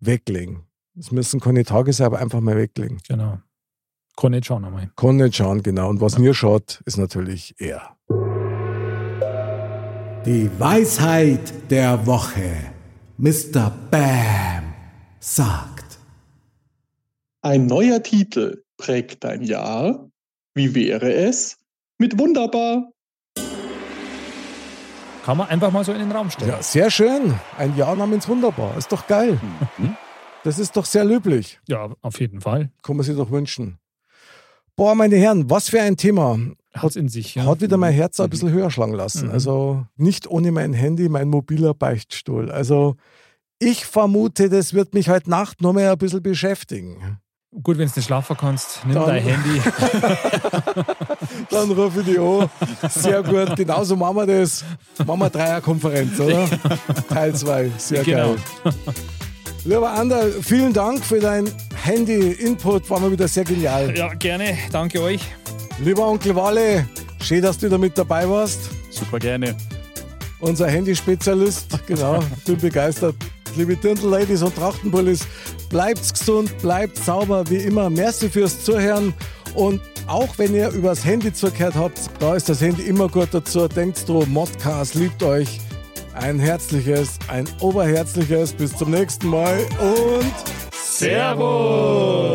weglegen. 0.00 0.66
Es 0.96 1.10
müssen 1.10 1.40
keine 1.40 1.64
Tage 1.64 1.92
sein, 1.92 2.06
aber 2.06 2.20
einfach 2.20 2.40
mal 2.40 2.56
weglegen. 2.56 3.00
Genau. 3.08 3.38
Kann 4.16 4.30
nicht 4.30 4.46
schauen 4.46 4.64
einmal. 4.64 4.90
Kann 4.96 5.16
nicht 5.16 5.34
schauen, 5.34 5.62
genau. 5.62 5.88
Und 5.88 6.00
was 6.00 6.18
mir 6.18 6.34
schaut, 6.34 6.82
ist 6.84 6.98
natürlich 6.98 7.56
er. 7.58 7.96
Die 10.24 10.48
Weisheit 10.58 11.70
der 11.70 12.06
Woche. 12.06 12.72
Mr. 13.18 13.72
Bam 13.90 14.72
sagt. 15.18 15.98
Ein 17.42 17.66
neuer 17.66 18.02
Titel 18.02 18.62
prägt 18.76 19.24
dein 19.24 19.42
Jahr. 19.42 20.08
Wie 20.54 20.74
wäre 20.76 21.12
es 21.12 21.58
mit 21.98 22.18
Wunderbar? 22.18 22.92
Kann 25.24 25.38
man 25.38 25.48
einfach 25.48 25.72
mal 25.72 25.84
so 25.84 25.92
in 25.92 25.98
den 25.98 26.12
Raum 26.12 26.30
stellen. 26.30 26.50
Ja, 26.50 26.62
sehr 26.62 26.90
schön. 26.90 27.34
Ein 27.58 27.76
Jahr 27.76 27.96
namens 27.96 28.28
Wunderbar. 28.28 28.76
Ist 28.76 28.92
doch 28.92 29.06
geil. 29.08 29.40
Das 30.44 30.58
ist 30.58 30.76
doch 30.76 30.84
sehr 30.84 31.04
löblich. 31.04 31.58
Ja, 31.68 31.88
auf 32.02 32.20
jeden 32.20 32.40
Fall. 32.40 32.70
Kann 32.82 32.96
man 32.96 33.04
sich 33.04 33.16
doch 33.16 33.30
wünschen. 33.30 33.78
Boah, 34.76 34.94
meine 34.94 35.16
Herren, 35.16 35.48
was 35.50 35.68
für 35.70 35.80
ein 35.80 35.96
Thema. 35.96 36.38
Hat 36.74 36.96
in 36.96 37.08
sich. 37.08 37.36
Ja. 37.36 37.44
Hat 37.46 37.60
wieder 37.60 37.76
mein 37.76 37.94
Herz 37.94 38.18
ein 38.20 38.28
bisschen 38.28 38.50
höher 38.50 38.70
schlagen 38.70 38.94
lassen. 38.94 39.26
Mhm. 39.28 39.32
Also 39.32 39.86
nicht 39.96 40.26
ohne 40.26 40.50
mein 40.52 40.72
Handy, 40.72 41.08
mein 41.08 41.28
mobiler 41.28 41.72
Beichtstuhl. 41.74 42.50
Also 42.50 42.96
ich 43.60 43.86
vermute, 43.86 44.48
das 44.50 44.74
wird 44.74 44.92
mich 44.92 45.08
heute 45.08 45.30
Nacht 45.30 45.60
noch 45.62 45.72
mehr 45.72 45.92
ein 45.92 45.98
bisschen 45.98 46.22
beschäftigen. 46.22 47.18
Gut, 47.62 47.78
wenn 47.78 47.86
du 47.88 47.92
nicht 47.94 48.04
schlafen 48.06 48.36
kannst, 48.36 48.80
nimm 48.84 48.94
Dann- 48.96 49.06
dein 49.06 49.22
Handy. 49.22 49.60
Dann 51.50 51.70
rufe 51.70 52.00
ich 52.00 52.06
die 52.06 52.18
an. 52.18 52.50
Sehr 52.90 53.22
gut, 53.22 53.54
genauso 53.56 53.94
machen 53.94 54.16
wir 54.16 54.26
das. 54.26 54.64
Machen 55.06 55.20
wir 55.20 55.30
Dreierkonferenz, 55.30 56.18
oder? 56.18 56.48
Teil 57.08 57.34
2, 57.34 57.70
sehr 57.78 58.02
Genau. 58.02 58.34
geil. 58.64 58.74
Lieber 59.66 59.90
Ander, 59.90 60.26
vielen 60.42 60.74
Dank 60.74 61.02
für 61.02 61.18
dein 61.20 61.50
Handy-Input, 61.82 62.90
war 62.90 63.00
mal 63.00 63.10
wieder 63.10 63.26
sehr 63.26 63.44
genial. 63.44 63.96
Ja, 63.96 64.12
gerne. 64.12 64.58
Danke 64.70 65.00
euch. 65.00 65.22
Lieber 65.82 66.06
Onkel 66.06 66.36
Walle, 66.36 66.86
schön, 67.22 67.40
dass 67.40 67.56
du 67.56 67.70
da 67.70 67.78
mit 67.78 67.96
dabei 67.96 68.28
warst. 68.28 68.68
Super 68.90 69.18
gerne. 69.18 69.56
Unser 70.40 70.68
Handyspezialist, 70.68 71.78
genau, 71.86 72.20
bin 72.44 72.58
begeistert. 72.58 73.16
Liebe 73.56 73.74
Dirndl-Ladies 73.74 74.42
und 74.42 74.54
Trachtenbullis, 74.54 75.26
bleibt 75.70 76.12
gesund, 76.12 76.56
bleibt 76.58 76.98
sauber, 76.98 77.48
wie 77.48 77.56
immer. 77.56 77.88
Merci 77.88 78.28
fürs 78.28 78.64
Zuhören 78.64 79.14
und 79.54 79.80
auch 80.06 80.36
wenn 80.36 80.54
ihr 80.54 80.68
übers 80.70 81.06
Handy 81.06 81.32
zugehört 81.32 81.74
habt, 81.74 81.98
da 82.18 82.34
ist 82.34 82.50
das 82.50 82.60
Handy 82.60 82.82
immer 82.82 83.08
gut 83.08 83.28
dazu. 83.32 83.66
Denkt 83.66 84.06
dran, 84.06 84.30
Modcast 84.30 84.94
liebt 84.94 85.22
euch. 85.22 85.58
Ein 86.14 86.38
herzliches, 86.38 87.18
ein 87.28 87.46
oberherzliches, 87.60 88.52
bis 88.52 88.76
zum 88.76 88.92
nächsten 88.92 89.28
Mal 89.28 89.58
und 89.80 90.32
Servus! 90.72 92.34